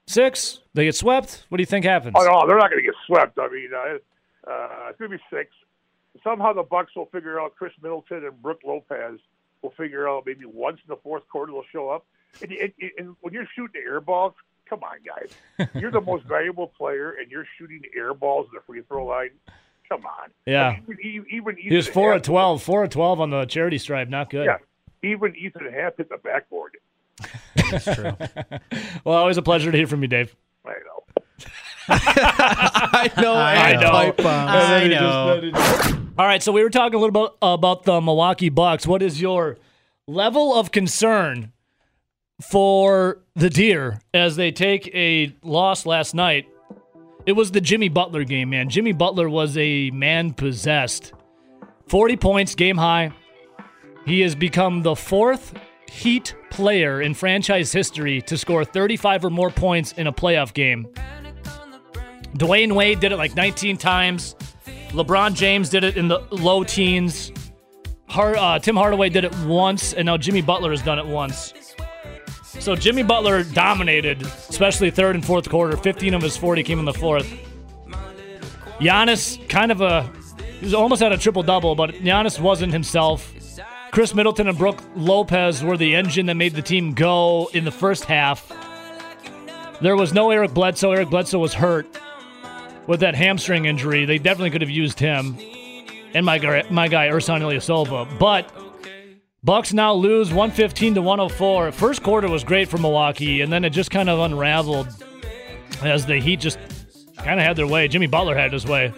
six? 0.06 0.60
They 0.74 0.84
get 0.84 0.94
swept. 0.94 1.46
What 1.48 1.58
do 1.58 1.62
you 1.62 1.66
think 1.66 1.84
happens? 1.84 2.14
Oh 2.18 2.24
no, 2.24 2.46
they're 2.46 2.58
not 2.58 2.70
going 2.70 2.82
to 2.82 2.86
get 2.86 2.96
swept. 3.06 3.38
I 3.38 3.48
mean, 3.48 3.70
uh, 3.74 4.50
uh, 4.50 4.88
it's 4.88 4.98
going 4.98 5.10
to 5.10 5.18
be 5.18 5.22
six. 5.30 5.50
Somehow 6.24 6.52
the 6.52 6.62
Bucks 6.62 6.94
will 6.96 7.06
figure 7.06 7.40
out 7.40 7.54
Khris 7.56 7.72
Middleton 7.82 8.24
and 8.24 8.42
Brook 8.42 8.60
Lopez 8.64 9.20
will 9.62 9.72
figure 9.76 10.08
out 10.08 10.24
maybe 10.26 10.44
once 10.44 10.78
in 10.86 10.88
the 10.88 11.00
fourth 11.02 11.28
quarter 11.28 11.52
they'll 11.52 11.62
show 11.72 11.88
up. 11.90 12.04
And, 12.42 12.52
and, 12.52 12.72
and 12.98 13.16
when 13.20 13.32
you're 13.34 13.48
shooting 13.54 13.82
air 13.84 14.00
balls, 14.00 14.34
come 14.70 14.80
on, 14.84 14.96
guys, 15.04 15.68
you're 15.74 15.90
the 15.90 16.00
most 16.00 16.24
valuable 16.28 16.68
player, 16.68 17.16
and 17.20 17.30
you're 17.30 17.44
shooting 17.58 17.82
air 17.94 18.14
balls 18.14 18.46
at 18.54 18.60
the 18.60 18.64
free 18.66 18.80
throw 18.88 19.04
line. 19.04 19.30
Come 19.88 20.06
on. 20.06 20.30
Yeah. 20.46 20.68
I 20.68 20.82
mean, 20.86 20.98
even, 21.02 21.26
even 21.30 21.56
He 21.56 21.74
was 21.76 21.86
Ethan 21.86 21.94
four 21.94 22.12
of 22.12 22.16
Happ- 22.18 22.22
twelve, 22.22 22.62
four 22.62 22.84
of 22.84 22.90
twelve 22.90 23.20
on 23.20 23.30
the 23.30 23.44
charity 23.44 23.76
stripe. 23.78 24.08
Not 24.08 24.30
good. 24.30 24.46
Yeah. 24.46 24.58
Even 25.02 25.34
Ethan 25.36 25.70
Happ 25.72 25.96
hit 25.98 26.08
the 26.08 26.16
backboard. 26.18 26.76
That's 27.70 27.84
true. 27.84 28.12
Well, 29.04 29.16
always 29.18 29.36
a 29.38 29.42
pleasure 29.42 29.72
to 29.72 29.76
hear 29.76 29.86
from 29.86 30.02
you, 30.02 30.08
Dave. 30.08 30.34
I 30.64 30.70
know. 30.86 31.04
I 31.88 33.10
know. 33.20 33.34
I 33.34 33.72
know. 33.80 33.90
pipe 33.90 34.16
bombs. 34.18 34.50
I 34.52 34.86
know. 34.88 36.06
All 36.18 36.26
right, 36.26 36.42
so 36.42 36.52
we 36.52 36.62
were 36.62 36.70
talking 36.70 36.94
a 36.94 36.98
little 36.98 37.28
bit 37.28 37.32
about 37.42 37.84
the 37.84 38.00
Milwaukee 38.00 38.48
Bucks. 38.50 38.86
What 38.86 39.02
is 39.02 39.20
your 39.20 39.56
level 40.06 40.54
of 40.54 40.70
concern 40.70 41.52
for 42.40 43.22
the 43.34 43.50
Deer 43.50 44.00
as 44.14 44.36
they 44.36 44.50
take 44.50 44.92
a 44.94 45.34
loss 45.42 45.86
last 45.86 46.14
night? 46.14 46.46
It 47.26 47.32
was 47.32 47.50
the 47.50 47.60
Jimmy 47.60 47.88
Butler 47.88 48.24
game, 48.24 48.50
man. 48.50 48.68
Jimmy 48.68 48.92
Butler 48.92 49.28
was 49.28 49.56
a 49.56 49.90
man 49.90 50.32
possessed. 50.32 51.12
40 51.88 52.16
points, 52.16 52.54
game 52.54 52.76
high. 52.76 53.12
He 54.06 54.20
has 54.20 54.34
become 54.34 54.82
the 54.82 54.96
fourth 54.96 55.54
Heat 55.90 56.36
player 56.50 57.02
in 57.02 57.14
franchise 57.14 57.72
history 57.72 58.22
to 58.22 58.38
score 58.38 58.64
35 58.64 59.24
or 59.24 59.30
more 59.30 59.50
points 59.50 59.90
in 59.92 60.06
a 60.06 60.12
playoff 60.12 60.54
game. 60.54 60.86
Dwyane 62.36 62.72
Wade 62.72 63.00
did 63.00 63.10
it 63.10 63.16
like 63.16 63.34
19 63.34 63.76
times. 63.76 64.36
LeBron 64.90 65.34
James 65.34 65.68
did 65.68 65.82
it 65.82 65.96
in 65.96 66.06
the 66.06 66.20
low 66.30 66.62
teens. 66.62 67.32
Uh, 68.08 68.58
Tim 68.60 68.76
Hardaway 68.76 69.08
did 69.08 69.24
it 69.24 69.36
once, 69.40 69.92
and 69.92 70.06
now 70.06 70.16
Jimmy 70.16 70.42
Butler 70.42 70.70
has 70.70 70.82
done 70.82 71.00
it 71.00 71.06
once. 71.06 71.52
So 72.60 72.76
Jimmy 72.76 73.02
Butler 73.02 73.42
dominated, 73.42 74.22
especially 74.22 74.90
third 74.90 75.14
and 75.14 75.24
fourth 75.24 75.48
quarter. 75.48 75.76
15 75.76 76.14
of 76.14 76.22
his 76.22 76.36
40 76.36 76.62
came 76.62 76.78
in 76.78 76.84
the 76.84 76.92
fourth. 76.92 77.26
Giannis, 78.78 79.46
kind 79.48 79.72
of 79.72 79.80
a, 79.80 80.10
he 80.60 80.74
almost 80.74 81.02
at 81.02 81.12
a 81.12 81.18
triple 81.18 81.42
double, 81.42 81.74
but 81.74 81.90
Giannis 81.90 82.38
wasn't 82.38 82.72
himself. 82.72 83.32
Khris 83.92 84.14
Middleton 84.14 84.46
and 84.46 84.56
Brook 84.56 84.80
Lopez 84.94 85.64
were 85.64 85.76
the 85.76 85.94
engine 85.96 86.26
that 86.26 86.36
made 86.36 86.54
the 86.54 86.62
team 86.62 86.92
go 86.92 87.50
in 87.52 87.64
the 87.64 87.72
first 87.72 88.04
half. 88.04 88.52
There 89.80 89.96
was 89.96 90.12
no 90.12 90.30
Eric 90.30 90.52
Bledsoe. 90.52 90.92
Eric 90.92 91.10
Bledsoe 91.10 91.38
was 91.38 91.54
hurt 91.54 91.88
with 92.86 93.00
that 93.00 93.14
hamstring 93.14 93.64
injury. 93.64 94.04
They 94.04 94.18
definitely 94.18 94.50
could 94.50 94.60
have 94.60 94.70
used 94.70 95.00
him 95.00 95.36
and 96.14 96.26
my 96.26 96.38
guy, 96.38 96.64
my 96.70 96.88
guy 96.88 97.08
Ersan 97.08 97.40
Ilyasova. 97.40 98.18
But 98.18 98.50
Bucks 99.42 99.72
now 99.72 99.94
lose 99.94 100.28
115 100.28 100.96
to 100.96 101.02
104. 101.02 101.72
First 101.72 102.02
quarter 102.02 102.28
was 102.28 102.44
great 102.44 102.68
for 102.68 102.76
Milwaukee, 102.76 103.40
and 103.40 103.50
then 103.50 103.64
it 103.64 103.70
just 103.70 103.90
kind 103.90 104.10
of 104.10 104.18
unraveled 104.18 104.88
as 105.82 106.04
the 106.04 106.18
Heat 106.18 106.40
just 106.40 106.58
kind 107.16 107.40
of 107.40 107.46
had 107.46 107.56
their 107.56 107.66
way. 107.66 107.88
Jimmy 107.88 108.06
Butler 108.06 108.36
had 108.36 108.52
his 108.52 108.66
way. 108.66 108.92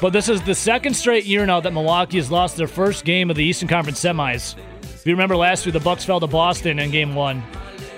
But 0.00 0.12
this 0.12 0.28
is 0.28 0.40
the 0.42 0.54
second 0.54 0.94
straight 0.94 1.24
year 1.24 1.44
now 1.46 1.58
that 1.60 1.72
Milwaukee 1.72 2.18
has 2.18 2.30
lost 2.30 2.56
their 2.56 2.68
first 2.68 3.04
game 3.04 3.28
of 3.28 3.34
the 3.34 3.42
Eastern 3.42 3.66
Conference 3.68 4.00
semis. 4.00 4.56
If 4.82 5.04
you 5.04 5.14
remember 5.14 5.36
last 5.36 5.66
year, 5.66 5.72
the 5.72 5.80
Bucks 5.80 6.04
fell 6.04 6.20
to 6.20 6.28
Boston 6.28 6.78
in 6.78 6.92
Game 6.92 7.16
One, 7.16 7.42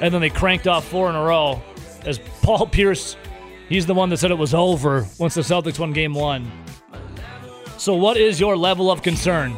and 0.00 0.14
then 0.14 0.22
they 0.22 0.30
cranked 0.30 0.66
off 0.66 0.86
four 0.86 1.10
in 1.10 1.16
a 1.16 1.22
row. 1.22 1.60
As 2.06 2.18
Paul 2.40 2.66
Pierce, 2.66 3.16
he's 3.68 3.84
the 3.84 3.94
one 3.94 4.08
that 4.08 4.16
said 4.18 4.30
it 4.30 4.38
was 4.38 4.54
over 4.54 5.06
once 5.18 5.34
the 5.34 5.42
Celtics 5.42 5.78
won 5.78 5.92
Game 5.92 6.14
One. 6.14 6.50
So, 7.76 7.94
what 7.94 8.16
is 8.16 8.40
your 8.40 8.56
level 8.56 8.90
of 8.90 9.02
concern? 9.02 9.54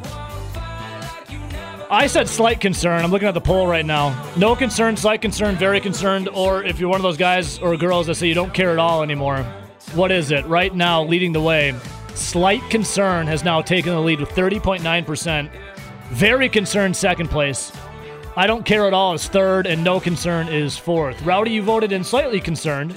I 1.92 2.06
said 2.06 2.28
slight 2.28 2.60
concern. 2.60 3.02
I'm 3.02 3.10
looking 3.10 3.26
at 3.26 3.34
the 3.34 3.40
poll 3.40 3.66
right 3.66 3.84
now. 3.84 4.32
No 4.36 4.54
concern, 4.54 4.96
slight 4.96 5.20
concern, 5.20 5.56
very 5.56 5.80
concerned, 5.80 6.28
or 6.28 6.62
if 6.62 6.78
you're 6.78 6.88
one 6.88 7.00
of 7.00 7.02
those 7.02 7.16
guys 7.16 7.58
or 7.58 7.76
girls 7.76 8.06
that 8.06 8.14
say 8.14 8.28
you 8.28 8.34
don't 8.34 8.54
care 8.54 8.70
at 8.70 8.78
all 8.78 9.02
anymore, 9.02 9.42
what 9.94 10.12
is 10.12 10.30
it? 10.30 10.46
Right 10.46 10.72
now, 10.72 11.02
leading 11.02 11.32
the 11.32 11.40
way, 11.40 11.74
slight 12.14 12.62
concern 12.70 13.26
has 13.26 13.42
now 13.42 13.60
taken 13.60 13.92
the 13.92 14.00
lead 14.00 14.20
with 14.20 14.28
30.9%. 14.28 15.50
Very 16.10 16.48
concerned, 16.48 16.96
second 16.96 17.28
place. 17.28 17.72
I 18.36 18.46
don't 18.46 18.64
care 18.64 18.86
at 18.86 18.94
all 18.94 19.14
is 19.14 19.26
third, 19.26 19.66
and 19.66 19.82
no 19.82 19.98
concern 19.98 20.46
is 20.46 20.78
fourth. 20.78 21.20
Rowdy, 21.22 21.50
you 21.50 21.62
voted 21.62 21.90
in 21.90 22.04
slightly 22.04 22.38
concerned. 22.38 22.96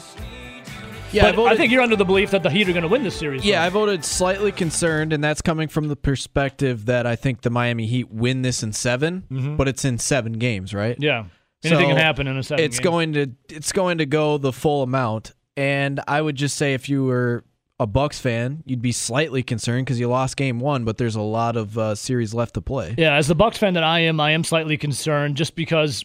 Yeah, 1.13 1.27
I 1.27 1.31
but 1.31 1.45
I, 1.45 1.55
think 1.55 1.71
you're 1.71 1.81
under 1.81 1.95
the 1.95 2.05
belief 2.05 2.31
that 2.31 2.43
the 2.43 2.49
Heat 2.49 2.67
are 2.69 2.73
going 2.73 2.83
to 2.83 2.87
win 2.89 3.03
this 3.03 3.15
series. 3.15 3.45
Yeah, 3.45 3.59
though. 3.61 3.65
I 3.65 3.69
voted 3.69 4.05
slightly 4.05 4.51
concerned, 4.51 5.13
and 5.13 5.23
that's 5.23 5.41
coming 5.41 5.67
from 5.67 5.87
the 5.87 5.95
perspective 5.95 6.85
that 6.87 7.05
I 7.05 7.15
think 7.15 7.41
the 7.41 7.49
Miami 7.49 7.85
Heat 7.85 8.11
win 8.11 8.41
this 8.41 8.63
in 8.63 8.73
7 8.73 9.55
but 9.57 9.67
it's 9.67 9.85
in 9.85 9.97
seven 9.99 10.33
games, 10.33 10.73
right? 10.73 10.97
yeah. 10.99 11.25
Anything 11.65 11.85
So, 11.85 11.87
can 11.95 11.97
happen 11.97 12.27
in 12.27 12.37
a 12.37 12.43
seven. 12.43 12.65
It's 12.65 12.79
game. 12.79 12.83
going 12.91 13.13
to 13.13 13.27
it's 13.49 13.71
going 13.71 13.99
to 13.99 14.05
go 14.05 14.37
the 14.37 14.51
full 14.51 14.83
amount, 14.83 15.31
and 15.55 16.01
I 16.09 16.21
would 16.21 16.35
just 16.35 16.57
say 16.57 16.73
if 16.73 16.89
you 16.89 17.05
were 17.05 17.45
a 17.79 17.87
Bucks 17.87 18.19
fan, 18.19 18.63
you'd 18.65 18.81
be 18.81 18.91
slightly 18.91 19.43
concerned 19.43 19.85
because 19.85 19.97
you 19.97 20.09
lost 20.09 20.35
Game 20.35 20.59
One, 20.59 20.83
but 20.83 20.97
there's 20.97 21.15
a 21.15 21.21
lot 21.21 21.55
of 21.55 21.77
uh, 21.77 21.95
series 21.95 22.33
left 22.33 22.55
to 22.55 22.61
play. 22.61 22.95
Yeah, 22.97 23.15
as 23.15 23.27
the 23.27 23.35
Bucks 23.35 23.57
fan 23.57 23.75
that 23.75 23.83
I 23.83 23.99
am, 24.01 24.19
I 24.19 24.31
am 24.31 24.43
slightly 24.43 24.75
concerned 24.77 25.37
just 25.37 25.55
because 25.55 26.03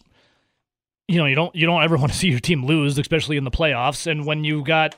you 1.09 1.18
know, 1.18 1.25
you 1.25 1.35
don't 1.35 1.55
you 1.57 1.66
don't 1.66 1.83
ever 1.83 1.97
want 1.99 2.12
to 2.12 2.18
see 2.18 2.29
your 2.29 2.40
team 2.40 2.64
lose, 2.64 2.99
especially 2.99 3.37
in 3.37 3.44
the 3.44 3.51
playoffs. 3.51 4.07
And 4.07 4.27
when 4.27 4.44
you 4.44 4.62
got 4.62 4.94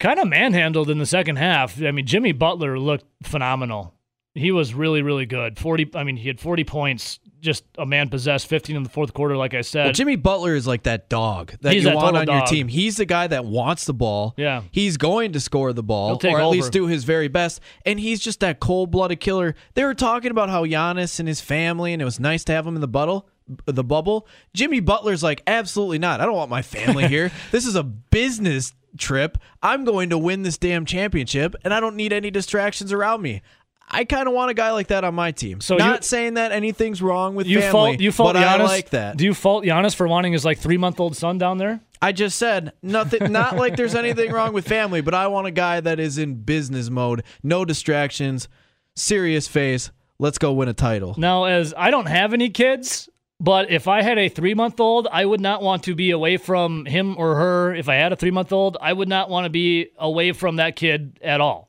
kind 0.00 0.18
of 0.18 0.26
manhandled 0.26 0.90
in 0.90 0.98
the 0.98 1.06
second 1.06 1.36
half, 1.36 1.80
I 1.80 1.90
mean, 1.92 2.06
Jimmy 2.06 2.32
Butler 2.32 2.78
looked 2.78 3.04
phenomenal. 3.22 3.94
He 4.34 4.50
was 4.50 4.72
really, 4.72 5.02
really 5.02 5.26
good. 5.26 5.58
Forty 5.58 5.90
I 5.94 6.04
mean, 6.04 6.16
he 6.16 6.26
had 6.26 6.40
forty 6.40 6.64
points, 6.64 7.20
just 7.40 7.64
a 7.76 7.84
man 7.84 8.08
possessed, 8.08 8.46
fifteen 8.46 8.76
in 8.76 8.82
the 8.82 8.88
fourth 8.88 9.12
quarter, 9.12 9.36
like 9.36 9.52
I 9.52 9.60
said. 9.60 9.84
Well, 9.84 9.92
Jimmy 9.92 10.16
Butler 10.16 10.54
is 10.54 10.66
like 10.66 10.84
that 10.84 11.10
dog 11.10 11.52
that 11.60 11.74
He's 11.74 11.84
you 11.84 11.90
that 11.90 11.96
want 11.96 12.16
on 12.16 12.26
your 12.26 12.46
team. 12.46 12.68
He's 12.68 12.96
the 12.96 13.04
guy 13.04 13.26
that 13.26 13.44
wants 13.44 13.84
the 13.84 13.92
ball. 13.92 14.32
Yeah. 14.38 14.62
He's 14.70 14.96
going 14.96 15.32
to 15.32 15.40
score 15.40 15.74
the 15.74 15.82
ball 15.82 16.18
or 16.24 16.26
at 16.26 16.34
over. 16.36 16.46
least 16.46 16.72
do 16.72 16.86
his 16.86 17.04
very 17.04 17.28
best. 17.28 17.60
And 17.84 18.00
he's 18.00 18.20
just 18.20 18.40
that 18.40 18.58
cold-blooded 18.58 19.20
killer. 19.20 19.54
They 19.74 19.84
were 19.84 19.92
talking 19.92 20.30
about 20.30 20.48
how 20.48 20.64
Giannis 20.64 21.18
and 21.18 21.28
his 21.28 21.42
family 21.42 21.92
and 21.92 22.00
it 22.00 22.06
was 22.06 22.18
nice 22.18 22.42
to 22.44 22.52
have 22.52 22.66
him 22.66 22.74
in 22.74 22.80
the 22.80 22.88
bubble. 22.88 23.28
The 23.66 23.84
bubble. 23.84 24.26
Jimmy 24.54 24.80
Butler's 24.80 25.22
like, 25.22 25.42
absolutely 25.46 25.98
not. 25.98 26.20
I 26.20 26.26
don't 26.26 26.36
want 26.36 26.50
my 26.50 26.62
family 26.62 27.08
here. 27.08 27.30
this 27.50 27.66
is 27.66 27.74
a 27.76 27.82
business 27.82 28.72
trip. 28.98 29.38
I'm 29.62 29.84
going 29.84 30.10
to 30.10 30.18
win 30.18 30.42
this 30.42 30.58
damn 30.58 30.84
championship, 30.84 31.54
and 31.64 31.72
I 31.74 31.80
don't 31.80 31.96
need 31.96 32.12
any 32.12 32.30
distractions 32.30 32.92
around 32.92 33.22
me. 33.22 33.42
I 33.88 34.04
kind 34.04 34.26
of 34.26 34.32
want 34.32 34.50
a 34.50 34.54
guy 34.54 34.70
like 34.70 34.88
that 34.88 35.04
on 35.04 35.14
my 35.14 35.32
team. 35.32 35.60
So 35.60 35.76
not 35.76 36.00
you- 36.00 36.06
saying 36.06 36.34
that 36.34 36.52
anything's 36.52 37.02
wrong 37.02 37.34
with 37.34 37.46
you 37.46 37.60
family, 37.60 37.70
fault 37.72 38.00
you 38.00 38.12
fault 38.12 38.34
but 38.34 38.40
Giannis. 38.40 38.60
I 38.60 38.64
like 38.64 38.90
that. 38.90 39.16
Do 39.16 39.24
you 39.24 39.34
fault 39.34 39.64
Giannis 39.64 39.94
for 39.94 40.08
wanting 40.08 40.32
his 40.32 40.44
like 40.44 40.58
three 40.58 40.78
month 40.78 40.98
old 40.98 41.16
son 41.16 41.36
down 41.38 41.58
there? 41.58 41.80
I 42.00 42.12
just 42.12 42.38
said 42.38 42.72
nothing. 42.82 43.30
Not 43.30 43.56
like 43.56 43.76
there's 43.76 43.94
anything 43.94 44.32
wrong 44.32 44.52
with 44.52 44.66
family, 44.66 45.02
but 45.02 45.14
I 45.14 45.28
want 45.28 45.46
a 45.46 45.50
guy 45.52 45.80
that 45.80 46.00
is 46.00 46.18
in 46.18 46.42
business 46.42 46.90
mode, 46.90 47.22
no 47.42 47.64
distractions, 47.64 48.48
serious 48.96 49.46
face. 49.46 49.90
Let's 50.18 50.38
go 50.38 50.52
win 50.52 50.68
a 50.68 50.72
title. 50.74 51.14
Now, 51.18 51.44
as 51.44 51.74
I 51.76 51.90
don't 51.90 52.06
have 52.06 52.32
any 52.32 52.48
kids, 52.48 53.08
but 53.42 53.72
if 53.72 53.88
I 53.88 54.02
had 54.02 54.18
a 54.18 54.28
three 54.28 54.54
month 54.54 54.78
old, 54.78 55.08
I 55.10 55.24
would 55.24 55.40
not 55.40 55.62
want 55.62 55.82
to 55.84 55.96
be 55.96 56.12
away 56.12 56.36
from 56.36 56.86
him 56.86 57.16
or 57.18 57.34
her. 57.34 57.74
If 57.74 57.88
I 57.88 57.96
had 57.96 58.12
a 58.12 58.16
three 58.16 58.30
month 58.30 58.52
old, 58.52 58.76
I 58.80 58.92
would 58.92 59.08
not 59.08 59.28
want 59.28 59.46
to 59.46 59.50
be 59.50 59.88
away 59.98 60.30
from 60.30 60.56
that 60.56 60.76
kid 60.76 61.18
at 61.20 61.40
all. 61.40 61.68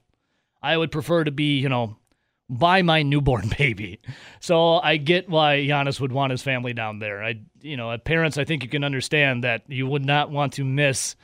I 0.61 0.77
would 0.77 0.91
prefer 0.91 1.23
to 1.23 1.31
be, 1.31 1.57
you 1.57 1.69
know, 1.69 1.97
by 2.47 2.83
my 2.83 3.01
newborn 3.01 3.49
baby. 3.57 3.99
So 4.39 4.75
I 4.81 4.97
get 4.97 5.27
why 5.27 5.65
Giannis 5.67 5.99
would 5.99 6.11
want 6.11 6.29
his 6.29 6.43
family 6.43 6.73
down 6.73 6.99
there. 6.99 7.23
I, 7.23 7.41
you 7.61 7.75
know, 7.75 7.97
parents, 7.97 8.37
I 8.37 8.43
think 8.43 8.61
you 8.61 8.69
can 8.69 8.83
understand 8.83 9.43
that 9.43 9.63
you 9.67 9.87
would 9.87 10.05
not 10.05 10.29
want 10.29 10.53
to 10.53 10.63
miss, 10.63 11.15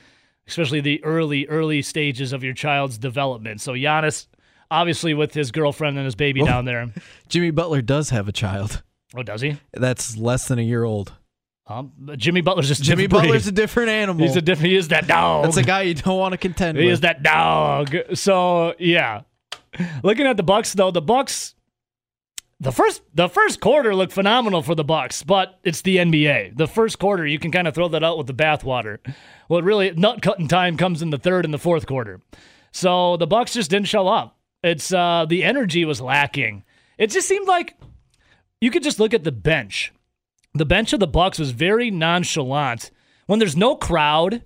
especially 0.48 0.82
the 0.82 1.04
early, 1.04 1.46
early 1.46 1.84
stages 1.84 2.34
of 2.34 2.44
your 2.44 2.56
child's 2.56 2.98
development. 2.98 3.62
So 3.62 3.74
Giannis, 3.74 4.26
obviously, 4.72 5.14
with 5.14 5.36
his 5.36 5.52
girlfriend 5.52 5.98
and 5.98 6.06
his 6.06 6.16
baby 6.16 6.44
down 6.44 6.66
there. 6.66 6.92
Jimmy 7.30 7.52
Butler 7.52 7.84
does 7.84 8.10
have 8.10 8.28
a 8.28 8.32
child 8.32 8.82
Oh, 9.16 9.24
does 9.24 9.42
he? 9.42 9.58
that's 9.74 10.16
less 10.18 10.48
than 10.48 10.60
a 10.60 10.64
year 10.64 10.84
old. 10.84 11.14
Um, 11.68 11.92
Jimmy 12.18 12.42
Butler's 12.42 12.68
just 12.68 12.82
Jimmy 12.82 13.04
different 13.04 13.22
breed. 13.24 13.28
Butler's 13.30 13.48
a 13.48 13.52
different 13.52 13.90
animal. 13.90 14.26
He's 14.26 14.36
a 14.36 14.42
different. 14.42 14.70
He 14.70 14.76
is 14.76 14.88
that 14.88 15.08
dog. 15.08 15.44
That's 15.46 15.58
a 15.58 15.64
guy 15.64 15.84
you 15.84 15.94
don't 15.94 16.18
want 16.18 16.32
to 16.32 16.38
contend 16.38 16.78
He 16.78 16.86
with. 16.86 16.90
He 16.90 16.94
is 16.94 17.00
that 17.02 17.22
dog. 17.22 17.96
So 18.16 18.74
yeah, 18.80 19.22
looking 20.04 20.26
at 20.26 20.36
the 20.38 20.44
Bucks 20.44 20.74
though, 20.74 20.90
the 20.90 21.02
Bucks, 21.02 21.54
the 22.60 22.72
first 22.72 23.04
the 23.14 23.30
first 23.30 23.60
quarter 23.62 23.94
looked 23.94 24.14
phenomenal 24.14 24.64
for 24.64 24.74
the 24.74 24.84
Bucks, 24.84 25.22
but 25.22 25.60
it's 25.64 25.82
the 25.82 25.98
NBA. 25.98 26.58
The 26.58 26.68
first 26.68 26.98
quarter 26.98 27.26
you 27.26 27.38
can 27.38 27.52
kind 27.52 27.68
of 27.68 27.76
throw 27.76 27.88
that 27.90 28.04
out 28.04 28.18
with 28.18 28.26
the 28.26 28.34
bathwater. 28.34 28.98
What 29.48 29.64
really 29.64 29.92
nut 29.92 30.24
cutting 30.24 30.48
time 30.48 30.76
comes 30.76 31.04
in 31.04 31.12
the 31.12 31.20
third 31.20 31.46
and 31.46 31.54
the 31.54 31.60
fourth 31.60 31.86
quarter. 31.86 32.20
So 32.72 33.16
the 33.18 33.28
Bucks 33.28 33.54
just 33.54 33.70
didn't 33.70 33.88
show 33.88 34.08
up. 34.08 34.38
It's 34.64 34.92
uh, 34.92 35.26
the 35.30 35.44
energy 35.44 35.86
was 35.86 36.02
lacking. 36.02 36.64
It 36.98 37.12
just 37.12 37.28
seemed 37.28 37.48
like 37.48 37.79
you 38.62 38.72
could 38.72 38.84
just 38.84 39.00
look 39.00 39.14
at 39.14 39.24
the 39.24 39.32
bench. 39.32 39.94
The 40.54 40.66
bench 40.66 40.94
of 40.94 41.00
the 41.00 41.08
Bucks 41.08 41.40
was 41.40 41.52
very 41.52 41.92
nonchalant. 41.92 42.92
When 43.28 43.40
there's 43.40 43.56
no 43.56 43.76
crowd 43.76 44.44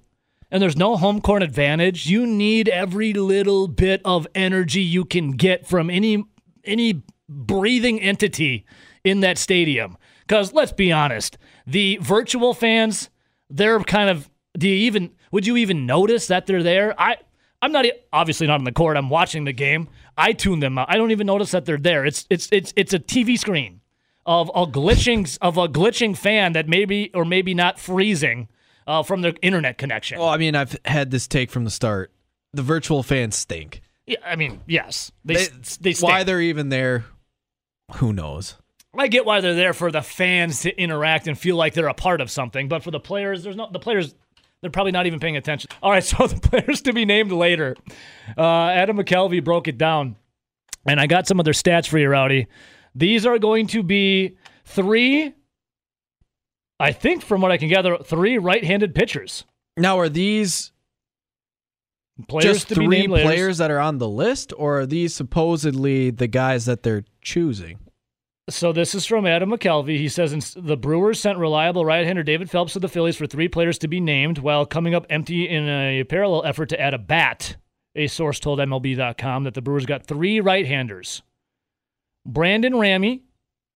and 0.51 0.61
there's 0.61 0.77
no 0.77 0.97
home 0.97 1.21
court 1.21 1.41
advantage, 1.41 2.05
you 2.05 2.27
need 2.27 2.69
every 2.69 3.13
little 3.13 3.67
bit 3.67 4.01
of 4.03 4.27
energy 4.35 4.81
you 4.81 5.05
can 5.05 5.31
get 5.31 5.65
from 5.65 5.89
any 5.89 6.23
any 6.65 7.03
breathing 7.27 7.99
entity 8.01 8.65
in 9.03 9.21
that 9.21 9.37
stadium. 9.37 9.97
Cuz 10.27 10.53
let's 10.53 10.73
be 10.73 10.91
honest, 10.91 11.37
the 11.65 11.97
virtual 12.01 12.53
fans, 12.53 13.09
they're 13.49 13.79
kind 13.79 14.09
of 14.09 14.29
do 14.57 14.67
you 14.67 14.75
even 14.75 15.11
would 15.31 15.47
you 15.47 15.57
even 15.57 15.85
notice 15.85 16.27
that 16.27 16.45
they're 16.45 16.63
there? 16.63 16.93
I 16.99 17.17
I'm 17.61 17.71
not 17.71 17.85
obviously 18.11 18.45
not 18.45 18.59
on 18.59 18.65
the 18.65 18.73
court. 18.73 18.97
I'm 18.97 19.09
watching 19.09 19.45
the 19.45 19.53
game. 19.53 19.87
I 20.17 20.33
tune 20.33 20.59
them 20.59 20.77
out. 20.77 20.87
I 20.89 20.97
don't 20.97 21.11
even 21.11 21.25
notice 21.25 21.51
that 21.51 21.63
they're 21.65 21.77
there. 21.77 22.05
It's 22.05 22.27
it's 22.29 22.49
it's 22.51 22.73
it's 22.75 22.93
a 22.93 22.99
TV 22.99 23.39
screen 23.39 23.79
of 24.25 24.49
a 24.55 24.65
glitching 24.65 25.37
of 25.41 25.57
a 25.57 25.67
glitching 25.67 26.15
fan 26.17 26.53
that 26.53 26.67
maybe 26.67 27.11
or 27.13 27.25
maybe 27.25 27.53
not 27.53 27.79
freezing 27.79 28.47
uh, 28.87 29.03
from 29.03 29.21
their 29.21 29.33
internet 29.41 29.77
connection. 29.77 30.19
Well, 30.19 30.29
I 30.29 30.37
mean, 30.37 30.55
I've 30.55 30.75
had 30.85 31.11
this 31.11 31.27
take 31.27 31.49
from 31.51 31.63
the 31.63 31.69
start. 31.71 32.11
The 32.53 32.61
virtual 32.61 33.03
fans 33.03 33.35
stink. 33.35 33.81
Yeah, 34.05 34.17
I 34.25 34.35
mean, 34.35 34.61
yes, 34.67 35.11
they 35.25 35.35
They- 35.35 35.47
they, 35.79 35.93
Why 35.99 36.23
they're 36.23 36.41
even 36.41 36.69
there, 36.69 37.05
who 37.95 38.11
knows? 38.13 38.55
I 38.97 39.07
get 39.07 39.25
why 39.25 39.41
they're 39.41 39.55
there 39.55 39.73
for 39.73 39.91
the 39.91 40.01
fans 40.03 40.61
to 40.61 40.77
interact 40.79 41.27
and 41.27 41.37
feel 41.37 41.55
like 41.55 41.73
they're 41.73 41.87
a 41.87 41.93
part 41.95 42.21
of 42.21 42.29
something, 42.29 42.67
but 42.67 42.83
for 42.83 42.91
the 42.91 42.99
players, 42.99 43.43
there's 43.43 43.55
no 43.55 43.67
the 43.71 43.79
players. 43.79 44.13
They're 44.61 44.69
probably 44.69 44.91
not 44.91 45.07
even 45.07 45.19
paying 45.19 45.35
attention. 45.35 45.71
All 45.81 45.89
right, 45.91 46.03
so 46.03 46.27
the 46.27 46.39
players 46.39 46.81
to 46.83 46.93
be 46.93 47.03
named 47.05 47.31
later. 47.31 47.75
Uh, 48.37 48.67
Adam 48.67 48.97
McCalvy 48.97 49.43
broke 49.43 49.67
it 49.67 49.77
down, 49.77 50.15
and 50.85 50.99
I 50.99 51.07
got 51.07 51.25
some 51.27 51.39
of 51.39 51.43
their 51.45 51.53
stats 51.55 51.87
for 51.87 51.97
you, 51.97 52.07
Rowdy. 52.09 52.47
These 52.95 53.25
are 53.25 53.39
going 53.39 53.67
to 53.67 53.83
be 53.83 54.37
three. 54.65 55.33
I 56.79 56.91
think, 56.91 57.23
from 57.23 57.41
what 57.41 57.51
I 57.51 57.57
can 57.57 57.69
gather, 57.69 57.97
three 57.97 58.37
right-handed 58.37 58.93
pitchers. 58.93 59.45
Now, 59.77 59.99
are 59.99 60.09
these 60.09 60.71
Players 62.27 62.43
just 62.43 62.67
three 62.67 63.07
players 63.07 63.57
that 63.57 63.71
are 63.71 63.79
on 63.79 63.97
the 63.97 64.07
list, 64.07 64.53
or 64.55 64.81
are 64.81 64.85
these 64.85 65.15
supposedly 65.15 66.11
the 66.11 66.27
guys 66.27 66.65
that 66.65 66.83
they're 66.83 67.05
choosing? 67.21 67.79
So 68.49 68.73
this 68.73 68.93
is 68.93 69.05
from 69.05 69.25
Adam 69.25 69.49
McCalvy. 69.49 69.97
He 69.97 70.09
says 70.09 70.53
the 70.55 70.77
Brewers 70.77 71.19
sent 71.19 71.39
reliable 71.39 71.85
right-hander 71.85 72.23
David 72.23 72.51
Phelps 72.51 72.73
to 72.73 72.79
the 72.79 72.89
Phillies 72.89 73.15
for 73.15 73.25
three 73.25 73.47
players 73.47 73.77
to 73.79 73.87
be 73.87 73.99
named, 73.99 74.37
while 74.37 74.65
coming 74.65 74.93
up 74.93 75.07
empty 75.09 75.49
in 75.49 75.67
a 75.67 76.03
parallel 76.03 76.43
effort 76.43 76.69
to 76.69 76.79
add 76.79 76.93
a 76.93 76.99
bat. 76.99 77.55
A 77.95 78.07
source 78.07 78.39
told 78.39 78.59
MLB.com 78.59 79.45
that 79.45 79.53
the 79.53 79.61
Brewers 79.61 79.85
got 79.85 80.05
three 80.05 80.39
right-handers: 80.39 81.21
Brandon 82.25 82.75
Ramy, 82.75 83.23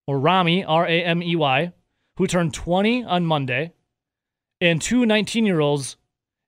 or 0.06 0.20
Rami 0.20 0.64
R 0.64 0.86
A 0.86 1.04
M 1.04 1.22
E 1.22 1.36
Y, 1.36 1.74
who 2.18 2.28
turned 2.28 2.54
20 2.54 3.04
on 3.04 3.26
Monday, 3.26 3.74
and 4.62 4.82
two 4.82 5.02
19-year-olds, 5.02 5.98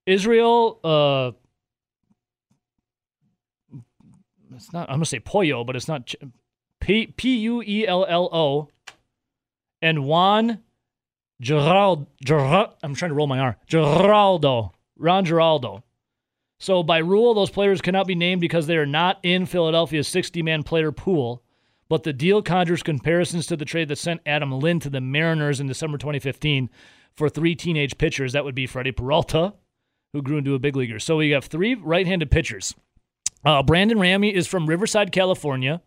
Israel. 0.06 0.80
Uh, 0.84 1.32
it's 4.56 4.74
not. 4.74 4.90
I'm 4.90 4.96
gonna 4.96 5.06
say 5.06 5.20
Pollo, 5.20 5.64
but 5.64 5.76
it's 5.76 5.88
not. 5.88 6.14
P 6.80 7.14
U 7.20 7.62
E 7.62 7.86
L 7.88 8.06
L 8.06 8.30
O, 8.32 8.70
and 9.82 10.06
Juan 10.06 10.60
Gerald, 11.42 12.08
Gerald. 12.24 12.72
I'm 12.84 12.96
trying 12.96 13.10
to 13.10 13.16
roll 13.16 13.28
my 13.28 13.40
R. 13.40 13.58
Geraldo. 13.70 14.72
Ron 14.98 15.26
Geraldo. 15.26 15.84
So 16.60 16.84
by 16.84 16.98
rule, 16.98 17.34
those 17.34 17.50
players 17.50 17.82
cannot 17.82 18.08
be 18.08 18.16
named 18.16 18.42
because 18.42 18.68
they 18.68 18.76
are 18.76 18.86
not 18.86 19.20
in 19.24 19.46
Philadelphia's 19.46 20.10
60-man 20.10 20.64
player 20.64 20.92
pool. 20.92 21.42
But 21.90 22.04
the 22.04 22.14
deal 22.14 22.42
conjures 22.44 22.84
comparisons 22.84 23.48
to 23.48 23.58
the 23.58 23.66
trade 23.66 23.88
that 23.88 23.98
sent 23.98 24.22
Adam 24.26 24.52
Lind 24.52 24.84
to 24.84 24.90
the 24.90 25.02
Mariners 25.02 25.60
in 25.60 25.68
December 25.68 25.98
2015 25.98 26.70
for 27.16 27.28
three 27.30 27.56
teenage 27.56 27.98
pitchers. 27.98 28.34
That 28.34 28.46
would 28.46 28.56
be 28.56 28.68
Freddy 28.68 28.92
Peralta, 28.92 29.56
who 30.14 30.22
grew 30.22 30.38
into 30.38 30.54
a 30.54 30.60
big 30.60 30.76
leaguer. 30.76 31.00
So 31.00 31.18
we 31.18 31.32
have 31.32 31.46
three 31.46 31.74
right-handed 31.74 32.30
pitchers. 32.30 32.76
Uh, 33.44 33.64
Brandon 33.64 33.98
Ramey 33.98 34.32
is 34.32 34.48
from 34.48 34.68
Riverside, 34.68 35.12
California. 35.12 35.82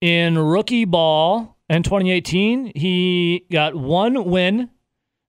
In 0.00 0.38
rookie 0.38 0.84
ball 0.84 1.58
in 1.68 1.82
2018, 1.82 2.72
he 2.74 3.46
got 3.50 3.74
one 3.74 4.24
win, 4.24 4.70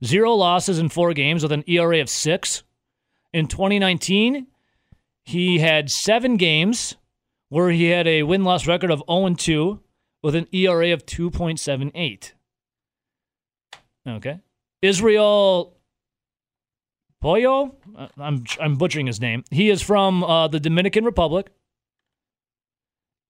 zero 0.06 0.34
losses 0.34 0.80
in 0.80 0.90
four 0.90 1.14
games 1.14 1.44
with 1.44 1.52
an 1.52 1.64
ERA 1.68 2.00
of 2.00 2.10
six. 2.10 2.64
In 3.34 3.48
2019, 3.48 4.48
he 5.24 5.60
had 5.60 5.90
seven 5.90 6.38
games 6.38 6.96
where 7.52 7.70
he 7.70 7.90
had 7.90 8.08
a 8.08 8.24
win 8.24 8.46
loss 8.46 8.66
record 8.66 8.90
of 8.90 9.04
0 9.12 9.36
2 9.36 9.82
with 10.24 10.36
an 10.36 10.48
ERA 10.54 10.94
of 10.94 11.06
2.78. 11.06 12.32
Okay. 14.08 14.40
Israel 14.82 15.76
Pollo, 17.20 17.76
Uh, 17.96 18.08
I'm 18.18 18.46
I'm 18.60 18.78
butchering 18.78 19.06
his 19.06 19.20
name. 19.20 19.44
He 19.52 19.70
is 19.70 19.82
from 19.82 20.24
uh, 20.24 20.48
the 20.48 20.62
Dominican 20.62 21.04
Republic. 21.04 21.52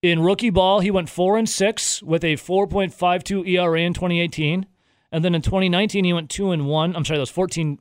In 0.04 0.22
rookie 0.22 0.52
ball, 0.52 0.82
he 0.82 0.92
went 0.92 1.10
four 1.10 1.38
and 1.38 1.50
six 1.50 2.02
with 2.04 2.24
a 2.24 2.36
4.52 2.36 3.48
ERA 3.48 3.82
in 3.82 3.94
2018, 3.94 4.68
and 5.12 5.26
then 5.26 5.34
in 5.34 5.42
2019 5.42 6.06
he 6.06 6.14
went 6.14 6.30
two 6.30 6.52
and 6.52 6.68
one. 6.68 6.96
I'm 6.96 7.06
sorry, 7.06 7.18
those 7.18 7.32
14 7.32 7.80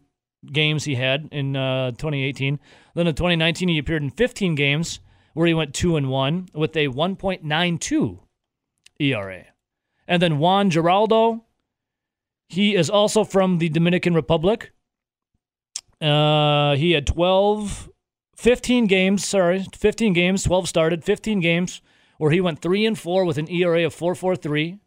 games 0.50 0.85
he 0.85 0.94
had 0.94 1.29
in 1.31 1.55
uh, 1.55 1.90
2018. 1.90 2.59
Then 2.94 3.07
in 3.07 3.14
2019 3.14 3.68
he 3.68 3.79
appeared 3.79 4.03
in 4.03 4.11
15 4.11 4.55
games 4.55 5.00
where 5.34 5.46
he 5.46 5.54
went 5.54 5.74
two 5.74 5.96
and 5.96 6.10
one 6.10 6.48
with 6.54 6.76
a 6.76 6.88
1.92 6.88 8.18
ERA. 8.98 9.44
And 10.06 10.22
then 10.22 10.38
Juan 10.38 10.70
Geraldo, 10.70 11.42
he 12.48 12.74
is 12.74 12.90
also 12.90 13.24
from 13.24 13.58
the 13.58 13.68
Dominican 13.68 14.14
Republic. 14.14 14.72
Uh, 16.00 16.74
he 16.74 16.92
had 16.92 17.06
12, 17.06 17.90
15 18.36 18.86
games, 18.86 19.24
sorry, 19.24 19.66
15 19.74 20.12
games, 20.12 20.42
12 20.44 20.68
started, 20.68 21.04
15 21.04 21.40
games 21.40 21.82
where 22.18 22.30
he 22.30 22.40
went 22.40 22.60
3 22.60 22.86
and 22.86 22.98
4 22.98 23.24
with 23.24 23.38
an 23.38 23.50
ERA 23.50 23.86
of 23.86 23.94
4.43. 23.94 24.78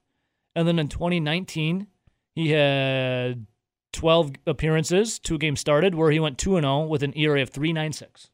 And 0.56 0.68
then 0.68 0.78
in 0.78 0.88
2019, 0.88 1.88
he 2.36 2.50
had 2.50 3.48
12 3.94 4.34
appearances, 4.46 5.20
2 5.20 5.38
games 5.38 5.60
started 5.60 5.96
where 5.96 6.12
he 6.12 6.20
went 6.20 6.38
2 6.38 6.58
and 6.58 6.64
0 6.64 6.86
with 6.86 7.02
an 7.02 7.18
ERA 7.18 7.42
of 7.42 7.52
3.96. 7.52 8.30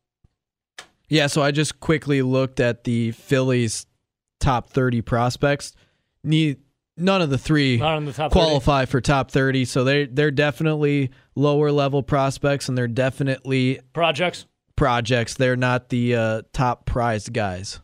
Yeah, 1.10 1.28
so 1.28 1.41
I 1.41 1.52
just 1.52 1.80
quickly 1.80 2.22
looked 2.22 2.60
at 2.60 2.84
the 2.84 3.12
Phillies' 3.12 3.86
top 4.39 4.69
30 4.69 5.02
prospects. 5.02 5.74
Ne- 6.24 6.58
none 6.98 7.22
of 7.22 7.30
the 7.30 7.38
three 7.38 7.78
the 7.78 7.84
top 8.15 8.32
30. 8.32 8.34
qualify 8.34 8.86
for 8.86 9.02
top 9.02 9.32
30, 9.32 9.65
so 9.65 9.84
they 9.84 10.06
they're 10.06 10.32
definitely 10.32 11.10
lower 11.36 11.72
level 11.72 12.04
prospects 12.04 12.69
and 12.69 12.78
they're 12.78 12.88
definitely 12.88 13.80
Projects. 13.93 14.45
projects. 14.76 15.34
They're 15.34 15.56
not 15.56 15.89
the 15.89 16.15
uh, 16.15 16.41
top 16.54 16.86
prized 16.86 17.34
guys. 17.34 17.80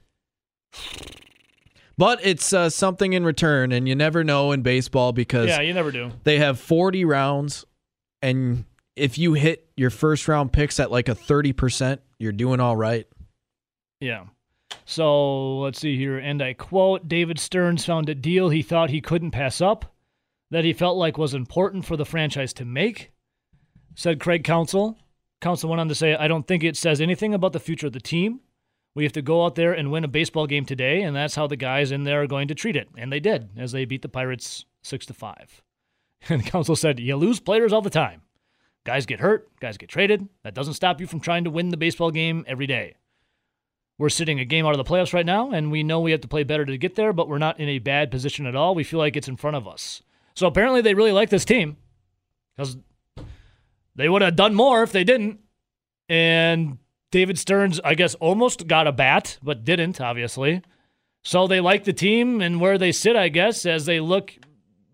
But 1.98 2.20
it's 2.24 2.52
uh, 2.52 2.70
something 2.70 3.14
in 3.14 3.24
return, 3.24 3.72
and 3.72 3.88
you 3.88 3.96
never 3.96 4.24
know 4.24 4.52
in 4.52 4.62
baseball 4.62 5.14
because 5.14 5.48
Yeah, 5.48 5.62
you 5.62 5.74
never 5.74 5.92
do. 5.92 6.12
they 6.26 6.40
have 6.40 6.60
40 6.60 7.06
rounds, 7.06 7.66
and 8.22 8.66
if 8.98 9.18
you 9.18 9.34
hit 9.34 9.70
your 9.78 9.90
first 9.90 10.28
round 10.28 10.52
picks 10.52 10.78
at 10.80 10.92
like 10.92 11.08
a 11.08 11.16
30%, 11.16 12.00
you're 12.20 12.34
doing 12.34 12.60
all 12.60 12.76
right. 12.76 13.08
Yeah. 14.06 14.26
So 14.86 15.58
let's 15.58 15.80
see 15.80 15.98
here. 15.98 16.20
And 16.20 16.40
I 16.40 16.54
quote 16.54 17.08
David 17.08 17.40
Stearns 17.40 17.86
found 17.86 18.08
a 18.08 18.14
deal 18.14 18.50
he 18.50 18.62
thought 18.62 18.92
he 18.92 19.02
couldn't 19.02 19.32
pass 19.32 19.62
up, 19.62 19.96
that 20.52 20.64
he 20.64 20.74
felt 20.74 20.96
like 20.96 21.18
was 21.18 21.34
important 21.34 21.86
for 21.86 21.98
the 21.98 22.06
franchise 22.06 22.54
to 22.54 22.66
make, 22.66 23.12
said 23.96 24.20
Craig 24.20 24.44
Counsell. 24.44 24.96
Counsell 25.42 25.72
went 25.72 25.80
on 25.80 25.88
to 25.88 25.96
say, 25.96 26.14
I 26.14 26.28
don't 26.28 26.48
think 26.48 26.64
it 26.64 26.78
says 26.78 27.02
anything 27.02 27.34
about 27.34 27.52
the 27.52 27.60
future 27.60 27.88
of 27.88 27.94
the 27.94 28.00
team. 28.00 28.42
We 28.94 29.04
have 29.06 29.14
to 29.14 29.24
go 29.24 29.44
out 29.44 29.56
there 29.56 29.74
and 29.74 29.92
win 29.92 30.04
a 30.04 30.08
baseball 30.08 30.46
game 30.46 30.66
today, 30.66 31.02
and 31.02 31.16
that's 31.16 31.36
how 31.36 31.48
the 31.48 31.58
guys 31.58 31.92
in 31.92 32.04
there 32.04 32.22
are 32.22 32.28
going 32.28 32.48
to 32.50 32.56
treat 32.56 32.76
it. 32.76 32.88
And 32.96 33.12
they 33.12 33.20
did, 33.20 33.50
as 33.58 33.72
they 33.72 33.86
beat 33.86 34.04
the 34.04 34.08
Pirates 34.08 34.66
six 34.84 35.06
to 35.08 35.14
five. 35.14 35.62
And 36.30 36.46
Counsell 36.46 36.76
said, 36.76 37.00
You 37.00 37.18
lose 37.18 37.40
players 37.40 37.74
all 37.74 37.82
the 37.82 37.90
time. 37.90 38.22
Guys 38.84 39.06
get 39.06 39.20
hurt, 39.20 39.50
guys 39.60 39.78
get 39.78 39.90
traded. 39.90 40.28
That 40.44 40.56
doesn't 40.56 40.74
stop 40.76 41.02
you 41.02 41.08
from 41.08 41.20
trying 41.20 41.44
to 41.44 41.52
win 41.52 41.70
the 41.70 41.78
baseball 41.78 42.10
game 42.10 42.46
every 42.48 42.66
day. 42.66 42.96
We're 43.98 44.10
sitting 44.10 44.40
a 44.40 44.46
game 44.46 44.66
out 44.66 44.78
of 44.78 44.78
the 44.78 44.90
playoffs 44.90 45.14
right 45.14 45.26
now, 45.26 45.52
and 45.52 45.72
we 45.72 45.84
know 45.84 46.02
we 46.02 46.12
have 46.12 46.22
to 46.22 46.28
play 46.28 46.44
better 46.44 46.66
to 46.66 46.78
get 46.78 46.96
there, 46.96 47.14
but 47.14 47.30
we're 47.30 47.38
not 47.38 47.60
in 47.60 47.70
a 47.70 47.80
bad 47.80 48.12
position 48.12 48.46
at 48.46 48.56
all. 48.56 48.76
We 48.76 48.84
feel 48.84 49.00
like 49.00 49.16
it's 49.16 49.30
in 49.30 49.38
front 49.38 49.56
of 49.56 49.68
us. 49.68 50.02
So 50.34 50.48
apparently 50.48 50.82
they 50.82 50.94
really 50.94 51.14
like 51.14 51.30
this 51.30 51.46
team. 51.46 51.78
because 52.56 52.78
they 53.96 54.10
would 54.10 54.22
have 54.22 54.36
done 54.36 54.54
more 54.54 54.84
if 54.84 54.92
they 54.92 55.06
didn't. 55.06 55.40
And 56.10 56.78
David 57.12 57.40
Stearns, 57.40 57.80
I 57.84 57.96
guess, 57.96 58.16
almost 58.16 58.68
got 58.68 58.88
a 58.88 58.92
bat, 58.92 59.38
but 59.42 59.64
didn't, 59.64 60.02
obviously. 60.02 60.62
So 61.24 61.48
they 61.48 61.62
like 61.62 61.86
the 61.86 61.94
team 61.94 62.42
and 62.42 62.60
where 62.60 62.78
they 62.78 62.92
sit, 62.92 63.16
I 63.16 63.30
guess, 63.30 63.66
as 63.66 63.86
they 63.86 64.02
look. 64.02 64.34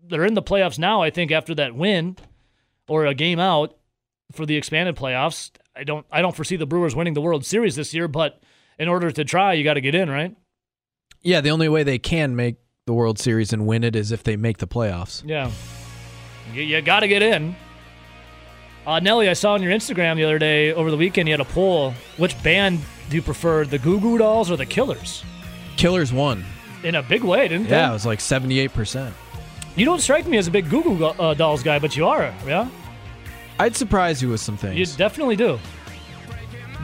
They're 0.08 0.24
in 0.24 0.34
the 0.34 0.42
playoffs 0.42 0.78
now, 0.78 1.02
I 1.02 1.10
think, 1.10 1.32
after 1.32 1.54
that 1.56 1.74
win 1.74 2.16
or 2.88 3.06
a 3.06 3.14
game 3.14 3.40
out 3.40 3.76
for 4.30 4.46
the 4.46 4.56
expanded 4.56 4.96
playoffs. 4.96 5.50
I 5.74 5.84
don't 5.84 6.06
I 6.10 6.22
don't 6.22 6.36
foresee 6.36 6.56
the 6.56 6.66
Brewers 6.66 6.94
winning 6.94 7.14
the 7.14 7.20
World 7.20 7.44
Series 7.44 7.76
this 7.76 7.92
year, 7.92 8.08
but 8.08 8.42
in 8.78 8.88
order 8.88 9.10
to 9.10 9.24
try, 9.24 9.54
you 9.54 9.64
got 9.64 9.74
to 9.74 9.80
get 9.80 9.94
in, 9.94 10.10
right? 10.10 10.34
Yeah, 11.22 11.40
the 11.40 11.50
only 11.50 11.68
way 11.68 11.82
they 11.82 11.98
can 11.98 12.34
make 12.34 12.56
the 12.86 12.92
World 12.92 13.18
Series 13.18 13.52
and 13.52 13.66
win 13.66 13.84
it 13.84 13.94
is 13.94 14.10
if 14.10 14.24
they 14.24 14.36
make 14.36 14.58
the 14.58 14.66
playoffs. 14.66 15.22
Yeah. 15.24 15.50
You, 16.52 16.62
you 16.62 16.80
got 16.82 17.00
to 17.00 17.08
get 17.08 17.22
in. 17.22 17.54
Uh, 18.84 18.98
Nelly, 18.98 19.28
I 19.28 19.34
saw 19.34 19.54
on 19.54 19.62
your 19.62 19.70
Instagram 19.72 20.16
the 20.16 20.24
other 20.24 20.38
day 20.38 20.72
over 20.72 20.90
the 20.90 20.96
weekend 20.96 21.28
you 21.28 21.32
had 21.32 21.40
a 21.40 21.44
poll. 21.44 21.94
Which 22.16 22.40
band 22.42 22.80
do 23.08 23.16
you 23.16 23.22
prefer, 23.22 23.64
the 23.64 23.78
Goo 23.78 24.00
Goo 24.00 24.18
Dolls 24.18 24.50
or 24.50 24.56
the 24.56 24.66
Killers? 24.66 25.22
Killers 25.76 26.12
won. 26.12 26.44
In 26.82 26.96
a 26.96 27.02
big 27.02 27.22
way, 27.22 27.46
didn't 27.46 27.68
they? 27.68 27.76
Yeah, 27.76 27.90
it 27.90 27.92
was 27.92 28.04
like 28.04 28.18
78%. 28.18 29.12
You 29.76 29.84
don't 29.84 30.00
strike 30.00 30.26
me 30.26 30.36
as 30.36 30.48
a 30.48 30.50
big 30.50 30.68
Goo 30.68 30.82
Goo 30.82 31.04
uh, 31.04 31.34
Dolls 31.34 31.62
guy, 31.62 31.78
but 31.78 31.96
you 31.96 32.06
are, 32.06 32.34
yeah? 32.44 32.68
I'd 33.60 33.76
surprise 33.76 34.20
you 34.20 34.30
with 34.30 34.40
some 34.40 34.56
things. 34.56 34.76
You 34.76 34.96
definitely 34.98 35.36
do. 35.36 35.60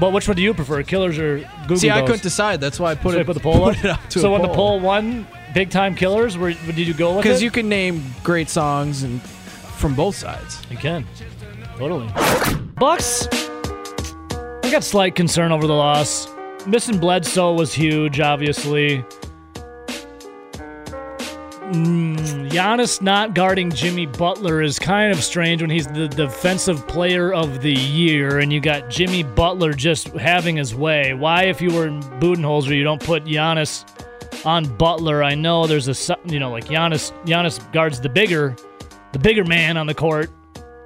But 0.00 0.12
which 0.12 0.28
one 0.28 0.36
do 0.36 0.42
you 0.42 0.54
prefer, 0.54 0.82
Killers 0.82 1.18
or 1.18 1.38
Goo 1.38 1.46
Goo 1.68 1.76
See, 1.76 1.90
I 1.90 1.98
Dolls? 1.98 2.08
couldn't 2.10 2.22
decide. 2.22 2.60
That's 2.60 2.78
why 2.78 2.92
I 2.92 2.94
put 2.94 3.14
it, 3.14 3.20
I 3.20 3.24
put 3.24 3.34
the 3.34 3.40
poll 3.40 3.64
up. 3.70 3.76
it 3.78 3.84
up 3.86 4.00
to 4.10 4.20
so 4.20 4.28
a 4.28 4.32
when 4.32 4.42
the 4.42 4.48
poll. 4.48 4.56
poll 4.78 4.80
won, 4.80 5.26
big 5.54 5.70
time 5.70 5.94
Killers, 5.94 6.38
where 6.38 6.52
did 6.52 6.78
you 6.78 6.94
go 6.94 7.16
with 7.16 7.18
it? 7.18 7.22
Because 7.28 7.42
you 7.42 7.50
can 7.50 7.68
name 7.68 8.04
great 8.22 8.48
songs 8.48 9.02
and 9.02 9.20
from 9.22 9.94
both 9.94 10.14
sides. 10.16 10.62
You 10.70 10.76
can. 10.76 11.04
Totally. 11.78 12.08
Bucks. 12.76 13.26
I 14.64 14.70
got 14.70 14.84
slight 14.84 15.14
concern 15.14 15.50
over 15.52 15.66
the 15.66 15.72
loss. 15.74 16.28
Missing 16.66 16.98
Bledsoe 16.98 17.54
was 17.54 17.72
huge, 17.72 18.20
obviously. 18.20 19.04
Mm, 21.72 22.48
Giannis 22.48 23.02
not 23.02 23.34
guarding 23.34 23.70
Jimmy 23.70 24.06
Butler 24.06 24.62
is 24.62 24.78
kind 24.78 25.12
of 25.12 25.22
strange 25.22 25.60
when 25.60 25.68
he's 25.68 25.86
the 25.86 26.08
defensive 26.08 26.88
player 26.88 27.34
of 27.34 27.60
the 27.60 27.72
year, 27.72 28.38
and 28.38 28.50
you 28.50 28.58
got 28.58 28.88
Jimmy 28.88 29.22
Butler 29.22 29.74
just 29.74 30.08
having 30.12 30.56
his 30.56 30.74
way. 30.74 31.12
Why, 31.12 31.44
if 31.44 31.60
you 31.60 31.70
were 31.70 31.86
in 31.86 32.00
Budenholzer, 32.20 32.74
you 32.74 32.84
don't 32.84 33.02
put 33.02 33.24
Giannis 33.24 33.84
on 34.46 34.64
Butler? 34.78 35.22
I 35.22 35.34
know 35.34 35.66
there's 35.66 35.88
a 35.88 36.16
you 36.24 36.38
know 36.38 36.50
like 36.50 36.64
Giannis. 36.64 37.12
Giannis 37.26 37.70
guards 37.70 38.00
the 38.00 38.08
bigger, 38.08 38.56
the 39.12 39.18
bigger 39.18 39.44
man 39.44 39.76
on 39.76 39.86
the 39.86 39.94
court, 39.94 40.30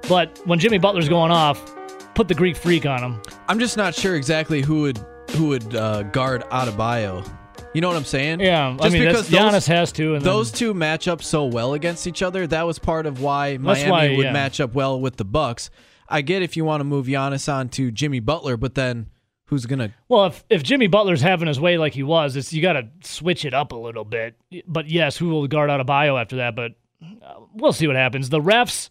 but 0.09 0.41
when 0.43 0.59
Jimmy 0.59 0.79
Butler's 0.79 1.07
going 1.07 1.31
off, 1.31 1.73
put 2.13 2.27
the 2.27 2.35
Greek 2.35 2.57
freak 2.57 2.85
on 2.85 3.01
him. 3.01 3.21
I'm 3.47 3.59
just 3.59 3.77
not 3.77 3.95
sure 3.95 4.15
exactly 4.15 4.61
who 4.61 4.81
would 4.81 4.99
who 5.31 5.47
would 5.47 5.75
uh, 5.75 6.03
guard 6.03 6.43
Adebayo. 6.51 7.25
You 7.73 7.81
know 7.81 7.87
what 7.87 7.97
I'm 7.97 8.05
saying? 8.05 8.39
Yeah, 8.39 8.69
I 8.69 8.83
Just 8.83 8.93
mean 8.93 9.03
that's, 9.05 9.27
because 9.27 9.29
those, 9.29 9.39
Giannis 9.39 9.67
has 9.67 9.91
to, 9.93 10.15
and 10.15 10.21
then- 10.21 10.23
those 10.23 10.51
two 10.51 10.73
match 10.73 11.07
up 11.07 11.23
so 11.23 11.45
well 11.45 11.73
against 11.73 12.05
each 12.07 12.21
other. 12.21 12.45
That 12.45 12.63
was 12.67 12.77
part 12.79 13.05
of 13.05 13.21
why 13.21 13.57
That's 13.57 13.63
Miami 13.63 13.91
why, 13.91 14.15
would 14.15 14.25
yeah. 14.25 14.31
match 14.33 14.59
up 14.59 14.73
well 14.73 14.99
with 14.99 15.17
the 15.17 15.25
Bucks. 15.25 15.69
I 16.07 16.21
get 16.21 16.41
if 16.43 16.55
you 16.55 16.65
want 16.65 16.81
to 16.81 16.85
move 16.85 17.07
Giannis 17.07 17.51
on 17.51 17.69
to 17.69 17.89
Jimmy 17.89 18.19
Butler, 18.19 18.57
but 18.57 18.75
then 18.75 19.09
who's 19.45 19.65
gonna? 19.65 19.93
Well, 20.07 20.25
if, 20.27 20.43
if 20.49 20.61
Jimmy 20.61 20.87
Butler's 20.87 21.21
having 21.21 21.47
his 21.47 21.59
way 21.59 21.77
like 21.77 21.93
he 21.93 22.03
was, 22.03 22.35
it's 22.35 22.53
you 22.53 22.61
got 22.61 22.73
to 22.73 22.87
switch 23.01 23.45
it 23.45 23.53
up 23.53 23.71
a 23.71 23.75
little 23.75 24.03
bit. 24.05 24.35
But 24.67 24.87
yes, 24.89 25.17
who 25.17 25.29
will 25.29 25.47
guard 25.47 25.69
Adebayo 25.69 26.19
after 26.21 26.35
that? 26.37 26.55
But 26.55 26.73
uh, 27.01 27.39
we'll 27.53 27.73
see 27.73 27.87
what 27.87 27.95
happens. 27.95 28.29
The 28.29 28.39
refs, 28.41 28.89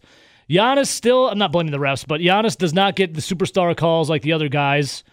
Giannis 0.49 0.87
still. 0.87 1.29
I'm 1.29 1.37
not 1.37 1.51
blaming 1.51 1.71
the 1.71 1.77
refs, 1.77 2.05
but 2.05 2.19
Giannis 2.19 2.57
does 2.57 2.73
not 2.73 2.95
get 2.95 3.13
the 3.13 3.21
superstar 3.21 3.75
calls 3.77 4.09
like 4.09 4.23
the 4.23 4.33
other 4.33 4.49
guys. 4.49 5.03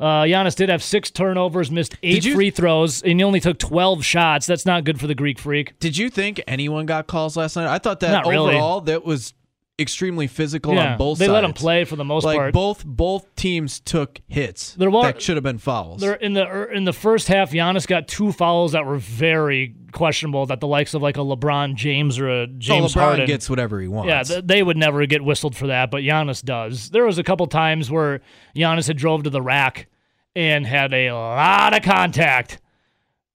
Uh, 0.00 0.22
Giannis 0.22 0.54
did 0.54 0.68
have 0.68 0.82
six 0.82 1.10
turnovers, 1.10 1.70
missed 1.70 1.96
eight 2.04 2.24
you- 2.24 2.34
free 2.34 2.50
throws, 2.50 3.02
and 3.02 3.18
he 3.18 3.24
only 3.24 3.40
took 3.40 3.58
12 3.58 4.04
shots. 4.04 4.46
That's 4.46 4.64
not 4.64 4.84
good 4.84 5.00
for 5.00 5.08
the 5.08 5.14
Greek 5.14 5.38
freak. 5.40 5.76
Did 5.80 5.96
you 5.96 6.08
think 6.08 6.40
anyone 6.46 6.86
got 6.86 7.08
calls 7.08 7.36
last 7.36 7.56
night? 7.56 7.66
I 7.66 7.78
thought 7.78 8.00
that 8.00 8.12
Not 8.12 8.26
really. 8.26 8.54
overall 8.54 8.80
that 8.82 9.04
was 9.04 9.34
extremely 9.80 10.26
physical 10.26 10.74
Yeah, 10.74 10.92
on 10.92 10.98
both 10.98 11.18
sides. 11.18 11.20
they 11.20 11.26
sides. 11.26 11.32
let 11.34 11.44
him 11.44 11.52
play 11.52 11.84
for 11.84 11.94
the 11.96 12.04
most 12.04 12.24
like 12.24 12.36
part. 12.36 12.52
both 12.52 12.84
both 12.84 13.32
teams 13.36 13.78
took 13.78 14.20
hits 14.26 14.74
There 14.74 14.90
were- 14.90 15.02
that 15.02 15.22
should 15.22 15.36
have 15.36 15.44
been 15.44 15.58
fouls. 15.58 16.00
There 16.00 16.14
in 16.14 16.32
the 16.32 16.46
er, 16.48 16.64
in 16.64 16.84
the 16.84 16.92
first 16.92 17.28
half, 17.28 17.52
Giannis 17.52 17.86
got 17.86 18.08
two 18.08 18.32
fouls 18.32 18.72
that 18.72 18.84
were 18.84 18.96
very 18.98 19.74
questionable. 19.92 20.46
That 20.46 20.60
the 20.60 20.66
likes 20.66 20.94
of 20.94 21.02
like 21.02 21.16
a 21.16 21.20
LeBron 21.20 21.76
James 21.76 22.18
or 22.18 22.28
a 22.28 22.46
So 22.46 22.52
James 22.58 22.94
LeBron 22.94 23.00
Harden 23.00 23.26
gets 23.26 23.48
whatever 23.48 23.80
he 23.80 23.86
wants. 23.88 24.08
Yeah, 24.08 24.22
th- 24.22 24.44
they 24.46 24.62
would 24.62 24.76
never 24.76 25.06
get 25.06 25.22
whistled 25.24 25.54
for 25.56 25.68
that, 25.68 25.90
but 25.90 26.02
Giannis 26.02 26.44
does. 26.44 26.90
There 26.90 27.04
was 27.04 27.18
a 27.18 27.22
couple 27.22 27.46
times 27.46 27.90
where 27.90 28.20
Giannis 28.56 28.88
had 28.88 28.96
drove 28.96 29.22
to 29.24 29.30
the 29.30 29.42
rack 29.42 29.86
and 30.34 30.66
had 30.66 30.92
a 30.92 31.10
lot 31.12 31.74
of 31.76 31.82
contact 31.82 32.60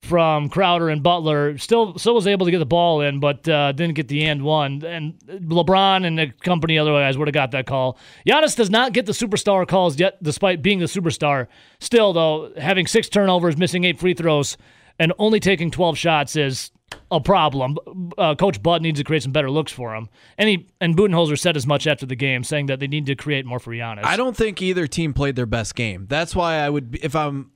from 0.04 0.50
Crowder 0.50 0.90
and 0.90 1.02
Butler. 1.02 1.58
Still, 1.58 1.98
still 1.98 2.14
was 2.14 2.28
able 2.28 2.46
to 2.46 2.52
get 2.52 2.60
the 2.60 2.66
ball 2.66 3.00
in, 3.02 3.22
but 3.22 3.48
uh, 3.48 3.72
didn't 3.72 3.96
get 3.96 4.10
the 4.10 4.26
end 4.26 4.44
one. 4.44 4.84
And 4.84 5.14
LeBron 5.28 6.06
and 6.06 6.20
the 6.20 6.28
company 6.42 6.78
other 6.78 6.92
guys 6.92 7.18
would 7.18 7.28
have 7.30 7.34
got 7.34 7.52
that 7.52 7.66
call. 7.66 7.98
Giannis 8.28 8.56
does 8.56 8.70
not 8.70 8.92
get 8.92 9.06
the 9.06 9.14
superstar 9.14 9.66
calls 9.66 9.98
yet, 9.98 10.22
despite 10.22 10.62
being 10.62 10.80
the 10.80 10.86
superstar. 10.86 11.48
Still, 11.80 12.12
though, 12.12 12.52
having 12.58 12.86
six 12.86 13.08
turnovers, 13.08 13.56
missing 13.56 13.86
eight 13.86 13.98
free 13.98 14.14
throws, 14.14 14.58
and 15.00 15.14
only 15.20 15.40
taking 15.40 15.72
12 15.72 15.98
shots 15.98 16.36
is 16.36 16.72
a 17.10 17.22
problem. 17.22 17.78
Uh, 18.18 18.36
Coach 18.36 18.62
Bud 18.62 18.82
needs 18.82 19.00
to 19.00 19.06
create 19.06 19.24
some 19.24 19.32
better 19.32 19.50
looks 19.50 19.72
for 19.72 19.96
him. 19.96 20.10
And 20.38 20.50
he 20.50 20.70
and 20.82 20.98
Budenholzer 20.98 21.40
said 21.40 21.56
as 21.56 21.66
much 21.66 21.88
after 21.88 22.06
the 22.06 22.16
game, 22.16 22.44
saying 22.44 22.66
that 22.66 22.80
they 22.80 22.88
need 22.88 23.06
to 23.06 23.16
create 23.16 23.46
more 23.46 23.60
for 23.60 23.72
Giannis. 23.72 24.04
I 24.04 24.18
don't 24.18 24.36
think 24.36 24.62
either 24.62 24.86
team 24.86 25.14
played 25.14 25.36
their 25.38 25.46
best 25.46 25.76
game. 25.76 26.08
That's 26.10 26.36
why 26.36 26.56
I 26.56 26.70
would, 26.70 27.00
if 27.02 27.16
I'm 27.16 27.52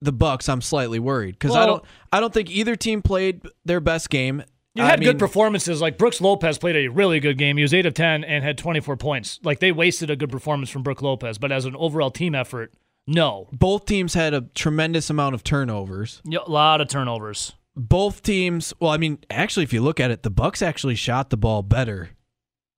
the 0.00 0.12
Bucks, 0.12 0.48
I'm 0.48 0.60
slightly 0.60 0.98
worried 0.98 1.36
because 1.38 1.56
I 1.56 1.66
don't, 1.66 1.84
I 2.12 2.20
don't 2.20 2.32
think 2.32 2.50
either 2.50 2.76
team 2.76 3.02
played 3.02 3.42
their 3.64 3.80
best 3.80 4.10
game. 4.10 4.42
You 4.74 4.82
I 4.82 4.86
had 4.88 5.00
mean, 5.00 5.08
good 5.08 5.18
performances. 5.18 5.80
Like 5.80 5.96
Brooks 5.96 6.20
Lopez 6.20 6.58
played 6.58 6.76
a 6.76 6.88
really 6.88 7.18
good 7.18 7.38
game. 7.38 7.56
He 7.56 7.62
was 7.62 7.72
eight 7.72 7.86
of 7.86 7.94
ten 7.94 8.24
and 8.24 8.44
had 8.44 8.58
twenty 8.58 8.80
four 8.80 8.96
points. 8.96 9.40
Like 9.42 9.58
they 9.60 9.72
wasted 9.72 10.10
a 10.10 10.16
good 10.16 10.30
performance 10.30 10.68
from 10.68 10.82
Brooks 10.82 11.00
Lopez, 11.00 11.38
but 11.38 11.50
as 11.50 11.64
an 11.64 11.74
overall 11.76 12.10
team 12.10 12.34
effort, 12.34 12.74
no. 13.06 13.48
Both 13.52 13.86
teams 13.86 14.12
had 14.12 14.34
a 14.34 14.42
tremendous 14.54 15.08
amount 15.08 15.34
of 15.34 15.42
turnovers. 15.42 16.20
Yeah, 16.24 16.40
A 16.46 16.50
lot 16.50 16.80
of 16.82 16.88
turnovers. 16.88 17.54
Both 17.74 18.22
teams, 18.22 18.74
well, 18.80 18.90
I 18.90 18.96
mean, 18.96 19.18
actually, 19.30 19.62
if 19.64 19.72
you 19.72 19.80
look 19.80 20.00
at 20.00 20.10
it, 20.10 20.22
the 20.22 20.30
Bucks 20.30 20.60
actually 20.60 20.94
shot 20.94 21.30
the 21.30 21.36
ball 21.36 21.62
better 21.62 22.10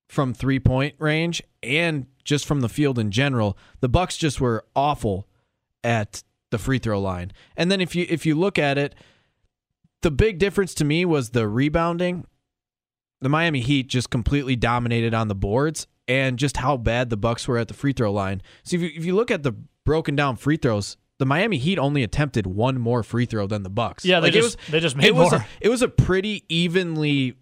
from 0.07 0.33
three 0.33 0.59
point 0.59 0.95
range 0.99 1.41
and 1.63 2.05
just 2.23 2.45
from 2.45 2.61
the 2.61 2.69
field 2.69 2.97
in 2.99 3.11
general. 3.11 3.57
The 3.81 3.89
Bucks 3.89 4.15
just 4.17 4.39
were 4.39 4.65
awful 4.75 5.27
at 5.83 6.23
the 6.51 6.57
free 6.57 6.79
throw 6.79 6.99
line. 6.99 7.31
And 7.57 7.71
then 7.71 7.81
if 7.81 7.95
you 7.95 8.05
if 8.09 8.25
you 8.25 8.35
look 8.35 8.57
at 8.59 8.77
it, 8.77 8.95
the 10.01 10.11
big 10.11 10.39
difference 10.39 10.73
to 10.75 10.85
me 10.85 11.05
was 11.05 11.31
the 11.31 11.47
rebounding. 11.47 12.25
The 13.21 13.29
Miami 13.29 13.59
Heat 13.59 13.87
just 13.87 14.09
completely 14.09 14.55
dominated 14.55 15.13
on 15.13 15.27
the 15.27 15.35
boards 15.35 15.87
and 16.07 16.39
just 16.39 16.57
how 16.57 16.77
bad 16.77 17.09
the 17.09 17.17
Bucks 17.17 17.47
were 17.47 17.57
at 17.57 17.67
the 17.67 17.73
free 17.73 17.91
throw 17.93 18.11
line. 18.11 18.41
So 18.63 18.77
if 18.77 18.81
you, 18.81 18.91
if 18.95 19.03
you 19.05 19.13
look 19.15 19.29
at 19.29 19.43
the 19.43 19.51
broken 19.85 20.15
down 20.15 20.37
free 20.37 20.55
throws, 20.57 20.95
the 21.17 21.25
Miami 21.25 21.57
Heat 21.57 21.77
only 21.77 22.01
attempted 22.01 22.47
one 22.47 22.79
more 22.79 23.03
free 23.03 23.25
throw 23.25 23.45
than 23.45 23.63
the 23.63 23.69
Bucks. 23.69 24.05
Yeah, 24.05 24.21
they 24.21 24.27
Like, 24.27 24.35
it 24.35 24.41
just- 24.41 24.57
was, 24.57 24.67
they 24.69 24.79
just 24.79 24.95
made 24.95 25.07
it 25.07 25.15
was 25.15 25.31
more. 25.31 25.41
A, 25.41 25.47
it 25.59 25.67
was 25.69 25.81
a 25.81 25.89
pretty 25.89 26.45
evenly 26.47 27.35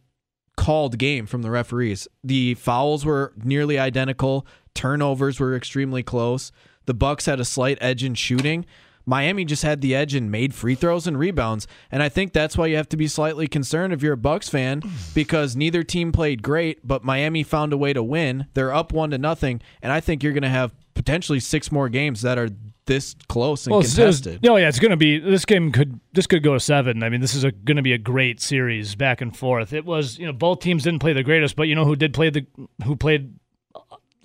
called 0.58 0.98
game 0.98 1.28
from 1.28 1.44
the 1.44 1.52
referees. 1.52 2.08
The 2.24 2.56
fouls 2.56 3.06
were 3.06 3.34
nearly 3.44 3.78
identical. 3.78 4.48
Turnovers 4.74 5.40
were 5.40 5.56
extremely 5.56 6.02
close. 6.02 6.52
The 6.86 6.96
Bucks 6.96 7.28
had 7.28 7.40
a 7.40 7.46
slight 7.46 7.78
edge 7.80 8.04
in 8.04 8.16
shooting. 8.16 8.66
Miami 9.08 9.46
just 9.46 9.64
had 9.64 9.82
the 9.82 9.96
edge 9.96 10.14
and 10.14 10.30
made 10.30 10.54
free 10.54 10.76
throws 10.76 11.08
and 11.08 11.18
rebounds. 11.18 11.66
And 11.90 12.04
I 12.04 12.10
think 12.10 12.34
that's 12.34 12.58
why 12.58 12.68
you 12.68 12.76
have 12.76 12.90
to 12.90 12.98
be 12.98 13.08
slightly 13.08 13.48
concerned 13.48 13.94
if 13.94 14.04
you're 14.04 14.14
a 14.14 14.18
Bucks 14.18 14.50
fan 14.50 14.84
because 15.16 15.56
neither 15.56 15.82
team 15.82 16.12
played 16.12 16.44
great, 16.44 16.86
but 16.86 17.04
Miami 17.04 17.42
found 17.42 17.72
a 17.74 17.78
way 17.78 17.94
to 17.94 18.04
win. 18.04 18.48
They're 18.54 18.74
up 18.74 18.92
one 18.92 19.10
to 19.12 19.18
nothing, 19.18 19.62
and 19.82 19.92
I 19.92 20.02
think 20.02 20.22
you're 20.22 20.34
going 20.34 20.44
to 20.44 20.50
have 20.50 20.76
potentially 20.94 21.40
six 21.40 21.72
more 21.72 21.88
games 21.90 22.22
that 22.24 22.38
are 22.38 22.50
this 22.86 23.16
close 23.30 23.66
and 23.66 23.72
Well, 23.72 23.82
contested. 23.82 24.42
no, 24.44 24.56
yeah, 24.58 24.68
it's 24.68 24.80
going 24.80 24.92
to 24.92 24.98
be 24.98 25.20
this 25.20 25.46
game 25.46 25.72
could 25.72 26.00
this 26.14 26.28
could 26.28 26.44
go 26.44 26.54
to 26.54 26.60
seven. 26.60 27.02
I 27.04 27.10
mean, 27.10 27.22
this 27.22 27.34
is 27.36 27.44
going 27.44 27.76
to 27.78 27.82
be 27.82 27.94
a 27.94 27.98
great 27.98 28.42
series 28.42 28.96
back 28.96 29.22
and 29.22 29.36
forth. 29.36 29.74
It 29.74 29.86
was 29.86 30.18
you 30.20 30.26
know 30.26 30.34
both 30.34 30.60
teams 30.60 30.84
didn't 30.84 31.00
play 31.00 31.14
the 31.14 31.24
greatest, 31.24 31.56
but 31.56 31.64
you 31.64 31.76
know 31.76 31.86
who 31.86 31.96
did 31.96 32.14
play 32.14 32.30
the 32.30 32.46
who 32.86 32.96
played 32.96 33.36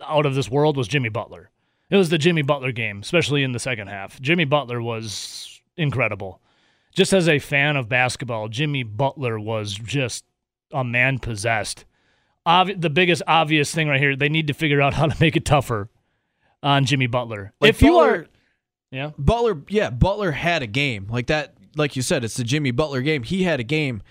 out 0.05 0.27
of 0.27 0.35
this 0.35 0.51
world 0.51 0.77
was 0.77 0.89
Jimmy 0.89 1.09
Butler. 1.09 1.51
It 1.93 1.97
was 1.99 2.09
the 2.09 2.17
Jimmy 2.17 2.41
Butler 2.41 2.73
game, 2.73 3.01
especially 3.03 3.43
in 3.43 3.53
the 3.53 3.59
second 3.59 3.89
half. 3.89 4.19
Jimmy 4.19 4.47
Butler 4.47 4.81
was 4.81 5.61
incredible. 5.77 6.41
Just 6.95 7.13
as 7.13 7.29
a 7.29 7.39
fan 7.39 7.77
of 7.77 7.87
basketball, 7.87 8.49
Jimmy 8.49 8.83
Butler 8.83 9.39
was 9.39 9.75
just 9.75 10.25
a 10.73 10.83
man 10.85 11.19
possessed. 11.19 11.85
Obvi- 12.47 12.81
the 12.81 12.89
biggest 12.89 13.21
obvious 13.27 13.75
thing 13.75 13.89
right 13.89 14.01
here, 14.01 14.17
they 14.17 14.31
need 14.31 14.47
to 14.47 14.55
figure 14.55 14.81
out 14.81 14.95
how 14.95 15.05
to 15.07 15.15
make 15.21 15.37
it 15.37 15.45
tougher 15.45 15.91
on 16.63 16.87
Jimmy 16.87 17.09
Butler. 17.09 17.53
Like 17.61 17.69
if 17.69 17.83
you 17.83 17.93
Butler- 17.93 18.11
are, 18.11 18.27
yeah, 18.91 19.11
Butler, 19.19 19.61
yeah, 19.69 19.91
Butler 19.91 20.33
had 20.33 20.63
a 20.63 20.67
game 20.67 21.09
like 21.11 21.27
that. 21.27 21.55
Like 21.77 21.95
you 21.95 22.01
said, 22.01 22.25
it's 22.25 22.39
the 22.39 22.45
Jimmy 22.45 22.71
Butler 22.71 23.03
game. 23.03 23.23
He 23.23 23.43
had 23.43 23.61
a 23.61 23.65
game, 23.65 24.03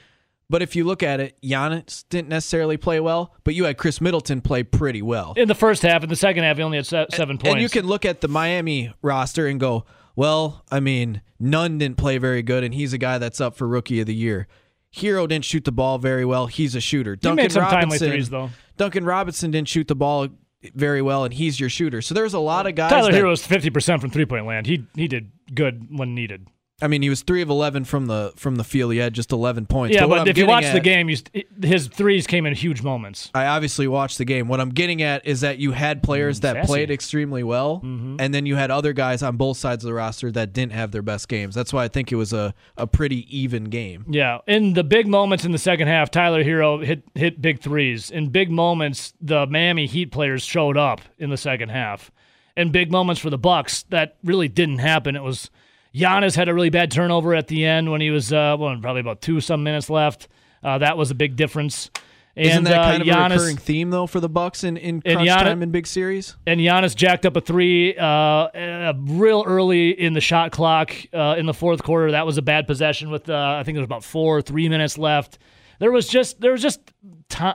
But 0.52 0.62
if 0.62 0.76
you 0.76 0.84
look 0.84 1.02
at 1.02 1.20
it, 1.22 1.38
Giannis 1.42 2.04
didn't 2.10 2.28
necessarily 2.28 2.76
play 2.76 3.00
well, 3.00 3.34
but 3.46 3.56
you 3.56 3.64
had 3.64 3.78
Khris 3.78 4.02
Middleton 4.02 4.42
play 4.42 4.64
pretty 4.64 5.02
well. 5.02 5.34
In 5.38 5.48
the 5.48 5.56
first 5.56 5.82
half, 5.82 6.04
in 6.04 6.10
the 6.10 6.16
second 6.18 6.44
half, 6.44 6.58
he 6.58 6.64
only 6.64 6.76
had 6.78 6.86
se- 6.86 7.06
seven 7.12 7.38
points. 7.38 7.54
And 7.54 7.62
you 7.62 7.70
can 7.70 7.88
look 7.88 8.04
at 8.04 8.20
the 8.20 8.28
Miami 8.28 8.94
roster 9.02 9.48
and 9.48 9.62
go, 9.62 9.86
well, 10.16 10.66
I 10.70 10.82
mean, 10.82 11.22
Nunn 11.40 11.78
didn't 11.78 11.96
play 11.98 12.18
very 12.18 12.42
good, 12.44 12.66
and 12.66 12.74
he's 12.74 12.92
a 12.92 12.98
guy 12.98 13.18
that's 13.18 13.40
up 13.40 13.56
for 13.56 13.66
Rookie 13.66 14.02
of 14.02 14.08
the 14.08 14.14
Year. 14.14 14.48
Herro 14.94 15.26
didn't 15.26 15.46
shoot 15.46 15.64
the 15.64 15.72
ball 15.72 15.98
very 16.00 16.26
well. 16.26 16.48
He's 16.48 16.76
a 16.76 16.82
shooter. 16.82 17.18
He 17.20 17.32
made 17.32 17.54
some 17.54 17.64
timely 17.64 17.98
threes, 17.98 18.30
though. 18.30 18.50
Duncan 18.76 19.06
Robinson 19.06 19.52
didn't 19.52 19.70
shoot 19.70 19.88
the 19.88 19.96
ball 19.96 20.28
very 20.76 21.02
well, 21.02 21.24
and 21.24 21.34
he's 21.34 21.62
your 21.62 21.70
shooter. 21.70 22.02
So 22.02 22.14
there's 22.14 22.34
a 22.34 22.40
lot 22.40 22.68
of 22.68 22.76
guys. 22.76 22.92
Tyler 22.92 23.12
that- 23.12 23.18
Herro 23.18 23.30
was 23.30 23.46
fifty 23.46 23.70
percent 23.70 24.02
from 24.02 24.10
three 24.12 24.26
point 24.26 24.46
land. 24.46 24.68
He 24.68 24.86
he 24.96 25.08
did 25.08 25.32
good 25.56 25.88
when 25.98 26.14
needed. 26.14 26.48
I 26.82 26.88
mean, 26.88 27.02
he 27.02 27.10
was 27.10 27.22
three 27.22 27.42
of 27.42 27.50
eleven 27.50 27.86
from 27.86 28.08
the 28.08 28.34
from 28.36 28.56
the 28.56 28.64
field. 28.64 28.92
He 28.94 28.98
had 29.00 29.14
just 29.14 29.32
eleven 29.32 29.66
points. 29.66 29.96
Yeah, 29.96 30.06
what 30.06 30.20
but 30.20 30.28
if 30.28 30.38
you 30.38 30.48
watch 30.48 30.72
the 30.72 30.80
game, 30.80 31.10
you, 31.10 31.18
his 31.62 31.88
threes 31.88 32.26
came 32.28 32.46
in 32.46 32.54
huge 32.56 32.82
moments. 32.82 33.30
I 33.34 33.46
obviously 33.46 33.88
watched 33.88 34.18
the 34.18 34.26
game. 34.26 34.48
What 34.48 34.60
I'm 34.60 34.70
getting 34.70 35.02
at 35.02 35.26
is 35.26 35.42
that 35.42 35.58
you 35.60 35.72
had 35.74 36.02
players 36.04 36.40
that 36.42 36.56
sassy. 36.56 36.68
played 36.68 36.92
extremely 36.92 37.44
well, 37.44 37.82
Mm-hmm. 37.84 38.18
and 38.20 38.34
then 38.34 38.46
you 38.46 38.56
had 38.56 38.72
other 38.72 38.94
guys 38.94 39.22
on 39.24 39.38
both 39.38 39.58
sides 39.58 39.84
of 39.84 39.88
the 39.88 39.94
roster 39.94 40.32
that 40.32 40.54
didn't 40.54 40.74
have 40.74 40.92
their 40.92 41.02
best 41.02 41.28
games. 41.28 41.54
That's 41.56 41.72
why 41.74 41.84
I 41.84 41.88
think 41.88 42.12
it 42.12 42.16
was 42.16 42.34
a, 42.34 42.54
a 42.78 42.88
pretty 42.88 43.26
even 43.36 43.66
game. 43.66 44.06
Yeah, 44.10 44.40
in 44.48 44.74
the 44.74 44.84
big 44.84 45.08
moments 45.08 45.46
in 45.46 45.52
the 45.52 45.58
second 45.58 45.88
half, 45.88 46.10
Tyler 46.12 46.44
Herro 46.44 46.84
hit 46.84 47.04
hit 47.16 47.42
big 47.42 47.60
threes. 47.62 48.10
In 48.12 48.30
big 48.30 48.50
moments, 48.52 49.14
the 49.22 49.46
Miami 49.48 49.86
Heat 49.86 50.12
players 50.12 50.44
showed 50.44 50.78
up 50.78 51.02
in 51.20 51.30
the 51.30 51.38
second 51.38 51.70
half. 51.70 52.12
In 52.58 52.72
big 52.72 52.92
moments 52.92 53.22
for 53.22 53.30
the 53.30 53.38
Bucks, 53.38 53.84
that 53.90 54.18
really 54.24 54.50
didn't 54.50 54.80
happen. 54.80 55.16
It 55.16 55.24
was 55.24 55.50
Giannis 55.94 56.36
had 56.36 56.48
a 56.50 56.54
really 56.54 56.70
bad 56.70 56.92
turnover 56.92 57.36
at 57.36 57.48
the 57.48 57.66
end 57.66 57.92
when 57.92 58.02
he 58.02 58.10
was 58.10 58.32
uh, 58.32 58.56
well, 58.60 58.78
probably 58.82 59.02
about 59.02 59.22
two 59.22 59.42
some 59.42 59.64
minutes 59.64 59.90
left. 59.90 60.28
Uh, 60.64 60.78
that 60.78 60.98
was 60.98 61.12
a 61.12 61.16
big 61.16 61.36
difference. 61.36 61.90
And, 62.34 62.48
Isn't 62.48 62.64
that 62.64 62.80
uh, 62.80 62.84
kind 62.84 63.02
of 63.02 63.08
a 63.10 63.30
recurring 63.30 63.58
theme 63.58 63.90
though 63.90 64.08
for 64.08 64.22
the 64.22 64.30
Bucks 64.30 64.64
in 64.64 64.78
in 64.78 65.02
crunch 65.02 65.28
Giannis- 65.28 65.44
time 65.44 65.64
in 65.64 65.72
big 65.72 65.86
series? 65.86 66.38
and 66.48 66.62
Giannis 66.62 66.96
jacked 66.96 67.26
up 67.26 67.36
a 67.36 67.42
three 67.42 67.98
uh, 67.98 68.06
uh, 68.06 68.94
real 69.00 69.44
early 69.46 69.90
in 69.90 70.14
the 70.14 70.22
shot 70.22 70.54
clock 70.54 70.94
uh, 71.14 71.36
in 71.38 71.46
the 71.46 71.54
fourth 71.54 71.84
quarter. 71.84 72.12
That 72.12 72.26
was 72.26 72.38
a 72.38 72.42
bad 72.42 72.68
possession 72.68 73.12
with 73.12 73.30
uh, 73.30 73.58
I 73.60 73.64
think 73.64 73.76
there 73.76 73.82
was 73.82 73.88
about 73.88 74.06
four, 74.06 74.42
three 74.42 74.70
minutes 74.70 74.98
left. 74.98 75.40
There 75.80 75.92
was 75.92 76.08
just 76.08 76.40
there 76.40 76.54
was 76.54 76.62
just 76.62 76.80
ti- 77.28 77.52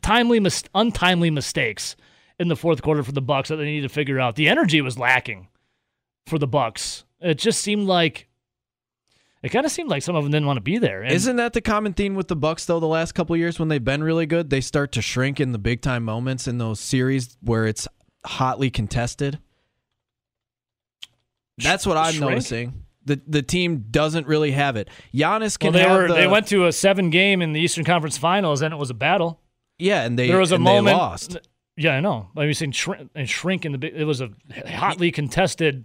timely, 0.00 0.40
mis- 0.40 0.64
untimely 0.74 1.30
mistakes 1.30 1.94
in 2.40 2.48
the 2.48 2.56
fourth 2.56 2.82
quarter 2.82 3.04
for 3.04 3.12
the 3.12 3.22
Bucks 3.22 3.50
that 3.50 3.56
they 3.56 3.64
needed 3.64 3.88
to 3.88 3.94
figure 3.94 4.18
out. 4.18 4.34
The 4.34 4.48
energy 4.48 4.80
was 4.80 4.98
lacking 4.98 5.46
for 6.26 6.38
the 6.38 6.46
Bucks. 6.46 7.04
It 7.20 7.38
just 7.38 7.60
seemed 7.60 7.86
like 7.86 8.28
it 9.42 9.48
kind 9.50 9.66
of 9.66 9.72
seemed 9.72 9.90
like 9.90 10.02
some 10.02 10.14
of 10.14 10.22
them 10.22 10.32
didn't 10.32 10.46
want 10.46 10.56
to 10.56 10.62
be 10.62 10.78
there. 10.78 11.02
And 11.02 11.12
Isn't 11.12 11.36
that 11.36 11.52
the 11.52 11.60
common 11.60 11.92
theme 11.94 12.14
with 12.14 12.28
the 12.28 12.36
Bucks 12.36 12.64
though? 12.64 12.80
The 12.80 12.86
last 12.86 13.12
couple 13.12 13.34
of 13.34 13.40
years 13.40 13.58
when 13.58 13.68
they've 13.68 13.84
been 13.84 14.02
really 14.02 14.26
good, 14.26 14.50
they 14.50 14.60
start 14.60 14.92
to 14.92 15.02
shrink 15.02 15.40
in 15.40 15.52
the 15.52 15.58
big 15.58 15.82
time 15.82 16.04
moments 16.04 16.46
in 16.46 16.58
those 16.58 16.78
series 16.80 17.36
where 17.40 17.66
it's 17.66 17.88
hotly 18.24 18.70
contested. 18.70 19.38
That's 21.58 21.86
what 21.86 21.96
I'm 21.96 22.12
Shrink? 22.14 22.30
noticing. 22.30 22.84
The 23.04 23.20
the 23.26 23.42
team 23.42 23.86
doesn't 23.90 24.26
really 24.26 24.52
have 24.52 24.76
it. 24.76 24.88
Giannis 25.12 25.60
well, 25.60 25.72
can 25.72 25.72
they 25.72 25.80
have 25.80 25.90
were 25.96 26.08
the, 26.08 26.14
they 26.14 26.26
went 26.28 26.46
to 26.48 26.66
a 26.66 26.72
seven 26.72 27.10
game 27.10 27.42
in 27.42 27.52
the 27.52 27.60
Eastern 27.60 27.84
Conference 27.84 28.16
Finals, 28.16 28.62
and 28.62 28.72
it 28.72 28.76
was 28.76 28.90
a 28.90 28.94
battle. 28.94 29.40
yeah, 29.78 30.04
and 30.04 30.18
they 30.18 30.28
there 30.28 30.38
was 30.38 30.52
a 30.52 30.58
moment. 30.58 30.96
lost. 30.96 31.36
Yeah, 31.76 31.94
I 31.96 32.00
know. 32.00 32.28
I 32.36 32.44
mean, 32.44 32.54
saying 32.54 32.72
shrink 32.72 33.10
and 33.14 33.28
shrink 33.28 33.64
in 33.64 33.72
the 33.72 33.78
big. 33.78 33.94
It 33.94 34.04
was 34.04 34.20
a 34.20 34.30
hotly 34.68 35.10
contested. 35.10 35.84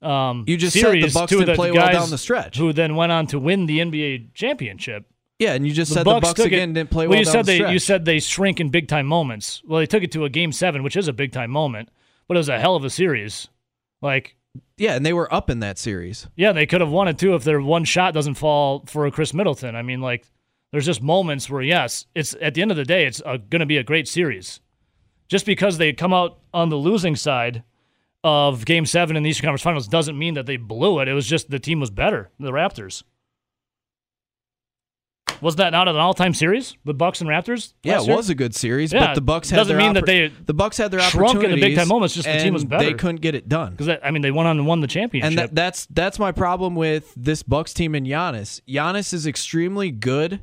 Um, 0.00 0.44
You 0.46 0.56
just 0.56 0.74
said 0.74 0.80
the 0.80 1.00
series. 1.00 1.14
Bucks 1.14 1.32
of 1.32 1.38
didn't 1.40 1.52
the 1.52 1.56
play 1.56 1.72
well 1.72 1.92
down 1.92 2.10
the 2.10 2.18
stretch. 2.18 2.56
Who 2.58 2.72
then 2.72 2.94
went 2.94 3.10
on 3.12 3.26
to 3.28 3.38
win 3.38 3.66
the 3.66 3.80
NBA 3.80 4.34
championship. 4.34 5.06
Yeah, 5.38 5.54
and 5.54 5.66
you 5.66 5.72
just 5.72 5.90
The 5.90 5.96
said 5.96 6.04
Bucks 6.04 6.20
the 6.28 6.34
Bucks 6.34 6.40
again 6.46 6.70
it, 6.70 6.74
didn't 6.74 6.90
play 6.90 7.06
well. 7.06 7.10
well. 7.10 7.18
you 7.20 7.24
down 7.24 7.32
said 7.32 7.46
the 7.46 7.52
they 7.52 7.56
stretch. 7.58 7.72
you 7.72 7.78
said 7.78 8.04
they 8.04 8.18
shrink 8.20 8.60
in 8.60 8.70
big 8.70 8.88
time 8.88 9.06
moments. 9.06 9.62
Well, 9.64 9.78
they 9.80 9.86
took 9.86 10.02
it 10.02 10.12
to 10.12 10.24
a 10.24 10.28
game 10.30 10.52
seven, 10.52 10.82
which 10.82 10.96
is 10.96 11.06
a 11.08 11.12
big 11.12 11.32
time 11.32 11.50
moment, 11.50 11.90
but 12.26 12.36
it 12.36 12.38
was 12.38 12.48
a 12.48 12.58
hell 12.58 12.74
of 12.76 12.84
a 12.84 12.90
series. 12.90 13.48
Like, 14.02 14.36
yeah, 14.76 14.94
and 14.94 15.04
they 15.06 15.12
were 15.12 15.32
up 15.32 15.50
in 15.50 15.60
that 15.60 15.78
series. 15.78 16.26
yeah, 16.36 16.52
they 16.52 16.66
could 16.66 16.80
have 16.80 16.90
won 16.90 17.06
it 17.08 17.18
too 17.18 17.34
if 17.34 17.44
their 17.44 17.60
one 17.60 17.84
shot 17.84 18.14
doesn't 18.14 18.34
fall 18.34 18.84
for 18.86 19.08
Khris 19.10 19.32
Middleton. 19.34 19.74
I 19.76 19.82
mean, 19.82 20.00
like, 20.00 20.28
there's 20.72 20.86
just 20.86 21.02
moments 21.02 21.48
where 21.50 21.62
yes, 21.62 22.06
it's 22.14 22.34
at 22.40 22.54
the 22.54 22.62
end 22.62 22.70
of 22.70 22.76
the 22.76 22.84
day, 22.84 23.06
it's 23.06 23.20
going 23.20 23.60
to 23.60 23.66
be 23.66 23.76
a 23.78 23.84
great 23.84 24.06
series. 24.08 24.60
Just 25.28 25.46
because 25.46 25.78
they 25.78 25.92
come 25.92 26.12
out 26.12 26.38
on 26.54 26.68
the 26.68 26.76
losing 26.76 27.14
side 27.14 27.62
of 28.24 28.64
Game 28.64 28.86
Seven 28.86 29.16
in 29.16 29.22
the 29.22 29.30
Eastern 29.30 29.46
Conference 29.46 29.62
Finals 29.62 29.88
doesn't 29.88 30.18
mean 30.18 30.34
that 30.34 30.46
they 30.46 30.56
blew 30.56 31.00
it. 31.00 31.08
It 31.08 31.14
was 31.14 31.26
just 31.26 31.50
the 31.50 31.58
team 31.58 31.80
was 31.80 31.90
better, 31.90 32.30
the 32.38 32.50
Raptors. 32.50 33.02
Was 35.40 35.56
that 35.56 35.70
not 35.70 35.86
an 35.86 35.96
all-time 35.96 36.34
series, 36.34 36.76
the 36.84 36.94
Bucks 36.94 37.20
and 37.20 37.30
Raptors? 37.30 37.74
Yeah, 37.82 38.00
it 38.02 38.08
was 38.08 38.28
a 38.28 38.34
good 38.34 38.54
series, 38.54 38.92
Yeah, 38.92 39.06
but 39.08 39.14
the 39.14 39.20
Bucks 39.20 39.50
had 39.50 39.58
doesn't 39.58 39.76
their 39.76 39.86
mean 39.86 39.94
that 39.94 40.06
they 40.06 40.28
the 40.28 40.54
Bucks 40.54 40.76
had 40.76 40.90
their 40.90 41.00
shrunk 41.00 41.42
in 41.44 41.52
the 41.52 41.60
big 41.60 41.76
time 41.76 41.88
moments, 41.88 42.14
just 42.14 42.26
the 42.26 42.38
team 42.38 42.54
was 42.54 42.64
better. 42.64 42.84
They 42.84 42.94
couldn't 42.94 43.20
get 43.20 43.34
it 43.34 43.48
done. 43.48 43.72
Because 43.72 43.98
I 44.02 44.10
mean, 44.10 44.22
they 44.22 44.30
went 44.30 44.48
on 44.48 44.58
and 44.58 44.66
won 44.66 44.80
the 44.80 44.86
championship. 44.86 45.28
And 45.30 45.38
that, 45.38 45.54
that's 45.54 45.86
that's 45.86 46.18
my 46.18 46.32
problem 46.32 46.74
with 46.74 47.12
this 47.16 47.42
Bucks 47.42 47.72
team 47.72 47.94
and 47.94 48.06
Giannis. 48.06 48.60
Giannis 48.68 49.12
is 49.12 49.26
extremely 49.26 49.90
good 49.90 50.40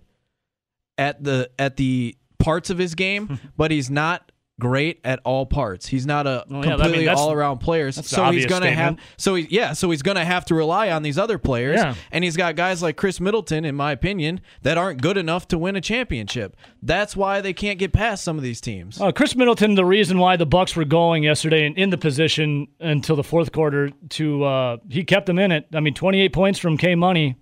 at 0.97 1.23
the 1.23 1.49
at 1.59 1.75
the 1.75 2.15
parts 2.39 2.69
of 2.69 2.77
his 2.77 2.95
game, 2.95 3.39
but 3.57 3.71
he's 3.71 3.89
not 3.89 4.31
great 4.59 4.99
at 5.03 5.19
all 5.25 5.45
parts. 5.45 5.87
He's 5.87 6.05
not 6.05 6.27
a 6.27 6.45
Well, 6.49 6.65
yeah, 6.65 6.75
I 6.75 6.77
mean, 6.77 6.79
completely 6.79 7.07
all 7.09 7.31
around 7.31 7.59
player. 7.59 7.91
So 7.91 8.31
he's 8.31 8.45
gonna 8.45 8.65
statement. 8.67 8.99
have 8.99 8.99
so 9.17 9.35
he, 9.35 9.47
yeah, 9.49 9.73
so 9.73 9.91
he's 9.91 10.01
gonna 10.01 10.25
have 10.25 10.45
to 10.45 10.55
rely 10.55 10.89
on 10.89 11.03
these 11.03 11.17
other 11.17 11.37
players. 11.37 11.77
Yeah. 11.77 11.95
And 12.11 12.23
he's 12.23 12.37
got 12.37 12.55
guys 12.55 12.81
like 12.81 12.95
Khris 12.97 13.19
Middleton, 13.19 13.65
in 13.65 13.75
my 13.75 13.91
opinion, 13.91 14.41
that 14.61 14.77
aren't 14.77 15.01
good 15.01 15.17
enough 15.17 15.47
to 15.49 15.57
win 15.57 15.75
a 15.75 15.81
championship. 15.81 16.55
That's 16.81 17.15
why 17.15 17.41
they 17.41 17.53
can't 17.53 17.79
get 17.79 17.93
past 17.93 18.23
some 18.23 18.37
of 18.37 18.43
these 18.43 18.61
teams. 18.61 18.99
Uh, 18.99 19.11
Khris 19.11 19.35
Middleton, 19.35 19.75
the 19.75 19.85
reason 19.85 20.17
why 20.19 20.37
the 20.37 20.45
Bucks 20.45 20.75
were 20.75 20.85
going 20.85 21.23
yesterday 21.23 21.65
and 21.65 21.77
in 21.77 21.89
the 21.89 21.97
position 21.97 22.67
until 22.79 23.15
the 23.15 23.23
fourth 23.23 23.51
quarter 23.51 23.91
to 24.09 24.43
uh, 24.43 24.77
he 24.89 25.03
kept 25.03 25.25
them 25.25 25.39
in 25.39 25.51
it. 25.51 25.67
I 25.73 25.79
mean, 25.79 25.93
28 25.93 26.31
points 26.33 26.59
from 26.59 26.77
K 26.77 26.95
Money. 26.95 27.35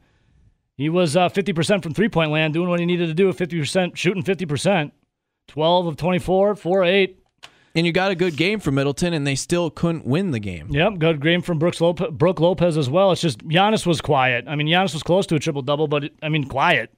He 0.76 0.90
was 0.90 1.16
uh, 1.16 1.30
50% 1.30 1.84
from 1.84 1.94
three 1.94 2.10
point 2.10 2.32
land, 2.32 2.54
doing 2.54 2.68
what 2.68 2.80
he 2.80 2.86
needed 2.86 3.08
to 3.08 3.14
do, 3.14 3.32
50% 3.32 3.96
shooting 3.96 4.24
50%. 4.24 4.92
12 5.48 5.88
of 5.88 5.98
24, 5.98 6.56
4 6.56 6.84
8. 6.84 7.20
And 7.76 7.88
you 7.88 7.92
got 7.92 8.12
a 8.12 8.16
good 8.16 8.38
game 8.38 8.60
from 8.60 8.76
Middleton, 8.76 9.14
and 9.14 9.26
they 9.26 9.34
still 9.34 9.72
couldn't 9.72 10.06
win 10.06 10.30
the 10.30 10.40
game. 10.40 10.68
Yep, 10.70 11.00
good 11.00 11.22
game 11.22 11.42
from 11.42 11.58
Brooks 11.58 11.82
Lopez, 11.82 12.10
Brook 12.12 12.40
Lopez 12.40 12.78
as 12.78 12.88
well. 12.88 13.12
It's 13.12 13.22
just 13.22 13.40
Giannis 13.40 13.86
was 13.86 14.00
quiet. 14.00 14.46
I 14.48 14.56
mean, 14.56 14.68
Giannis 14.68 14.94
was 14.94 15.02
close 15.02 15.26
to 15.28 15.36
a 15.36 15.40
triple 15.40 15.64
double, 15.64 15.88
but 15.88 16.12
I 16.22 16.30
mean, 16.30 16.44
quiet. 16.44 16.94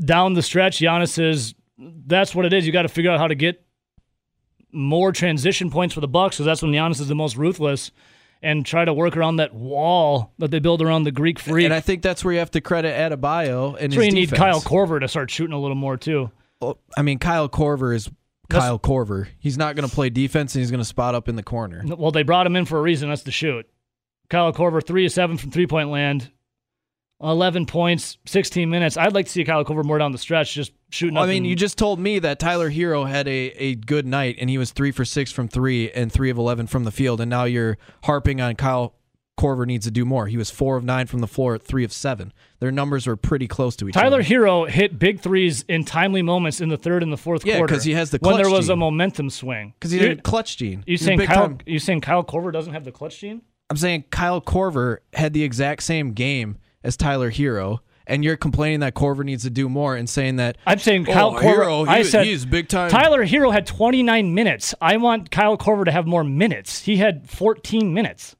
Down 0.00 0.34
the 0.34 0.42
stretch, 0.42 0.78
Giannis 0.78 1.18
is. 1.20 1.54
That's 1.76 2.34
what 2.34 2.44
it 2.44 2.52
is. 2.52 2.66
You 2.66 2.72
got 2.72 2.82
to 2.82 2.88
figure 2.88 3.10
out 3.10 3.18
how 3.18 3.26
to 3.26 3.34
get 3.34 3.64
more 4.70 5.10
transition 5.10 5.70
points 5.70 5.94
for 5.94 6.00
the 6.00 6.08
Bucks 6.08 6.36
because 6.36 6.46
that's 6.46 6.62
when 6.62 6.70
Giannis 6.70 7.00
is 7.00 7.08
the 7.08 7.16
most 7.16 7.36
ruthless, 7.36 7.90
and 8.42 8.64
try 8.64 8.84
to 8.84 8.92
work 8.92 9.16
around 9.16 9.36
that 9.36 9.54
wall 9.54 10.32
that 10.38 10.52
they 10.52 10.60
build 10.60 10.82
around 10.82 11.02
the 11.02 11.10
Greek 11.10 11.40
freak. 11.40 11.64
And 11.64 11.74
I 11.74 11.80
think 11.80 12.02
that's 12.02 12.24
where 12.24 12.32
you 12.32 12.38
have 12.38 12.52
to 12.52 12.60
credit 12.60 12.94
Adebayo 12.94 13.74
and 13.74 13.92
that's 13.92 13.96
where 13.96 14.04
his 14.04 14.14
you 14.14 14.20
need. 14.20 14.32
Kyle 14.32 14.60
Korver 14.60 15.00
to 15.00 15.08
start 15.08 15.30
shooting 15.30 15.54
a 15.54 15.60
little 15.60 15.76
more 15.76 15.96
too. 15.96 16.30
Well, 16.60 16.78
I 16.96 17.02
mean, 17.02 17.18
Kyle 17.18 17.48
Korver 17.48 17.94
is 17.94 18.10
That's- 18.48 18.64
Kyle 18.66 18.78
Korver. 18.78 19.28
He's 19.38 19.56
not 19.58 19.76
going 19.76 19.88
to 19.88 19.94
play 19.94 20.10
defense, 20.10 20.54
and 20.54 20.60
he's 20.62 20.70
going 20.70 20.80
to 20.80 20.84
spot 20.84 21.14
up 21.14 21.28
in 21.28 21.36
the 21.36 21.42
corner. 21.42 21.82
Well, 21.86 22.10
they 22.10 22.22
brought 22.22 22.46
him 22.46 22.56
in 22.56 22.64
for 22.64 22.78
a 22.78 22.82
reason. 22.82 23.08
That's 23.08 23.22
to 23.24 23.30
shoot. 23.30 23.66
Kyle 24.30 24.52
Korver, 24.52 24.84
three 24.84 25.06
of 25.06 25.12
seven 25.12 25.38
from 25.38 25.50
three 25.50 25.66
point 25.66 25.90
land, 25.90 26.30
eleven 27.22 27.64
points, 27.66 28.18
sixteen 28.26 28.68
minutes. 28.70 28.96
I'd 28.96 29.14
like 29.14 29.26
to 29.26 29.32
see 29.32 29.44
Kyle 29.44 29.64
Korver 29.64 29.84
more 29.84 29.98
down 29.98 30.12
the 30.12 30.18
stretch, 30.18 30.52
just 30.54 30.72
shooting. 30.90 31.16
I 31.16 31.22
up 31.22 31.28
mean, 31.28 31.38
and- 31.38 31.46
you 31.46 31.56
just 31.56 31.78
told 31.78 31.98
me 31.98 32.18
that 32.18 32.38
Tyler 32.38 32.70
Herro 32.70 33.08
had 33.08 33.26
a, 33.28 33.30
a 33.56 33.74
good 33.76 34.06
night, 34.06 34.36
and 34.38 34.50
he 34.50 34.58
was 34.58 34.70
three 34.72 34.90
for 34.90 35.04
six 35.04 35.32
from 35.32 35.48
three 35.48 35.90
and 35.92 36.12
three 36.12 36.28
of 36.30 36.36
eleven 36.38 36.66
from 36.66 36.84
the 36.84 36.90
field, 36.92 37.20
and 37.20 37.30
now 37.30 37.44
you're 37.44 37.78
harping 38.04 38.40
on 38.40 38.54
Kyle 38.56 38.94
Korver 39.38 39.64
needs 39.66 39.86
to 39.86 39.90
do 39.90 40.04
more. 40.04 40.26
He 40.26 40.36
was 40.36 40.50
four 40.50 40.76
of 40.76 40.84
nine 40.84 41.06
from 41.06 41.20
the 41.20 41.26
floor 41.26 41.54
at 41.54 41.62
three 41.62 41.84
of 41.84 41.92
seven. 41.92 42.32
Their 42.60 42.70
numbers 42.70 43.06
were 43.06 43.16
pretty 43.16 43.46
close 43.48 43.76
to 43.76 43.88
each 43.88 43.94
Tyler 43.94 44.16
other. 44.18 44.22
Tyler 44.22 44.40
Herro 44.42 44.68
hit 44.68 44.98
big 44.98 45.20
threes 45.20 45.64
in 45.68 45.84
timely 45.84 46.20
moments 46.22 46.60
in 46.60 46.68
the 46.68 46.76
third 46.76 47.02
and 47.02 47.12
the 47.12 47.16
fourth 47.16 47.46
Yeah, 47.46 47.56
quarter. 47.58 47.74
'cause 47.74 47.84
he 47.84 47.92
has 47.94 48.10
the 48.10 48.18
when 48.20 48.36
there 48.36 48.50
was 48.50 48.68
a 48.68 48.76
momentum 48.76 49.30
swing. 49.30 49.72
because 49.78 49.92
he 49.92 49.98
had 50.00 50.18
a 50.18 50.22
clutch 50.22 50.56
gene. 50.58 50.82
You 50.86 50.96
saying 50.98 51.20
Kyle? 51.20 51.36
time- 51.48 51.58
You 51.66 51.78
saying 51.78 52.00
Kyle 52.02 52.24
Korver 52.24 52.52
doesn't 52.52 52.72
have 52.74 52.84
the 52.84 52.92
clutch 52.92 53.20
gene? 53.20 53.40
I'm 53.70 53.76
saying 53.76 54.04
Kyle 54.10 54.40
Korver 54.40 54.98
had 55.14 55.32
the 55.32 55.44
exact 55.44 55.82
same 55.82 56.12
game 56.12 56.56
as 56.82 56.96
Tyler 56.96 57.30
Herro, 57.30 57.78
and 58.06 58.24
you're 58.24 58.36
complaining 58.36 58.80
that 58.80 58.94
Korver 58.94 59.22
needs 59.24 59.42
to 59.42 59.50
do 59.50 59.68
more 59.68 59.94
and 59.94 60.08
saying 60.08 60.36
that 60.36 60.56
I'm 60.66 60.78
saying 60.78 61.06
Oh, 61.08 61.12
Kyle 61.12 61.34
Korver. 61.34 61.42
Herro, 61.42 61.84
he- 61.84 61.90
I 61.90 62.02
said 62.02 62.26
he's 62.26 62.44
big 62.46 62.68
time. 62.68 62.90
Tyler 62.90 63.26
Herro 63.26 63.52
had 63.52 63.66
29 63.66 64.32
minutes. 64.34 64.74
I 64.80 64.96
want 64.96 65.30
Kyle 65.30 65.58
Korver 65.58 65.84
to 65.84 65.92
have 65.92 66.06
more 66.06 66.24
minutes. 66.24 66.82
He 66.84 66.96
had 66.96 67.28
14 67.28 67.92
minutes. 67.92 68.34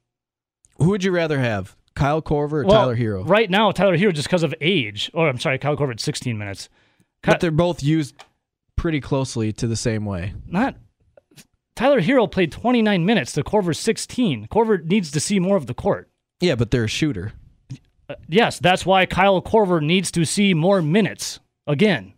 Who 0.79 0.89
would 0.89 1.03
you 1.03 1.11
rather 1.11 1.39
have, 1.39 1.75
Kyle 1.95 2.21
Korver 2.21 2.63
or 2.63 2.65
Well, 2.65 2.81
Tyler 2.81 2.95
Herro? 2.95 3.23
Right 3.27 3.49
now, 3.49 3.71
Tyler 3.71 3.97
Herro 3.97 4.13
just 4.13 4.27
because 4.27 4.43
of 4.43 4.53
age. 4.61 5.11
Or 5.13 5.27
I'm 5.29 5.39
sorry, 5.39 5.57
Kyle 5.57 5.75
Korver 5.77 5.89
had 5.89 5.99
16 5.99 6.37
minutes. 6.37 6.69
Ky- 7.23 7.31
But 7.31 7.39
they're 7.41 7.51
both 7.51 7.83
used 7.83 8.15
pretty 8.77 9.01
closely 9.01 9.51
to 9.53 9.67
the 9.67 9.75
same 9.75 10.05
way. 10.05 10.33
not 10.47 10.75
Tyler 11.75 12.01
Herro 12.01 12.29
played 12.29 12.51
29 12.51 13.05
minutes 13.05 13.31
to 13.33 13.43
Korver's 13.43 13.79
16. 13.79 14.47
Korver 14.47 14.83
needs 14.83 15.11
to 15.11 15.19
see 15.21 15.39
more 15.39 15.55
of 15.55 15.65
the 15.67 15.73
court. 15.73 16.09
Yeah, 16.41 16.55
but 16.55 16.71
they're 16.71 16.83
a 16.85 16.87
shooter. 16.89 17.31
Uh, 18.09 18.15
Yes, 18.27 18.59
that's 18.59 18.85
why 18.85 19.05
Kyle 19.05 19.41
Korver 19.41 19.81
needs 19.81 20.11
to 20.11 20.25
see 20.25 20.53
more 20.53 20.81
minutes 20.81 21.39
again. 21.67 22.13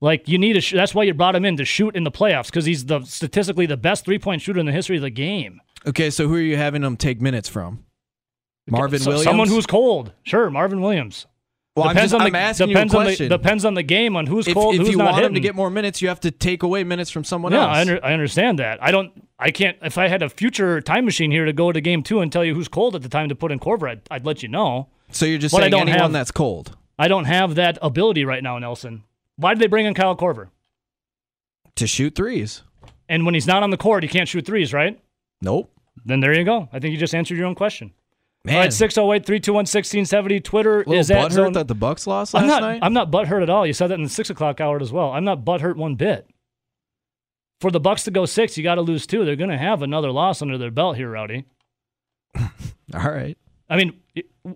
Like 0.00 0.28
you 0.28 0.38
need 0.38 0.52
to. 0.54 0.60
Sh- 0.60 0.74
that's 0.74 0.94
why 0.94 1.04
you 1.04 1.14
brought 1.14 1.34
him 1.34 1.44
in 1.44 1.56
to 1.56 1.64
shoot 1.64 1.96
in 1.96 2.04
the 2.04 2.10
playoffs 2.10 2.46
because 2.46 2.66
he's 2.66 2.84
the 2.84 3.00
statistically 3.04 3.66
the 3.66 3.76
best 3.76 4.04
three 4.04 4.18
point 4.18 4.42
shooter 4.42 4.60
in 4.60 4.66
the 4.66 4.72
history 4.72 4.96
of 4.96 5.02
the 5.02 5.10
game. 5.10 5.60
Okay, 5.86 6.10
so 6.10 6.28
who 6.28 6.34
are 6.36 6.40
you 6.40 6.56
having 6.56 6.82
them 6.82 6.96
take 6.96 7.20
minutes 7.20 7.48
from? 7.48 7.84
Marvin 8.66 8.98
So- 9.00 9.10
Williams. 9.10 9.24
someone 9.24 9.48
who's 9.48 9.66
cold. 9.66 10.12
Sure, 10.22 10.48
Marvin 10.50 10.80
Williams. 10.80 11.26
well, 11.76 11.88
I'm, 11.88 11.94
depends 11.94 12.12
just, 12.12 12.20
on 12.20 12.26
I'm 12.26 12.32
the, 12.32 12.38
asking 12.38 12.68
you 12.68 12.72
a 12.72 12.74
depends 12.76 12.94
on 12.94 13.02
question. 13.04 13.28
the 13.28 13.36
depends 13.36 13.64
on 13.64 13.74
the 13.74 13.82
game 13.82 14.16
on 14.16 14.26
who's 14.26 14.46
if 14.48 14.54
cold, 14.54 14.74
if 14.76 14.80
who's 14.80 14.90
you 14.90 14.96
not 14.96 15.04
want 15.04 15.16
hitting. 15.16 15.30
him 15.30 15.34
to 15.34 15.40
get 15.40 15.54
more 15.54 15.68
minutes, 15.70 16.00
you 16.00 16.08
have 16.08 16.20
to 16.20 16.30
take 16.30 16.62
away 16.62 16.84
minutes 16.84 17.10
from 17.10 17.24
someone 17.24 17.52
yeah, 17.52 17.60
else. 17.66 17.76
I, 17.76 17.80
under, 17.82 18.04
I 18.04 18.12
understand 18.14 18.58
that. 18.60 18.82
I 18.82 18.90
don't. 18.90 19.12
I 19.38 19.50
can't. 19.50 19.76
If 19.82 19.98
I 19.98 20.08
had 20.08 20.22
a 20.22 20.28
future 20.28 20.80
time 20.80 21.04
machine 21.04 21.30
here 21.30 21.44
to 21.44 21.52
go 21.52 21.72
to 21.72 21.80
game 21.80 22.02
two 22.02 22.20
and 22.20 22.32
tell 22.32 22.44
you 22.44 22.54
who's 22.54 22.68
cold 22.68 22.94
at 22.94 23.02
the 23.02 23.08
time 23.08 23.28
to 23.28 23.34
put 23.34 23.50
in 23.52 23.58
Korver, 23.58 23.90
I'd, 23.90 24.00
I'd 24.10 24.24
let 24.24 24.42
you 24.42 24.48
know. 24.48 24.88
so 25.10 25.26
you're 25.26 25.38
just 25.38 25.52
But 25.52 25.64
I 25.64 25.68
don't 25.68 25.82
anyone 25.82 26.00
have- 26.00 26.12
that's 26.12 26.30
cold 26.30 26.76
I 26.98 27.08
don't 27.08 27.24
have 27.24 27.56
that 27.56 27.76
ability 27.82 28.24
right 28.24 28.42
now, 28.42 28.56
Nelson. 28.60 29.02
Why 29.36 29.52
did 29.52 29.60
they 29.60 29.66
bring 29.66 29.84
in 29.84 29.94
Kyle 29.94 30.16
Korver? 30.16 30.48
to 31.76 31.88
shoot 31.88 32.14
threes. 32.14 32.62
And 33.08 33.24
when 33.26 33.34
he's 33.34 33.48
not 33.48 33.64
on 33.64 33.70
the 33.70 33.76
court, 33.76 34.04
he 34.04 34.08
can't 34.08 34.28
shoot 34.28 34.46
threes, 34.46 34.72
right? 34.72 35.00
Nope. 35.42 35.70
Then 36.04 36.20
there 36.20 36.34
you 36.34 36.44
go. 36.44 36.68
I 36.72 36.78
think 36.78 36.92
you 36.92 36.98
just 36.98 37.14
answered 37.14 37.38
your 37.38 37.46
own 37.46 37.54
question. 37.54 37.92
Man, 38.44 38.56
All 38.56 38.60
right, 38.62 38.72
608 38.72 39.24
321 39.24 39.60
1670. 39.60 40.40
Twitter 40.40 40.78
little 40.80 40.94
is 40.94 41.10
at 41.10 41.16
butthurt 41.16 41.32
zone. 41.32 41.52
that 41.54 41.66
the 41.66 41.74
Bucks 41.74 42.06
lost 42.06 42.34
last 42.34 42.42
I'm 42.42 42.46
not, 42.46 42.60
night. 42.62 42.80
I'm 42.82 42.92
not 42.92 43.10
butthurt 43.10 43.42
at 43.42 43.48
all. 43.48 43.66
You 43.66 43.72
said 43.72 43.86
that 43.86 43.94
in 43.94 44.02
the 44.02 44.10
six 44.10 44.28
o'clock 44.28 44.60
hour 44.60 44.78
as 44.82 44.92
well. 44.92 45.12
I'm 45.12 45.24
not 45.24 45.44
butthurt 45.46 45.76
one 45.76 45.94
bit. 45.94 46.28
For 47.60 47.70
the 47.70 47.80
Bucks 47.80 48.04
to 48.04 48.10
go 48.10 48.26
six, 48.26 48.58
you 48.58 48.62
got 48.62 48.74
to 48.74 48.82
lose 48.82 49.06
two. 49.06 49.24
They're 49.24 49.36
going 49.36 49.48
to 49.48 49.56
have 49.56 49.80
another 49.80 50.10
loss 50.10 50.42
under 50.42 50.58
their 50.58 50.70
belt 50.70 50.96
here, 50.96 51.10
Rowdy. 51.10 51.46
All 52.38 52.50
right. 52.92 53.38
I 53.70 53.76
mean, 53.78 53.98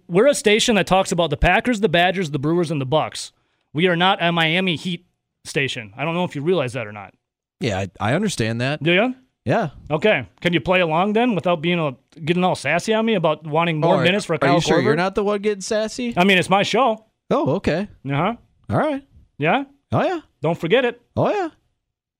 we're 0.06 0.26
a 0.26 0.34
station 0.34 0.74
that 0.74 0.86
talks 0.86 1.10
about 1.10 1.30
the 1.30 1.38
Packers, 1.38 1.80
the 1.80 1.88
Badgers, 1.88 2.30
the 2.30 2.38
Brewers, 2.38 2.70
and 2.70 2.80
the 2.80 2.86
Bucks. 2.86 3.32
We 3.72 3.86
are 3.86 3.96
not 3.96 4.22
a 4.22 4.30
Miami 4.32 4.76
Heat 4.76 5.06
station. 5.46 5.94
I 5.96 6.04
don't 6.04 6.12
know 6.14 6.24
if 6.24 6.36
you 6.36 6.42
realize 6.42 6.74
that 6.74 6.86
or 6.86 6.92
not. 6.92 7.14
Yeah, 7.60 7.78
I, 7.78 8.10
I 8.10 8.14
understand 8.14 8.60
that. 8.60 8.82
Do 8.82 8.92
you? 8.92 9.14
Yeah. 9.48 9.70
Okay. 9.90 10.28
Can 10.42 10.52
you 10.52 10.60
play 10.60 10.80
along 10.80 11.14
then 11.14 11.34
without 11.34 11.62
being 11.62 11.78
a, 11.78 11.96
getting 12.20 12.44
all 12.44 12.54
sassy 12.54 12.92
on 12.92 13.06
me 13.06 13.14
about 13.14 13.46
wanting 13.46 13.80
more 13.80 13.92
All 13.92 13.98
right. 14.00 14.04
minutes 14.04 14.26
for 14.26 14.34
Are 14.34 14.38
Kyle 14.38 14.56
you 14.56 14.60
sure 14.60 14.78
Korver? 14.78 14.84
you're 14.84 14.96
not 14.96 15.14
the 15.14 15.24
one 15.24 15.40
getting 15.40 15.62
sassy? 15.62 16.12
I 16.18 16.24
mean, 16.24 16.36
it's 16.36 16.50
my 16.50 16.62
show. 16.62 17.06
Oh, 17.30 17.54
okay. 17.54 17.88
Uh 18.06 18.14
huh. 18.14 18.34
All 18.68 18.76
right. 18.76 19.02
Yeah. 19.38 19.64
Oh 19.90 20.04
yeah. 20.04 20.20
Don't 20.42 20.58
forget 20.58 20.84
it. 20.84 21.00
Oh 21.16 21.30
yeah. 21.30 21.48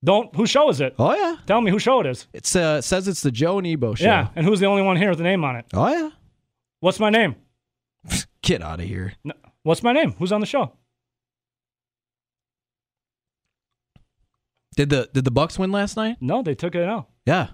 Don't. 0.03 0.35
Whose 0.37 0.49
show 0.49 0.71
is 0.71 0.81
it? 0.81 0.95
Oh 0.99 1.15
yeah. 1.15 1.37
Tell 1.47 1.61
me 1.61 1.71
whose 1.71 1.83
show 1.83 2.01
it 2.01 2.07
is. 2.07 2.27
It's 2.33 2.57
uh 2.57 2.81
says 2.81 3.07
it's 3.09 3.21
the 3.21 3.31
Joe 3.31 3.59
and 3.59 3.67
Ebo 3.67 3.95
show. 3.95 4.05
Yeah. 4.07 4.29
And 4.35 4.47
who's 4.47 4.61
the 4.61 4.67
only 4.67 4.81
one 4.81 4.97
here 4.97 5.11
with 5.11 5.21
a 5.21 5.25
name 5.25 5.45
on 5.45 5.57
it? 5.57 5.67
Oh 5.75 5.87
yeah. 5.87 6.09
What's 6.81 6.99
my 6.99 7.11
name? 7.11 7.37
Get 8.43 8.63
out 8.63 8.81
of 8.81 8.87
here. 8.87 9.13
No, 9.23 9.35
what's 9.65 9.83
my 9.83 9.93
name? 9.93 10.15
Who's 10.19 10.33
on 10.33 10.41
the 10.41 10.47
show? 10.47 10.73
Did 14.77 14.89
the 14.89 15.11
did 15.13 15.25
the 15.25 15.31
Bucks 15.31 15.59
win 15.59 15.73
last 15.73 15.97
night? 15.97 16.17
No, 16.23 16.41
they 16.43 16.55
took 16.55 16.75
it 16.75 16.89
out. 16.89 17.09
Yeah. 17.29 17.49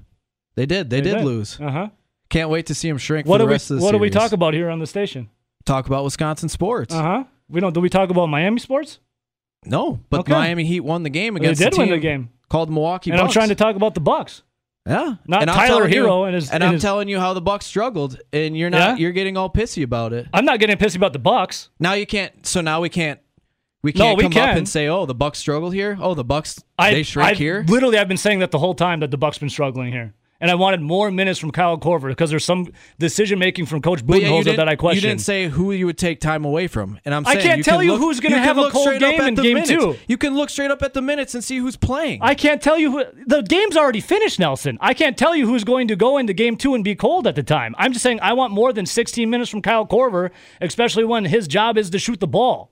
They 0.54 0.66
did. 0.66 0.88
They, 0.88 1.00
did, 1.00 1.24
lose. 1.24 1.60
Uh 1.60 1.70
huh. 1.70 1.88
Can't 2.30 2.48
wait 2.48 2.66
to 2.66 2.74
see 2.74 2.88
them 2.88 2.98
shrink 2.98 3.26
What 3.26 3.36
for 3.36 3.38
the 3.38 3.46
we 3.46 3.52
rest 3.52 3.70
of 3.70 3.78
the 3.78 3.82
What 3.84 3.92
do 3.92 3.98
we 3.98 4.08
talk 4.10 4.32
about 4.32 4.54
here 4.54 4.70
on 4.70 4.78
the 4.78 4.86
station? 4.86 5.28
Talk 5.64 5.86
about 5.86 6.04
Wisconsin 6.04 6.48
sports. 6.48 6.94
Uh 6.94 7.02
huh. 7.02 7.24
We 7.48 7.60
don't. 7.60 7.72
Do 7.74 7.80
we 7.80 7.88
talk 7.88 8.10
about 8.10 8.26
Miami 8.26 8.60
sports? 8.60 9.00
No, 9.66 9.98
but 10.10 10.20
Okay. 10.20 10.32
Miami 10.32 10.64
Heat 10.64 10.80
won 10.80 11.02
the 11.02 11.10
game 11.10 11.36
against. 11.36 11.58
They 11.58 11.66
did 11.66 11.74
the 11.74 11.78
win 11.78 11.90
the 11.90 11.98
game, 11.98 12.30
called 12.48 12.70
Milwaukee 12.70 13.10
and 13.10 13.20
I'm 13.20 13.30
trying 13.30 13.48
to 13.48 13.54
talk 13.54 13.76
about 13.76 13.94
the 13.94 14.00
Bucks. 14.00 14.42
yeah, 14.86 15.14
not 15.26 15.40
and 15.42 15.50
I'm 15.50 15.56
Tyler 15.56 15.68
telling 15.88 15.92
you- 15.94 16.02
Herro 16.04 16.26
and 16.26 16.34
his- 16.34 16.48
and 16.50 16.56
and 16.56 16.64
I'm 16.64 16.72
his- 16.74 16.82
telling 16.82 17.08
you 17.08 17.18
how 17.18 17.32
the 17.32 17.40
Bucks 17.40 17.64
struggled, 17.66 18.20
and 18.32 18.56
you're 18.56 18.68
not. 18.70 18.78
Yeah? 18.78 18.96
You're 18.96 19.12
getting 19.12 19.36
all 19.38 19.48
pissy 19.50 19.82
about 19.82 20.12
it. 20.12 20.26
I'm 20.34 20.44
not 20.44 20.60
getting 20.60 20.76
pissy 20.76 20.96
about 20.96 21.14
the 21.14 21.18
Bucks. 21.18 21.70
Now 21.80 21.94
you 21.94 22.06
can't. 22.06 22.46
So 22.46 22.60
now 22.60 22.80
we 22.82 22.90
can't. 22.90 23.20
We 23.84 23.92
can't 23.92 24.16
we 24.16 24.22
come 24.22 24.42
up 24.42 24.56
and 24.56 24.66
say, 24.66 24.88
"Oh, 24.88 25.04
the 25.04 25.14
Bucks 25.14 25.38
struggled 25.38 25.74
here. 25.74 25.98
Oh, 26.00 26.14
the 26.14 26.24
Bucks 26.24 26.58
I, 26.78 26.94
they 26.94 27.02
shrink 27.02 27.32
I, 27.32 27.34
here." 27.34 27.66
Literally, 27.68 27.98
I've 27.98 28.08
been 28.08 28.16
saying 28.16 28.38
that 28.38 28.50
the 28.50 28.58
whole 28.58 28.74
time 28.74 29.00
that 29.00 29.10
the 29.10 29.18
Bucks 29.18 29.36
been 29.36 29.50
struggling 29.50 29.92
here, 29.92 30.14
and 30.40 30.50
I 30.50 30.54
wanted 30.54 30.80
more 30.80 31.10
minutes 31.10 31.38
from 31.38 31.50
Kyle 31.50 31.76
Korver 31.76 32.08
because 32.08 32.30
there's 32.30 32.46
some 32.46 32.72
decision 32.98 33.38
making 33.38 33.66
from 33.66 33.82
Coach 33.82 34.00
yeah, 34.00 34.16
Budenholzer 34.16 34.44
didn't, 34.44 34.56
that 34.56 34.68
I 34.70 34.76
question. 34.76 35.02
you 35.02 35.08
didn't 35.10 35.20
say 35.20 35.48
who 35.48 35.70
you 35.72 35.84
would 35.84 35.98
take 35.98 36.18
time 36.18 36.46
away 36.46 36.66
from, 36.66 36.98
and 37.04 37.14
I'm 37.14 37.26
I 37.26 37.36
can't 37.36 37.58
you 37.58 37.62
tell 37.62 37.76
can 37.80 37.84
you 37.84 37.92
look- 37.92 38.00
who's 38.00 38.20
gonna 38.20 38.38
have 38.38 38.56
a 38.56 38.70
cold 38.70 38.98
game 38.98 39.20
in 39.20 39.34
game 39.34 39.52
minutes. 39.52 39.68
two. 39.68 39.96
You 40.08 40.16
can 40.16 40.34
look 40.34 40.48
straight 40.48 40.70
up 40.70 40.82
at 40.82 40.94
the 40.94 41.02
minutes 41.02 41.34
and 41.34 41.44
see 41.44 41.58
who's 41.58 41.76
playing. 41.76 42.20
I 42.22 42.34
can't 42.34 42.62
tell 42.62 42.78
you 42.78 42.90
who 42.90 43.04
the 43.26 43.42
game's 43.42 43.76
already 43.76 44.00
finished, 44.00 44.40
Nelson. 44.40 44.78
I 44.80 44.94
can't 44.94 45.18
tell 45.18 45.36
you 45.36 45.46
who's 45.46 45.62
going 45.62 45.88
to 45.88 45.96
go 45.96 46.16
into 46.16 46.32
game 46.32 46.56
two 46.56 46.74
and 46.74 46.82
be 46.82 46.94
cold 46.94 47.26
at 47.26 47.36
the 47.36 47.42
time. 47.42 47.74
I'm 47.76 47.92
just 47.92 48.02
saying 48.02 48.20
I 48.22 48.32
want 48.32 48.50
more 48.50 48.72
than 48.72 48.86
16 48.86 49.28
minutes 49.28 49.50
from 49.50 49.60
Kyle 49.60 49.86
Korver, 49.86 50.30
especially 50.62 51.04
when 51.04 51.26
his 51.26 51.46
job 51.46 51.76
is 51.76 51.90
to 51.90 51.98
shoot 51.98 52.20
the 52.20 52.26
ball. 52.26 52.70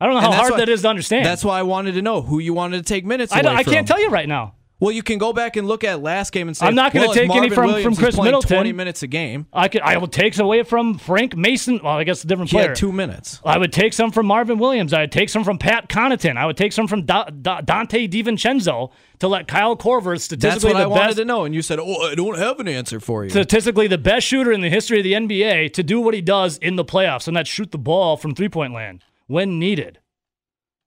I 0.00 0.06
don't 0.06 0.14
know 0.14 0.20
how 0.20 0.32
hard 0.32 0.52
why- 0.52 0.58
that 0.58 0.68
is 0.68 0.82
to 0.82 0.88
understand. 0.88 1.24
That's 1.24 1.44
why 1.44 1.58
I 1.58 1.62
wanted 1.62 1.92
to 1.92 2.02
know 2.02 2.20
who 2.22 2.38
you 2.38 2.52
wanted 2.54 2.78
to 2.78 2.82
take 2.84 3.04
minutes 3.04 3.32
I, 3.32 3.40
I 3.40 3.62
can't 3.62 3.86
tell 3.86 4.00
you 4.00 4.10
right 4.10 4.28
now. 4.28 4.54
Well, 4.80 4.90
you 4.90 5.04
can 5.04 5.18
go 5.18 5.32
back 5.32 5.56
and 5.56 5.66
look 5.68 5.82
at 5.84 6.02
last 6.02 6.30
game 6.32 6.48
and 6.48 6.54
say 6.54 6.66
I'm 6.66 6.74
not 6.74 6.92
gonna 6.92 7.04
well, 7.06 7.12
if 7.12 7.16
take 7.16 7.30
any 7.30 7.48
from- 7.48 7.66
Williams 7.68 7.84
from 7.96 8.04
Khris 8.04 8.20
Middleton. 8.20 8.56
20 8.56 8.72
minutes 8.72 9.02
a 9.04 9.06
game. 9.06 9.46
I 9.52 9.68
could 9.68 9.80
I 9.82 9.96
will 9.96 10.08
take 10.08 10.34
some 10.34 10.44
away 10.46 10.62
from 10.64 10.98
Frank 10.98 11.36
Mason. 11.36 11.80
Well, 11.82 11.96
I 11.96 12.02
guess 12.04 12.22
a 12.24 12.26
different 12.26 12.50
He 12.50 12.56
player. 12.56 12.68
had 12.68 12.76
two 12.76 12.92
minutes. 12.92 13.40
I 13.46 13.56
would 13.56 13.72
take 13.72 13.92
some 13.94 14.10
from 14.10 14.26
Marvin 14.26 14.58
Williams. 14.58 14.92
I 14.92 15.02
would 15.02 15.12
take 15.12 15.28
some 15.30 15.44
from 15.44 15.58
Pat 15.58 15.88
Connaughton. 15.88 16.36
I 16.36 16.44
would 16.44 16.56
take 16.56 16.72
some 16.72 16.88
from 16.88 17.04
Da- 17.04 17.26
Da- 17.30 17.60
Donte 17.62 18.10
DiVincenzo 18.10 18.90
to 19.20 19.28
let 19.28 19.46
Kyle 19.46 19.76
Korver 19.76 20.20
statistically 20.20 20.48
That's 20.50 20.64
what 20.64 20.76
I 20.76 20.82
the 20.84 20.88
wanted 20.90 21.16
to 21.18 21.24
know, 21.24 21.44
and 21.44 21.54
you 21.54 21.62
said, 21.62 21.78
"Oh, 21.78 22.10
I 22.10 22.14
don't 22.16 22.36
have 22.36 22.58
an 22.60 22.68
answer 22.68 22.98
for 23.00 23.24
you." 23.24 23.30
statistically 23.30 23.86
the 23.86 23.96
best 23.96 24.26
shooter 24.26 24.52
in 24.52 24.60
the 24.60 24.68
history 24.70 24.98
of 24.98 25.04
the 25.04 25.14
NBA 25.14 25.68
to 25.72 25.82
do 25.84 26.00
what 26.00 26.14
he 26.14 26.20
does 26.20 26.58
in 26.58 26.74
the 26.76 26.84
playoffs, 26.84 27.28
and 27.28 27.36
that's 27.36 27.48
shoot 27.48 27.70
the 27.70 27.78
ball 27.78 28.16
from 28.16 28.34
three 28.34 28.48
point 28.50 28.74
land 28.74 29.02
when 29.26 29.58
needed. 29.58 29.98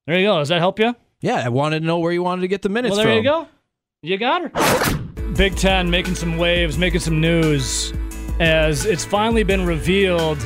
There 0.06 0.20
you 0.20 0.28
go. 0.28 0.40
Does 0.40 0.50
that 0.50 0.60
help 0.60 0.80
you? 0.80 0.96
yeah, 1.22 1.42
I 1.44 1.50
wanted 1.50 1.80
to 1.80 1.86
know 1.86 2.00
where 2.00 2.12
you 2.12 2.24
wanted 2.24 2.42
to 2.42 2.48
get 2.48 2.62
the 2.62 2.70
minutes 2.70 2.96
well, 2.96 3.06
there 3.06 3.16
from. 3.16 3.18
you 3.18 3.24
go. 3.24 3.48
You 4.04 4.18
got 4.18 4.52
her. 4.52 5.34
Big 5.36 5.56
Ten 5.56 5.90
making 5.90 6.16
some 6.16 6.38
waves, 6.38 6.78
making 6.78 7.00
some 7.00 7.20
news, 7.20 7.94
as 8.40 8.86
it's 8.86 9.04
finally 9.04 9.44
been 9.44 9.66
revealed 9.66 10.38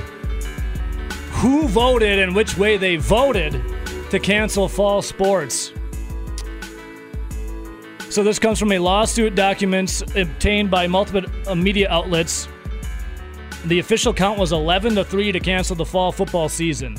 who 1.31 1.67
voted 1.67 2.19
and 2.19 2.35
which 2.35 2.57
way 2.57 2.77
they 2.77 2.95
voted 2.95 3.61
to 4.09 4.19
cancel 4.19 4.67
fall 4.67 5.01
sports. 5.01 5.71
So 8.09 8.23
this 8.23 8.39
comes 8.39 8.59
from 8.59 8.71
a 8.73 8.79
lawsuit 8.79 9.35
documents 9.35 10.03
obtained 10.15 10.69
by 10.69 10.87
multiple 10.87 11.23
uh, 11.47 11.55
media 11.55 11.89
outlets. 11.89 12.47
The 13.65 13.79
official 13.79 14.13
count 14.13 14.37
was 14.37 14.51
11 14.51 14.95
to 14.95 15.03
3 15.03 15.31
to 15.31 15.39
cancel 15.39 15.75
the 15.75 15.85
fall 15.85 16.11
football 16.11 16.49
season. 16.49 16.97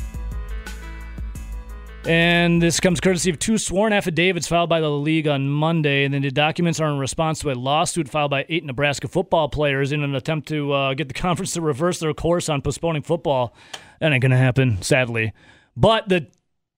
And 2.05 2.61
this 2.61 2.81
comes 2.81 3.01
courtesy 3.01 3.31
of 3.31 3.39
two 3.39 3.59
sworn 3.59 3.93
affidavits 3.93 4.49
filed 4.49 4.69
by 4.69 4.81
the 4.81 4.91
league 4.91 5.29
on 5.29 5.49
Monday. 5.49 6.05
And 6.05 6.13
then 6.13 6.23
the 6.23 6.33
documents 6.33 6.81
are 6.81 6.91
in 6.91 6.99
response 6.99 7.39
to 7.41 7.51
a 7.51 7.55
lawsuit 7.55 8.09
filed 8.09 8.33
by 8.33 8.45
eight 8.49 8.65
Nebraska 8.65 9.07
football 9.07 9.49
players 9.49 9.93
in 9.93 10.03
an 10.03 10.17
attempt 10.17 10.49
to 10.49 10.73
uh, 10.73 10.95
get 10.95 11.07
the 11.07 11.15
conference 11.15 11.53
to 11.53 11.61
reverse 11.61 12.01
their 12.01 12.13
course 12.13 12.49
on 12.49 12.61
postponing 12.61 13.03
football. 13.03 13.55
That 14.01 14.13
ain't 14.13 14.21
going 14.21 14.33
to 14.33 14.37
happen, 14.37 14.83
sadly. 14.83 15.33
But 15.77 16.09
the 16.09 16.27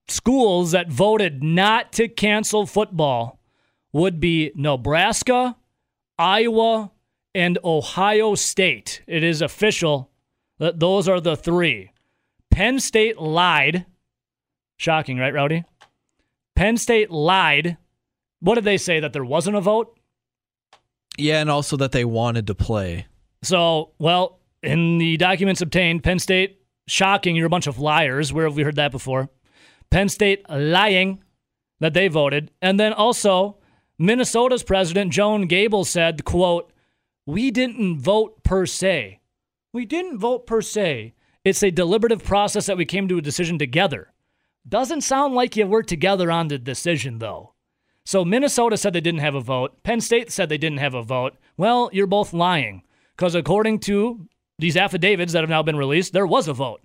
schools 0.09 0.73
that 0.73 0.91
voted 0.91 1.43
not 1.43 1.93
to 1.95 2.09
cancel 2.09 2.67
football 2.67 3.41
would 3.95 4.21
be 4.21 4.53
Nebraska, 4.55 5.57
Iowa, 6.19 6.91
and 7.35 7.59
Ohio 7.65 8.35
State. 8.35 9.03
It 9.07 9.25
is 9.25 9.41
official 9.41 10.11
that 10.59 10.81
those 10.81 11.09
are 11.09 11.21
the 11.21 11.37
three. 11.37 11.93
Penn 12.51 12.79
State 12.79 13.19
lied. 13.19 13.87
Shocking, 14.77 15.19
right, 15.19 15.33
Rowdy? 15.33 15.65
Penn 16.57 16.77
State 16.77 17.11
lied. 17.11 17.77
What 18.41 18.57
did 18.57 18.65
they 18.65 18.77
say? 18.77 19.01
That 19.01 19.13
there 19.13 19.25
wasn't 19.25 19.57
a 19.57 19.61
vote? 19.61 19.99
Yeah, 21.17 21.41
and 21.41 21.51
also 21.51 21.77
that 21.77 21.93
they 21.93 22.05
wanted 22.05 22.47
to 22.49 22.55
play. 22.55 23.07
So, 23.43 23.93
well, 23.99 24.41
in 24.63 24.99
the 24.99 25.17
documents 25.17 25.61
obtained, 25.61 26.03
Penn 26.03 26.19
State, 26.19 26.61
shocking, 26.87 27.37
you're 27.37 27.47
a 27.47 27.51
bunch 27.51 27.67
of 27.67 27.79
liars. 27.79 28.33
Where 28.33 28.47
have 28.47 28.57
we 28.57 28.63
heard 28.63 28.77
that 28.77 28.93
before? 28.93 29.29
Penn 29.91 30.09
State 30.09 30.49
lying 30.49 31.23
that 31.81 31.95
they 31.95 32.09
voted. 32.09 32.51
And 32.63 32.81
then 32.81 32.93
also, 32.93 33.59
Minnesota's 33.99 34.63
president, 34.63 35.13
Joan 35.13 35.47
Gabel, 35.47 35.85
said, 35.85 36.25
quote, 36.25 36.73
We 37.27 37.51
didn't 37.51 38.01
vote 38.01 38.43
per 38.43 38.67
se. 38.67 39.21
We 39.73 39.85
didn't 39.85 40.19
vote 40.19 40.47
per 40.47 40.63
se. 40.63 41.15
It's 41.45 41.63
a 41.63 41.71
deliberative 41.71 42.25
process 42.25 42.67
that 42.67 42.77
we 42.77 42.87
came 42.87 43.07
to 43.09 43.19
a 43.19 43.23
decision 43.23 43.59
together. 43.59 44.14
Doesn't 44.67 45.03
sound 45.03 45.35
like 45.35 45.57
you 45.57 45.67
were 45.67 45.83
together 45.83 46.31
on 46.31 46.49
the 46.49 46.59
decision, 46.59 47.19
though. 47.19 47.55
So 48.07 48.25
Minnesota 48.25 48.77
said 48.77 48.93
they 48.93 49.01
didn't 49.01 49.21
have 49.21 49.35
a 49.35 49.41
vote. 49.41 49.83
Penn 49.83 50.01
State 50.01 50.31
said 50.31 50.49
they 50.49 50.59
didn't 50.59 50.79
have 50.79 50.95
a 50.95 51.03
vote. 51.03 51.37
Well, 51.57 51.91
you're 51.93 52.07
both 52.07 52.33
lying. 52.33 52.83
Because 53.17 53.35
according 53.35 53.81
to 53.81 54.29
these 54.59 54.77
affidavits 54.77 55.33
that 55.33 55.43
have 55.43 55.51
now 55.51 55.63
been 55.63 55.77
released, 55.77 56.13
there 56.13 56.27
was 56.27 56.49
a 56.49 56.53
vote. 56.53 56.83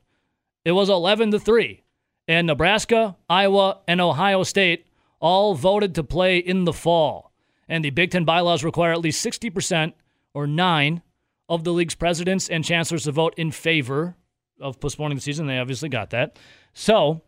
It 0.64 0.72
was 0.74 0.90
11 0.90 1.32
to 1.32 1.40
3. 1.40 1.84
And 2.28 2.48
Nebraska, 2.48 3.18
Iowa, 3.30 3.80
and 3.88 4.00
Ohio 4.00 4.44
State 4.44 4.88
all 5.20 5.56
voted 5.56 5.96
to 5.96 6.04
play 6.04 6.38
in 6.38 6.66
the 6.66 6.74
fall. 6.74 7.34
And 7.68 7.84
the 7.84 7.90
Big 7.90 8.12
Ten 8.12 8.26
bylaws 8.26 8.64
require 8.64 8.92
at 8.92 9.02
least 9.02 9.26
60% 9.26 9.94
or 10.34 10.48
nine 10.48 11.02
of 11.48 11.64
the 11.64 11.74
league's 11.74 11.96
presidents 11.96 12.48
and 12.48 12.64
chancellors 12.64 13.04
to 13.06 13.12
vote 13.12 13.34
in 13.38 13.52
favor 13.52 14.16
of 14.62 14.80
postponing 14.80 15.16
the 15.16 15.22
season. 15.22 15.48
They 15.48 15.58
obviously 15.58 15.90
got 15.90 16.12
that. 16.12 16.38
So 16.74 17.22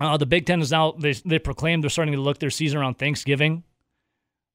uh, 0.00 0.16
the 0.16 0.26
Big 0.26 0.46
Ten 0.46 0.60
is 0.60 0.70
now 0.70 0.92
they 0.92 1.12
they 1.12 1.38
proclaimed 1.38 1.82
they're 1.82 1.90
starting 1.90 2.14
to 2.14 2.20
look 2.20 2.38
their 2.38 2.50
season 2.50 2.78
around 2.78 2.98
Thanksgiving 2.98 3.64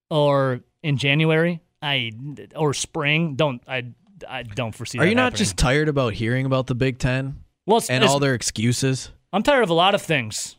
or 0.10 0.62
in 0.84 0.98
January. 0.98 1.62
I 1.82 2.12
or 2.56 2.74
spring. 2.74 3.36
Don't 3.36 3.62
I? 3.68 3.86
I 4.28 4.44
don't 4.44 4.74
foresee. 4.74 4.98
Are 5.00 5.06
you 5.06 5.16
not 5.16 5.26
happening. 5.26 5.38
just 5.38 5.58
tired 5.58 5.90
about 5.90 6.14
hearing 6.14 6.46
about 6.46 6.68
the 6.68 6.76
Big 6.76 6.98
Ten 6.98 7.44
well 7.66 7.78
it's, 7.78 7.90
and 7.90 7.98
it's- 8.04 8.12
all 8.12 8.20
their 8.20 8.34
excuses? 8.34 9.12
I'm 9.34 9.44
tired 9.44 9.64
of 9.64 9.70
a 9.70 9.74
lot 9.76 9.94
of 9.94 10.02
things, 10.02 10.56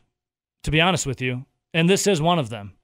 to 0.62 0.70
be 0.70 0.80
honest 0.80 1.06
with 1.06 1.22
you, 1.22 1.46
and 1.72 1.88
this 1.88 2.06
is 2.06 2.20
one 2.20 2.38
of 2.38 2.50
them. 2.50 2.74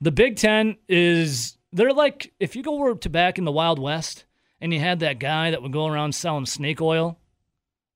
The 0.00 0.12
Big 0.12 0.36
Ten 0.36 0.76
is 0.88 1.56
they're 1.72 1.92
like 1.92 2.32
if 2.38 2.54
you 2.54 2.62
go 2.62 2.94
to 2.94 3.10
back 3.10 3.38
in 3.38 3.44
the 3.44 3.52
Wild 3.52 3.78
West 3.78 4.24
and 4.60 4.72
you 4.72 4.80
had 4.80 5.00
that 5.00 5.18
guy 5.18 5.50
that 5.50 5.62
would 5.62 5.72
go 5.72 5.86
around 5.86 6.14
selling 6.14 6.46
snake 6.46 6.80
oil. 6.80 7.18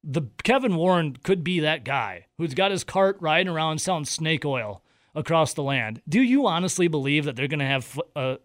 The 0.02 0.22
Kevin 0.42 0.76
Warren 0.76 1.16
could 1.22 1.44
be 1.44 1.60
that 1.60 1.84
guy 1.84 2.26
who's 2.38 2.54
got 2.54 2.70
his 2.70 2.84
cart 2.84 3.16
riding 3.20 3.52
around 3.52 3.80
selling 3.80 4.04
snake 4.06 4.44
oil 4.44 4.82
across 5.14 5.54
the 5.54 5.62
land. 5.62 6.00
Do 6.08 6.22
you 6.22 6.46
honestly 6.46 6.88
believe 6.88 7.24
that 7.24 7.36
they're 7.36 7.48
going 7.48 7.60
to 7.60 7.66
have? 7.66 8.00
Uh, 8.16 8.36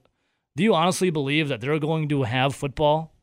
do 0.56 0.64
you 0.64 0.74
honestly 0.74 1.10
believe 1.10 1.48
that 1.50 1.62
they're 1.62 1.80
going 1.80 2.10
to 2.10 2.24
have 2.24 2.56
football 2.56 3.14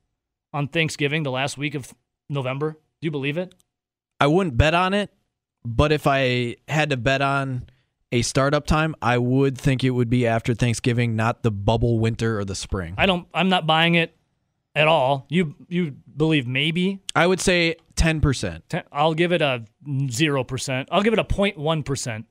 on 0.52 0.68
Thanksgiving, 0.68 1.22
the 1.22 1.30
last 1.30 1.58
week 1.58 1.74
of 1.74 1.92
November? 2.28 2.72
Do 2.72 3.06
you 3.06 3.10
believe 3.10 3.36
it? 3.36 3.54
I 4.20 4.26
wouldn't 4.28 4.56
bet 4.56 4.74
on 4.74 4.94
it, 4.94 5.10
but 5.64 5.92
if 5.92 6.06
I 6.06 6.56
had 6.68 6.90
to 6.90 6.96
bet 6.96 7.22
on 7.22 7.66
a 8.12 8.22
startup 8.22 8.66
time, 8.66 8.94
I 9.02 9.18
would 9.18 9.58
think 9.58 9.82
it 9.82 9.90
would 9.90 10.10
be 10.10 10.26
after 10.26 10.54
Thanksgiving, 10.54 11.16
not 11.16 11.42
the 11.42 11.50
bubble 11.50 11.98
winter 11.98 12.38
or 12.38 12.44
the 12.44 12.54
spring. 12.54 12.94
I 12.98 13.06
don't. 13.06 13.26
I'm 13.34 13.48
not 13.48 13.66
buying 13.66 13.94
it 13.94 14.16
at 14.74 14.88
all. 14.88 15.26
You 15.28 15.54
you 15.68 15.94
believe 16.16 16.46
maybe? 16.46 17.00
I 17.14 17.26
would 17.26 17.40
say 17.40 17.76
10%. 17.96 18.62
Ten- 18.68 18.84
I'll 18.90 19.14
give 19.14 19.32
it 19.32 19.42
a 19.42 19.64
zero 20.10 20.44
percent. 20.44 20.88
I'll 20.90 21.02
give 21.02 21.12
it 21.12 21.18
a 21.18 21.24
0.1 21.24 21.84
percent. 21.84 22.26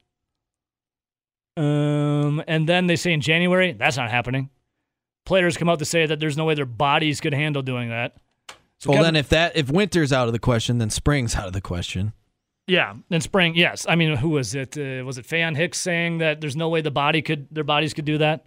Um, 1.57 2.41
and 2.47 2.67
then 2.67 2.87
they 2.87 2.95
say 2.95 3.11
in 3.13 3.21
January 3.21 3.73
that's 3.73 3.97
not 3.97 4.09
happening. 4.09 4.49
Players 5.25 5.57
come 5.57 5.69
out 5.69 5.79
to 5.79 5.85
say 5.85 6.05
that 6.05 6.19
there's 6.19 6.37
no 6.37 6.45
way 6.45 6.55
their 6.55 6.65
bodies 6.65 7.19
could 7.21 7.33
handle 7.33 7.61
doing 7.61 7.89
that. 7.89 8.15
So 8.79 8.89
well, 8.89 8.97
Kevin- 8.99 9.13
then 9.13 9.15
if 9.17 9.29
that 9.29 9.55
if 9.55 9.69
winter's 9.69 10.11
out 10.13 10.27
of 10.27 10.33
the 10.33 10.39
question, 10.39 10.77
then 10.79 10.89
spring's 10.89 11.35
out 11.35 11.47
of 11.47 11.53
the 11.53 11.61
question. 11.61 12.13
yeah, 12.67 12.93
in 13.09 13.21
spring, 13.21 13.53
yes. 13.55 13.85
I 13.87 13.95
mean, 13.95 14.15
who 14.15 14.29
was 14.29 14.55
it? 14.55 14.77
Uh, 14.77 15.03
was 15.05 15.17
it 15.17 15.25
Fan 15.25 15.55
Hicks 15.55 15.77
saying 15.77 16.19
that 16.19 16.41
there's 16.41 16.55
no 16.55 16.69
way 16.69 16.81
the 16.81 16.89
body 16.91 17.21
could 17.21 17.47
their 17.51 17.63
bodies 17.65 17.93
could 17.93 18.05
do 18.05 18.17
that? 18.19 18.45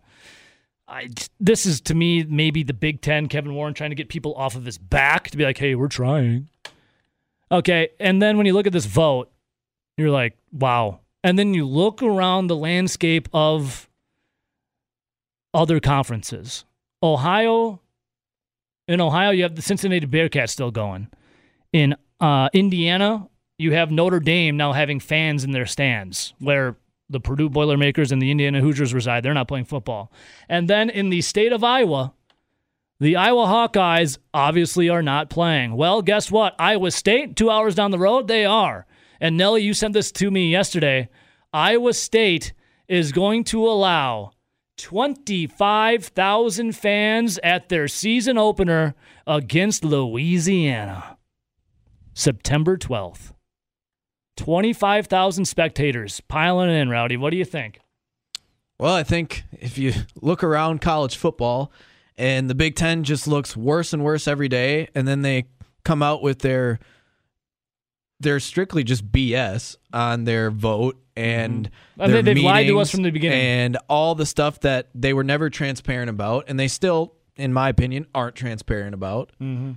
I 0.87 1.09
this 1.41 1.67
is 1.67 1.81
to 1.83 1.95
me 1.95 2.25
maybe 2.25 2.63
the 2.63 2.75
Big 2.75 3.01
Ten, 3.01 3.29
Kevin 3.29 3.55
Warren 3.55 3.75
trying 3.75 3.91
to 3.91 3.97
get 3.97 4.09
people 4.09 4.35
off 4.35 4.55
of 4.55 4.65
his 4.65 4.79
back 4.79 5.31
to 5.31 5.37
be 5.37 5.45
like, 5.45 5.59
hey, 5.59 5.75
we're 5.75 5.89
trying. 5.89 6.49
Okay, 7.51 7.91
and 8.01 8.21
then 8.21 8.37
when 8.37 8.47
you 8.47 8.53
look 8.53 8.67
at 8.67 8.73
this 8.73 8.87
vote, 8.87 9.31
you're 9.97 10.11
like, 10.11 10.37
wow. 10.53 11.01
And 11.23 11.39
then 11.39 11.55
you 11.55 11.67
look 11.67 12.03
around 12.03 12.49
the 12.49 12.57
landscape 12.57 13.29
of 13.33 13.89
other 15.55 15.81
conferences. 15.81 16.65
Ohio, 17.03 17.81
in 18.89 19.01
Ohio, 19.01 19.31
you 19.31 19.43
have 19.43 19.55
the 19.55 19.63
Cincinnati 19.63 20.07
Bearcats 20.07 20.51
still 20.51 20.71
going. 20.71 21.09
In 21.73 21.95
uh, 22.21 22.49
Indiana, 22.53 23.29
you 23.59 23.73
have 23.73 23.91
Notre 23.91 24.21
Dame 24.21 24.57
now 24.57 24.73
having 24.73 25.01
fans 25.01 25.45
in 25.45 25.53
their 25.53 25.67
stands, 25.67 26.35
where 26.39 26.77
the 27.15 27.21
Purdue 27.21 27.49
Boilermakers 27.49 28.13
and 28.13 28.21
the 28.21 28.31
Indiana 28.31 28.61
Hoosiers 28.61 28.93
reside. 28.93 29.23
They're 29.23 29.33
not 29.33 29.49
playing 29.49 29.65
football. 29.65 30.13
And 30.49 30.69
then 30.69 30.91
in 30.91 31.09
the 31.09 31.23
state 31.23 31.53
of 31.53 31.65
Iowa, 31.65 32.13
the 33.01 33.17
Iowa 33.17 33.47
Hawkeyes 33.47 34.19
obviously 34.33 34.89
are 34.89 35.03
not 35.03 35.31
playing. 35.31 35.77
Well, 35.77 36.03
guess 36.03 36.31
what? 36.31 36.55
Iowa 36.59 36.91
State, 36.91 37.37
two 37.37 37.51
hours 37.51 37.75
down 37.75 37.91
the 37.91 37.99
road, 37.99 38.29
they 38.29 38.45
are. 38.45 38.87
And 39.21 39.37
Nelly, 39.37 39.63
you 39.63 39.75
sent 39.75 39.95
this 39.95 40.13
to 40.13 40.31
me 40.31 40.51
yesterday. 40.51 41.09
Iowa 41.53 41.95
State 41.95 42.53
is 42.89 43.13
going 43.13 43.45
to 43.45 43.67
allow 43.67 44.33
25,000 44.79 46.73
fans 46.73 47.39
at 47.45 47.69
their 47.69 47.89
season 47.89 48.39
opener 48.39 48.95
against 49.27 49.85
Louisiana. 49.85 51.17
September 52.13 52.77
12th. 52.77 53.34
25,000 54.37 55.45
spectators 55.45 56.21
piling 56.23 56.71
in, 56.71 56.89
Rowdy. 56.89 57.17
What 57.17 57.31
do 57.31 57.37
you 57.37 57.45
think? 57.45 57.81
Well, 58.79 58.95
I 58.95 59.05
think 59.05 59.45
if 59.53 59.79
you 59.79 59.93
look 60.21 60.43
around 60.43 60.81
college 60.81 61.17
football 61.17 61.73
and 62.17 62.51
the 62.51 62.55
Big 62.55 62.75
Ten 62.75 63.05
just 63.05 63.29
looks 63.29 63.57
worse 63.57 63.93
and 63.93 64.03
worse 64.03 64.27
every 64.27 64.49
day, 64.49 64.89
and 64.95 65.07
then 65.07 65.23
they 65.23 65.45
come 65.85 66.03
out 66.03 66.23
with 66.23 66.41
their 66.41 66.79
they're 68.21 68.41
strictly 68.41 68.85
just 68.85 69.11
BS 69.11 69.77
on 69.93 70.25
their 70.25 70.51
vote 70.51 70.97
and 71.17 71.71
I 71.99 72.07
mean, 72.07 72.13
their 72.13 72.23
they've 72.23 72.43
lied 72.45 72.67
to 72.69 72.81
us 72.81 72.91
from 72.91 73.03
the 73.03 73.11
beginning. 73.11 73.41
and 73.41 73.79
all 73.89 74.15
the 74.15 74.27
stuff 74.27 74.61
that 74.61 74.89
they 74.95 75.13
were 75.13 75.25
never 75.25 75.51
transparent 75.51 76.11
about, 76.11 76.45
and 76.49 76.59
they 76.59 76.69
still, 76.69 77.15
in 77.37 77.53
my 77.53 77.69
opinion, 77.69 78.07
aren't 78.15 78.35
transparent 78.35 78.95
about. 78.95 79.31
Mm-hmm. 79.41 79.73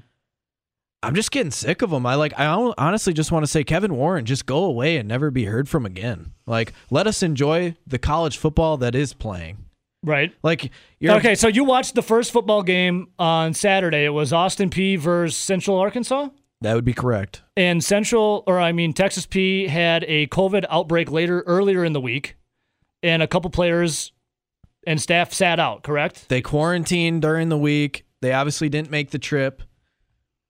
I'm 1.08 1.16
just 1.16 1.32
getting 1.32 1.52
sick 1.52 1.82
of 1.82 1.90
them. 1.90 2.06
I 2.06 2.16
like. 2.16 2.38
I 2.38 2.48
honestly 2.78 3.14
just 3.14 3.32
want 3.32 3.44
to 3.44 3.48
say, 3.48 3.64
Kevin 3.64 3.96
Warren, 3.96 4.26
just 4.26 4.46
go 4.46 4.66
away 4.66 4.98
and 4.98 5.08
never 5.08 5.32
be 5.32 5.46
heard 5.46 5.70
from 5.70 5.86
again. 5.86 6.34
Like, 6.46 6.74
let 6.92 7.08
us 7.08 7.24
enjoy 7.24 7.78
the 7.88 7.98
college 7.98 8.38
football 8.38 8.76
that 8.78 8.94
is 8.94 9.14
playing. 9.14 9.66
Right. 10.04 10.34
Like, 10.44 10.70
you're 11.00 11.16
Okay, 11.16 11.36
so 11.36 11.48
you 11.48 11.64
watched 11.64 11.96
the 11.96 12.02
first 12.02 12.34
football 12.34 12.62
game 12.62 13.08
on 13.18 13.54
Saturday. 13.54 14.04
It 14.04 14.10
was 14.10 14.34
Austin 14.34 14.70
Peay 14.70 15.00
versus 15.00 15.38
Central 15.38 15.78
Arkansas. 15.78 16.28
That 16.60 16.74
would 16.76 16.86
be 16.86 16.94
correct. 16.94 17.42
And 17.56 17.82
Central, 17.82 18.44
or 18.46 18.60
I 18.60 18.74
mean 18.74 18.92
Texas 18.92 19.26
P, 19.26 19.68
had 19.68 20.04
a 20.10 20.28
COVID 20.28 20.66
outbreak 20.70 21.10
later 21.10 21.42
earlier 21.44 21.86
in 21.86 21.94
the 21.94 22.02
week, 22.02 22.36
and 23.02 23.24
a 23.24 23.28
couple 23.28 23.50
players 23.50 24.12
and 24.86 25.02
staff 25.02 25.32
sat 25.32 25.58
out. 25.58 25.84
Correct, 25.84 26.28
They 26.28 26.42
quarantined 26.42 27.22
during 27.22 27.48
the 27.48 27.58
week. 27.58 28.06
They 28.22 28.34
obviously 28.34 28.68
didn't 28.68 28.92
make 28.92 29.12
the 29.12 29.20
trip, 29.20 29.64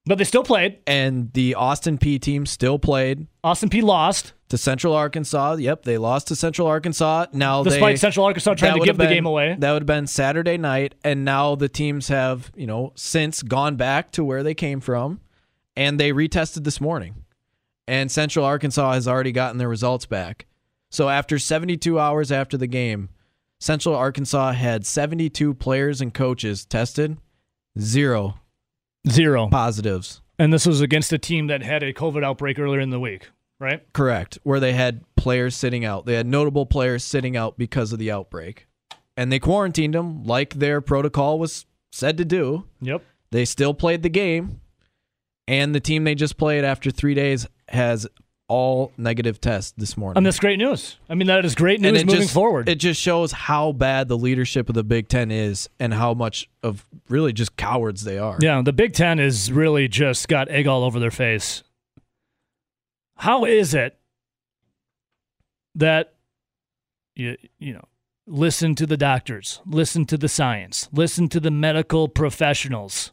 but 0.07 0.17
they 0.17 0.23
still 0.23 0.43
played. 0.43 0.79
and 0.87 1.31
the 1.33 1.55
Austin 1.55 1.97
Peay 1.97 2.19
team 2.19 2.45
still 2.45 2.79
played 2.79 3.27
Austin 3.43 3.69
Peay 3.69 3.83
lost, 3.83 4.33
to 4.49 4.57
Central 4.57 4.93
Arkansas. 4.93 5.55
Yep, 5.55 5.83
they 5.83 5.97
lost 5.97 6.27
to 6.27 6.35
Central 6.35 6.67
Arkansas. 6.67 7.27
Now 7.33 7.63
despite 7.63 7.93
they, 7.93 7.97
Central 7.97 8.25
Arkansas 8.25 8.55
trying 8.55 8.73
to 8.73 8.79
give 8.79 8.97
have 8.97 8.97
the 8.97 9.13
game 9.13 9.25
away. 9.25 9.55
That 9.59 9.73
would 9.73 9.83
have 9.83 9.87
been 9.87 10.07
Saturday 10.07 10.57
night, 10.57 10.95
and 11.03 11.25
now 11.25 11.55
the 11.55 11.69
teams 11.69 12.07
have, 12.07 12.51
you 12.55 12.67
know, 12.67 12.93
since 12.95 13.43
gone 13.43 13.75
back 13.75 14.11
to 14.13 14.23
where 14.23 14.43
they 14.43 14.53
came 14.53 14.79
from, 14.79 15.19
and 15.75 15.99
they 15.99 16.11
retested 16.11 16.63
this 16.63 16.81
morning. 16.81 17.23
And 17.87 18.11
Central 18.11 18.45
Arkansas 18.45 18.93
has 18.93 19.07
already 19.07 19.31
gotten 19.31 19.57
their 19.57 19.69
results 19.69 20.05
back. 20.05 20.45
So 20.89 21.09
after 21.09 21.39
72 21.39 21.99
hours 21.99 22.31
after 22.31 22.57
the 22.57 22.67
game, 22.67 23.09
Central 23.59 23.95
Arkansas 23.95 24.53
had 24.53 24.85
72 24.85 25.53
players 25.55 26.01
and 26.01 26.13
coaches 26.13 26.65
tested, 26.65 27.17
zero 27.79 28.39
Zero. 29.07 29.47
positives. 29.49 30.21
And 30.39 30.53
this 30.53 30.65
was 30.65 30.81
against 30.81 31.11
a 31.13 31.17
team 31.17 31.47
that 31.47 31.63
had 31.63 31.83
a 31.83 31.93
COVID 31.93 32.23
outbreak 32.23 32.59
earlier 32.59 32.79
in 32.79 32.89
the 32.89 32.99
week, 32.99 33.29
right? 33.59 33.81
Correct. 33.93 34.37
Where 34.43 34.59
they 34.59 34.73
had 34.73 35.03
players 35.15 35.55
sitting 35.55 35.83
out. 35.83 36.05
They 36.05 36.13
had 36.13 36.27
notable 36.27 36.65
players 36.65 37.03
sitting 37.03 37.35
out 37.35 37.57
because 37.57 37.91
of 37.91 37.99
the 37.99 38.11
outbreak. 38.11 38.67
And 39.15 39.31
they 39.31 39.39
quarantined 39.39 39.95
them 39.95 40.23
like 40.23 40.55
their 40.55 40.79
protocol 40.79 41.39
was 41.39 41.65
said 41.91 42.17
to 42.17 42.25
do. 42.25 42.65
Yep. 42.81 43.03
They 43.31 43.45
still 43.45 43.73
played 43.73 44.03
the 44.03 44.09
game. 44.09 44.61
And 45.47 45.73
the 45.73 45.79
team 45.79 46.03
they 46.03 46.13
just 46.13 46.37
played 46.37 46.63
after 46.63 46.91
three 46.91 47.13
days 47.13 47.47
has 47.69 48.05
all 48.47 48.93
negative 48.97 49.41
tests 49.41 49.73
this 49.77 49.97
morning. 49.97 50.17
And 50.17 50.25
that's 50.25 50.39
great 50.39 50.57
news. 50.57 50.97
I 51.09 51.15
mean, 51.15 51.27
that 51.27 51.43
is 51.43 51.53
great 51.53 51.81
news 51.81 52.05
moving 52.05 52.21
just, 52.21 52.33
forward. 52.33 52.69
It 52.69 52.75
just 52.75 53.01
shows 53.01 53.31
how 53.31 53.73
bad 53.73 54.07
the 54.07 54.17
leadership 54.17 54.69
of 54.69 54.75
the 54.75 54.83
Big 54.83 55.09
Ten 55.09 55.31
is 55.31 55.69
and 55.79 55.93
how 55.93 56.13
much 56.13 56.49
of 56.63 56.85
really 57.09 57.33
just 57.33 57.57
cowards 57.57 58.03
they 58.03 58.17
are. 58.17 58.37
Yeah, 58.41 58.61
the 58.61 58.73
Big 58.73 58.93
Ten 58.93 59.19
is 59.19 59.51
really 59.51 59.87
just 59.87 60.27
got 60.27 60.49
egg 60.49 60.67
all 60.67 60.83
over 60.83 60.99
their 60.99 61.11
face. 61.11 61.63
How 63.17 63.45
is 63.45 63.73
it 63.73 63.97
that 65.75 66.13
you 67.15 67.35
you 67.59 67.73
know 67.73 67.85
listen 68.27 68.75
to 68.75 68.85
the 68.85 68.97
doctors, 68.97 69.61
listen 69.65 70.05
to 70.05 70.17
the 70.17 70.29
science, 70.29 70.87
listen 70.93 71.27
to 71.29 71.39
the 71.39 71.51
medical 71.51 72.07
professionals? 72.07 73.11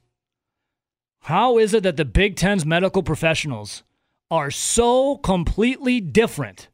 How 1.22 1.56
is 1.56 1.72
it 1.72 1.82
that 1.84 1.96
the 1.96 2.04
Big 2.04 2.36
Ten's 2.36 2.66
medical 2.66 3.02
professionals 3.02 3.82
are 4.30 4.50
so 4.50 5.16
completely 5.18 6.00
different 6.00 6.68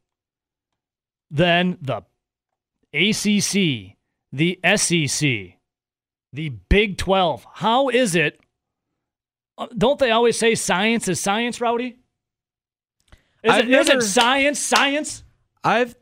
than 1.30 1.78
the 1.80 2.02
ACC, 2.92 3.96
the 4.32 4.58
SEC, 4.76 5.58
the 6.32 6.48
Big 6.68 6.96
12. 6.98 7.46
How 7.54 7.88
is 7.88 8.14
it? 8.14 8.40
uh, 9.58 9.66
Don't 9.76 9.98
they 9.98 10.10
always 10.10 10.38
say 10.38 10.54
science 10.54 11.08
is 11.08 11.20
science, 11.20 11.60
Rowdy? 11.60 11.96
Is, 13.42 13.52
I've 13.52 13.64
it, 13.68 13.70
is 13.70 13.88
it 13.88 13.92
never- 13.92 14.00
science, 14.02 14.58
science? 14.58 15.24
I've 15.62 15.94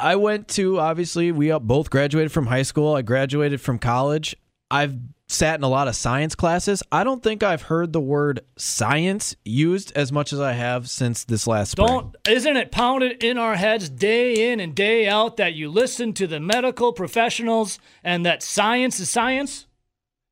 I 0.00 0.16
went 0.16 0.48
to 0.48 0.78
obviously 0.80 1.32
we 1.32 1.50
both 1.58 1.90
graduated 1.90 2.32
from 2.32 2.46
high 2.46 2.62
school. 2.62 2.94
I 2.94 3.02
graduated 3.02 3.60
from 3.60 3.78
college. 3.78 4.34
I've 4.72 4.96
sat 5.28 5.58
in 5.58 5.64
a 5.64 5.68
lot 5.68 5.86
of 5.86 5.94
science 5.94 6.34
classes. 6.34 6.82
I 6.90 7.04
don't 7.04 7.22
think 7.22 7.42
I've 7.42 7.62
heard 7.62 7.92
the 7.92 8.00
word 8.00 8.40
science 8.56 9.36
used 9.44 9.92
as 9.94 10.10
much 10.10 10.32
as 10.32 10.40
I 10.40 10.52
have 10.52 10.88
since 10.88 11.24
this 11.24 11.46
last 11.46 11.72
spring. 11.72 11.86
Don't 11.86 12.16
isn't 12.26 12.56
it 12.56 12.72
pounded 12.72 13.22
in 13.22 13.36
our 13.36 13.56
heads 13.56 13.90
day 13.90 14.50
in 14.50 14.60
and 14.60 14.74
day 14.74 15.06
out 15.06 15.36
that 15.36 15.52
you 15.52 15.70
listen 15.70 16.14
to 16.14 16.26
the 16.26 16.40
medical 16.40 16.94
professionals 16.94 17.78
and 18.02 18.24
that 18.24 18.42
science 18.42 18.98
is 18.98 19.10
science? 19.10 19.66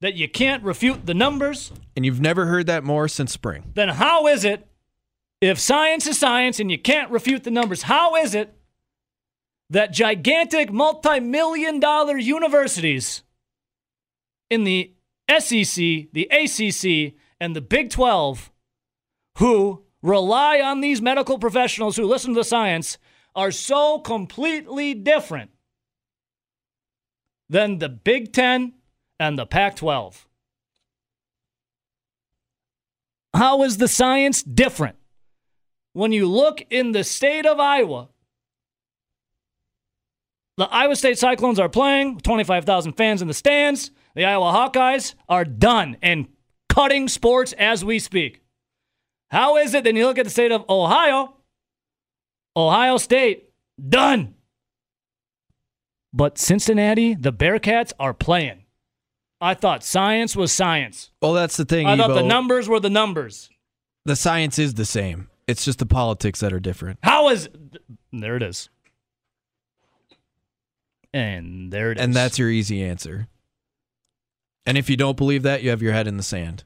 That 0.01 0.15
you 0.15 0.31
can't 0.31 0.63
refute 0.63 1.05
the 1.05 1.13
numbers? 1.13 1.73
And 1.95 2.07
you've 2.07 2.23
never 2.23 2.47
heard 2.47 2.67
that 2.67 2.83
more 2.83 3.07
since 3.07 3.33
spring. 3.33 3.73
Then 3.75 3.91
how 3.91 4.27
is 4.27 4.47
it 4.47 4.67
if 5.43 5.59
science 5.59 6.07
is 6.07 6.19
science 6.19 6.59
and 6.59 6.71
you 6.71 6.79
can't 6.79 7.11
refute 7.11 7.45
the 7.45 7.51
numbers, 7.51 7.83
how 7.83 8.17
is 8.17 8.35
it 8.35 8.55
that 9.69 9.93
gigantic 9.93 10.73
multi-million 10.73 11.79
dollar 11.79 12.17
universities 12.17 13.23
in 14.51 14.65
the 14.65 14.93
SEC, 15.39 15.75
the 16.13 16.29
ACC, 16.31 17.15
and 17.41 17.57
the 17.57 17.61
Big 17.61 17.91
12 17.91 18.51
who 19.39 19.85
rely 20.03 20.61
on 20.61 20.81
these 20.81 21.01
medical 21.01 21.39
professionals 21.39 21.97
who 21.97 22.05
listen 22.05 22.35
to 22.35 22.41
the 22.41 22.45
science 22.45 22.99
are 23.35 23.51
so 23.53 24.01
completely 24.01 24.93
different 24.93 25.51
than 27.49 27.79
the 27.79 27.89
Big 27.89 28.33
10 28.33 28.75
and 29.19 29.39
the 29.39 29.47
Pac 29.47 29.77
12. 29.77 30.27
How 33.35 33.63
is 33.63 33.77
the 33.77 33.89
science 33.89 34.43
different? 34.43 34.97
When 35.93 36.13
you 36.13 36.27
look 36.27 36.63
in 36.71 36.93
the 36.93 37.05
state 37.05 37.47
of 37.47 37.59
Iowa, 37.59 38.09
the 40.57 40.65
Iowa 40.65 40.97
State 40.97 41.19
Cyclones 41.19 41.59
are 41.59 41.69
playing, 41.69 42.21
25,000 42.21 42.93
fans 42.93 43.23
in 43.23 43.29
the 43.29 43.35
stands. 43.35 43.91
The 44.15 44.25
Iowa 44.25 44.53
Hawkeyes 44.53 45.15
are 45.29 45.45
done 45.45 45.97
and 46.03 46.29
cutting 46.69 47.09
sports 47.09 47.53
as 47.55 47.85
we 47.85 47.99
speak. 47.99 48.43
How 49.31 49.57
is 49.57 49.75
it 49.75 49.85
then 49.85 49.97
you 49.97 50.07
look 50.07 50.19
at 50.19 50.25
the 50.25 50.31
state 50.31 50.53
of 50.53 50.65
Ohio? 50.69 51.37
Ohio 52.57 52.97
State, 52.97 53.51
done. 53.89 54.35
But 56.13 56.39
Cincinnati, 56.39 57.15
the 57.15 57.33
Bearcats 57.33 57.93
are 58.01 58.13
playing. 58.13 58.65
I 59.41 59.55
thought 59.55 59.85
science 59.85 60.35
was 60.35 60.53
science. 60.53 61.11
Well, 61.23 61.33
that's 61.33 61.57
the 61.57 61.65
thing. 61.65 61.87
I 61.87 61.97
thought 61.97 62.15
the 62.15 62.23
numbers 62.23 62.69
were 62.69 62.81
the 62.81 62.91
numbers. 62.91 63.49
The 64.05 64.17
science 64.17 64.59
is 64.59 64.75
the 64.75 64.85
same. 64.85 65.29
It's 65.47 65.65
just 65.65 65.79
the 65.79 65.87
politics 65.87 66.41
that 66.41 66.53
are 66.53 66.61
different. 66.61 66.99
How 67.03 67.29
is 67.29 67.49
there 68.13 68.37
it 68.37 68.43
is. 68.43 68.69
And 71.13 71.73
there 71.73 71.93
it 71.93 71.99
is. 71.99 72.05
And 72.05 72.15
that's 72.15 72.39
your 72.39 72.51
easy 72.51 72.83
answer. 72.83 73.29
And 74.67 74.77
if 74.79 74.91
you 74.91 74.97
don't 74.97 75.17
believe 75.17 75.43
that, 75.43 75.63
you 75.63 75.71
have 75.71 75.83
your 75.83 75.93
head 75.93 76.07
in 76.07 76.17
the 76.17 76.23
sand. 76.23 76.65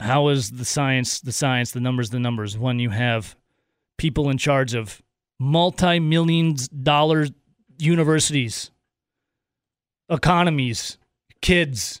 how 0.00 0.28
is 0.28 0.52
the 0.52 0.64
science 0.64 1.20
the 1.20 1.32
science, 1.32 1.72
the 1.72 1.80
numbers 1.80 2.10
the 2.10 2.18
numbers 2.20 2.56
when 2.56 2.78
you 2.78 2.90
have 2.90 3.36
people 3.96 4.30
in 4.30 4.38
charge 4.38 4.74
of 4.74 5.02
multi-millions 5.40 6.68
dollar 6.68 7.26
universities, 7.78 8.70
economies, 10.10 10.98
kids 11.40 12.00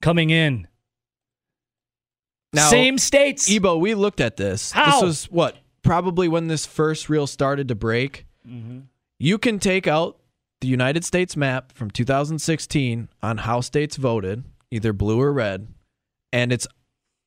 coming 0.00 0.30
in. 0.30 0.66
Now, 2.52 2.68
Same 2.70 2.96
states. 2.98 3.50
Ebo, 3.50 3.76
we 3.76 3.94
looked 3.94 4.20
at 4.20 4.36
this. 4.36 4.72
How? 4.72 4.92
This 4.92 5.02
was 5.02 5.24
what? 5.26 5.56
Probably 5.82 6.28
when 6.28 6.46
this 6.46 6.64
first 6.66 7.08
reel 7.08 7.26
started 7.26 7.68
to 7.68 7.74
break. 7.74 8.26
Mm-hmm. 8.48 8.80
You 9.18 9.38
can 9.38 9.58
take 9.58 9.86
out 9.86 10.18
the 10.60 10.68
United 10.68 11.04
States 11.04 11.36
map 11.36 11.72
from 11.72 11.90
2016 11.90 13.08
on 13.22 13.38
how 13.38 13.60
states 13.60 13.96
voted, 13.96 14.44
either 14.70 14.92
blue 14.92 15.20
or 15.20 15.32
red, 15.32 15.68
and 16.32 16.52
it's 16.52 16.66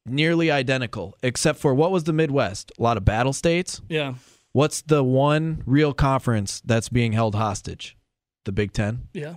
nearly 0.06 0.52
identical, 0.52 1.16
except 1.24 1.60
for 1.60 1.74
what 1.74 1.92
was 1.92 2.04
the 2.06 2.14
Midwest? 2.14 2.72
A 2.78 2.84
lot 2.84 2.98
of 2.98 3.06
battle 3.06 3.34
states. 3.34 3.82
yeah. 3.90 4.16
What's 4.54 4.82
the 4.82 5.02
one 5.02 5.64
real 5.66 5.94
conference 5.94 6.62
that's 6.66 6.90
being 6.90 7.14
held 7.14 7.36
hostage? 7.36 7.96
The 8.44 8.52
Big 8.52 8.74
Ten. 8.74 9.08
Yeah. 9.14 9.36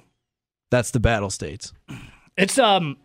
That's 0.73 0.91
the 0.91 0.99
battle 0.99 1.31
states. 1.31 1.73
It's 2.37 2.59
um 2.59 2.97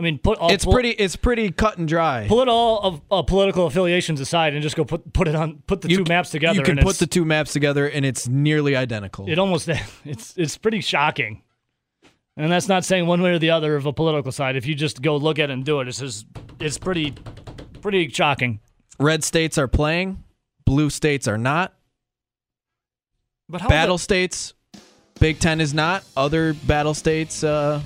I 0.00 0.02
mean 0.02 0.18
put 0.18 0.38
all 0.38 0.50
It's 0.50 0.64
pretty. 0.64 0.90
It's 0.92 1.14
pretty 1.14 1.50
cut 1.52 1.76
and 1.76 1.86
dry. 1.86 2.26
put 2.26 2.48
all 2.48 2.80
of 2.80 3.02
uh, 3.10 3.20
political 3.20 3.66
affiliations 3.66 4.18
aside 4.18 4.54
and 4.54 4.62
just 4.62 4.74
go 4.76 4.84
put 4.86 5.12
put 5.12 5.28
it 5.28 5.34
on 5.34 5.62
put 5.66 5.82
the 5.82 5.90
You- 5.90 5.98
two 5.98 6.04
maps 6.08 6.30
together 6.30 6.56
You 6.58 6.62
can 6.64 6.78
put 6.78 6.96
the 6.96 7.06
two 7.06 7.26
maps 7.26 7.52
together, 7.52 7.86
and 7.86 8.06
it's 8.06 8.26
nearly 8.26 8.74
identical. 8.76 9.28
it 9.28 9.38
almost 9.38 9.68
it's 10.06 10.34
it's 10.38 10.56
pretty 10.56 10.80
shocking 10.80 11.42
and 12.38 12.50
that's 12.50 12.66
not 12.68 12.82
saying 12.86 13.06
one 13.06 13.20
way 13.20 13.32
or 13.32 13.38
the 13.38 13.50
other 13.50 13.76
of 13.76 13.84
a 13.84 13.92
political 13.92 14.32
side 14.32 14.56
if 14.56 14.64
you 14.64 14.74
just 14.74 15.02
go 15.02 15.16
look 15.18 15.38
at 15.38 15.50
it 15.50 15.52
and 15.52 15.64
do 15.66 15.80
it 15.80 15.88
it's 15.88 15.98
just 15.98 16.24
it's 16.60 16.78
pretty 16.78 17.12
pretty 17.82 18.08
shocking 18.08 18.58
Red 18.98 19.22
states 19.22 19.58
are 19.58 19.68
playing. 19.68 20.24
Blue 20.64 20.88
states 20.88 21.28
are 21.28 21.36
not. 21.38 21.74
but 23.48 23.60
how 23.60 23.68
battle 23.68 23.98
states, 23.98 24.54
Big 25.18 25.38
Ten 25.40 25.60
is 25.60 25.74
not. 25.74 26.04
Other 26.16 26.54
battle 26.54 26.94
states, 26.94 27.42
uh, 27.42 27.80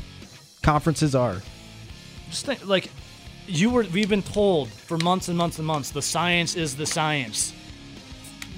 conferences 0.62 1.14
are. 1.14 1.40
Just 2.34 2.46
think, 2.46 2.66
like 2.66 2.90
you 3.46 3.70
were 3.70 3.86
we've 3.92 4.08
been 4.08 4.22
told 4.22 4.68
for 4.68 4.98
months 4.98 5.28
and 5.28 5.38
months 5.38 5.58
and 5.58 5.66
months 5.66 5.90
the 5.90 6.02
science 6.02 6.56
is 6.56 6.76
the 6.76 6.86
science 6.86 7.52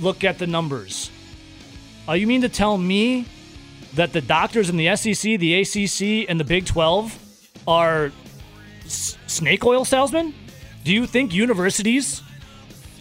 look 0.01 0.25
at 0.25 0.39
the 0.39 0.47
numbers 0.47 1.11
are 2.09 2.17
you 2.17 2.27
mean 2.27 2.41
to 2.43 2.49
tell 2.49 2.79
me 2.79 3.27
that 3.95 4.13
the 4.13 4.21
doctors 4.21 4.69
in 4.69 4.77
the 4.77 4.95
SEC, 4.95 5.41
the 5.41 5.61
ACC, 5.61 6.29
and 6.29 6.39
the 6.39 6.45
Big 6.45 6.67
12 6.67 7.51
are 7.67 8.13
s- 8.85 9.17
snake 9.27 9.65
oil 9.65 9.85
salesmen? 9.85 10.35
Do 10.85 10.93
you 10.93 11.07
think 11.07 11.35
universities 11.35 12.23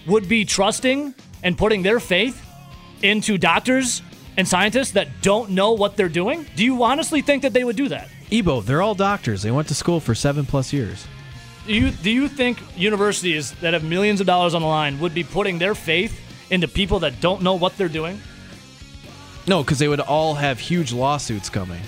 would 0.08 0.28
be 0.28 0.44
trusting 0.46 1.14
and 1.44 1.58
putting 1.58 1.84
their 1.84 2.00
faith 2.00 2.42
into 3.04 3.38
doctors 3.38 4.02
and 4.38 4.48
scientists 4.48 4.92
that 4.92 5.22
don't 5.22 5.52
know 5.52 5.74
what 5.74 5.98
they're 5.98 6.10
doing? 6.10 6.48
Do 6.56 6.64
you 6.64 6.82
honestly 6.82 7.22
think 7.22 7.44
that 7.44 7.54
they 7.54 7.64
would 7.64 7.76
do 7.76 7.90
that? 7.90 8.10
Ebo, 8.32 8.62
they're 8.62 8.82
all 8.82 8.96
doctors. 8.96 9.42
They 9.42 9.52
went 9.52 9.68
to 9.68 9.76
school 9.76 10.00
for 10.00 10.16
seven 10.16 10.46
plus 10.46 10.74
years. 10.74 11.08
Do 11.68 11.74
you 11.74 11.92
do 11.92 12.12
you 12.12 12.28
think 12.28 12.60
universities 12.78 13.52
that 13.62 13.74
have 13.74 13.84
millions 13.84 14.22
of 14.22 14.28
dollars 14.28 14.54
on 14.54 14.62
the 14.62 14.68
line 14.68 15.00
would 15.00 15.14
be 15.14 15.24
putting 15.24 15.58
their 15.58 15.74
faith 15.76 16.20
into 16.52 16.68
people 16.68 17.00
that 17.00 17.20
don't 17.22 17.42
know 17.42 17.56
what 17.56 17.76
they're 17.78 17.90
doing? 17.90 18.20
No, 19.48 19.64
because 19.64 19.80
they 19.80 19.88
would 19.88 20.00
all 20.00 20.36
have 20.36 20.60
huge 20.60 20.94
lawsuits 20.94 21.50
coming. 21.50 21.82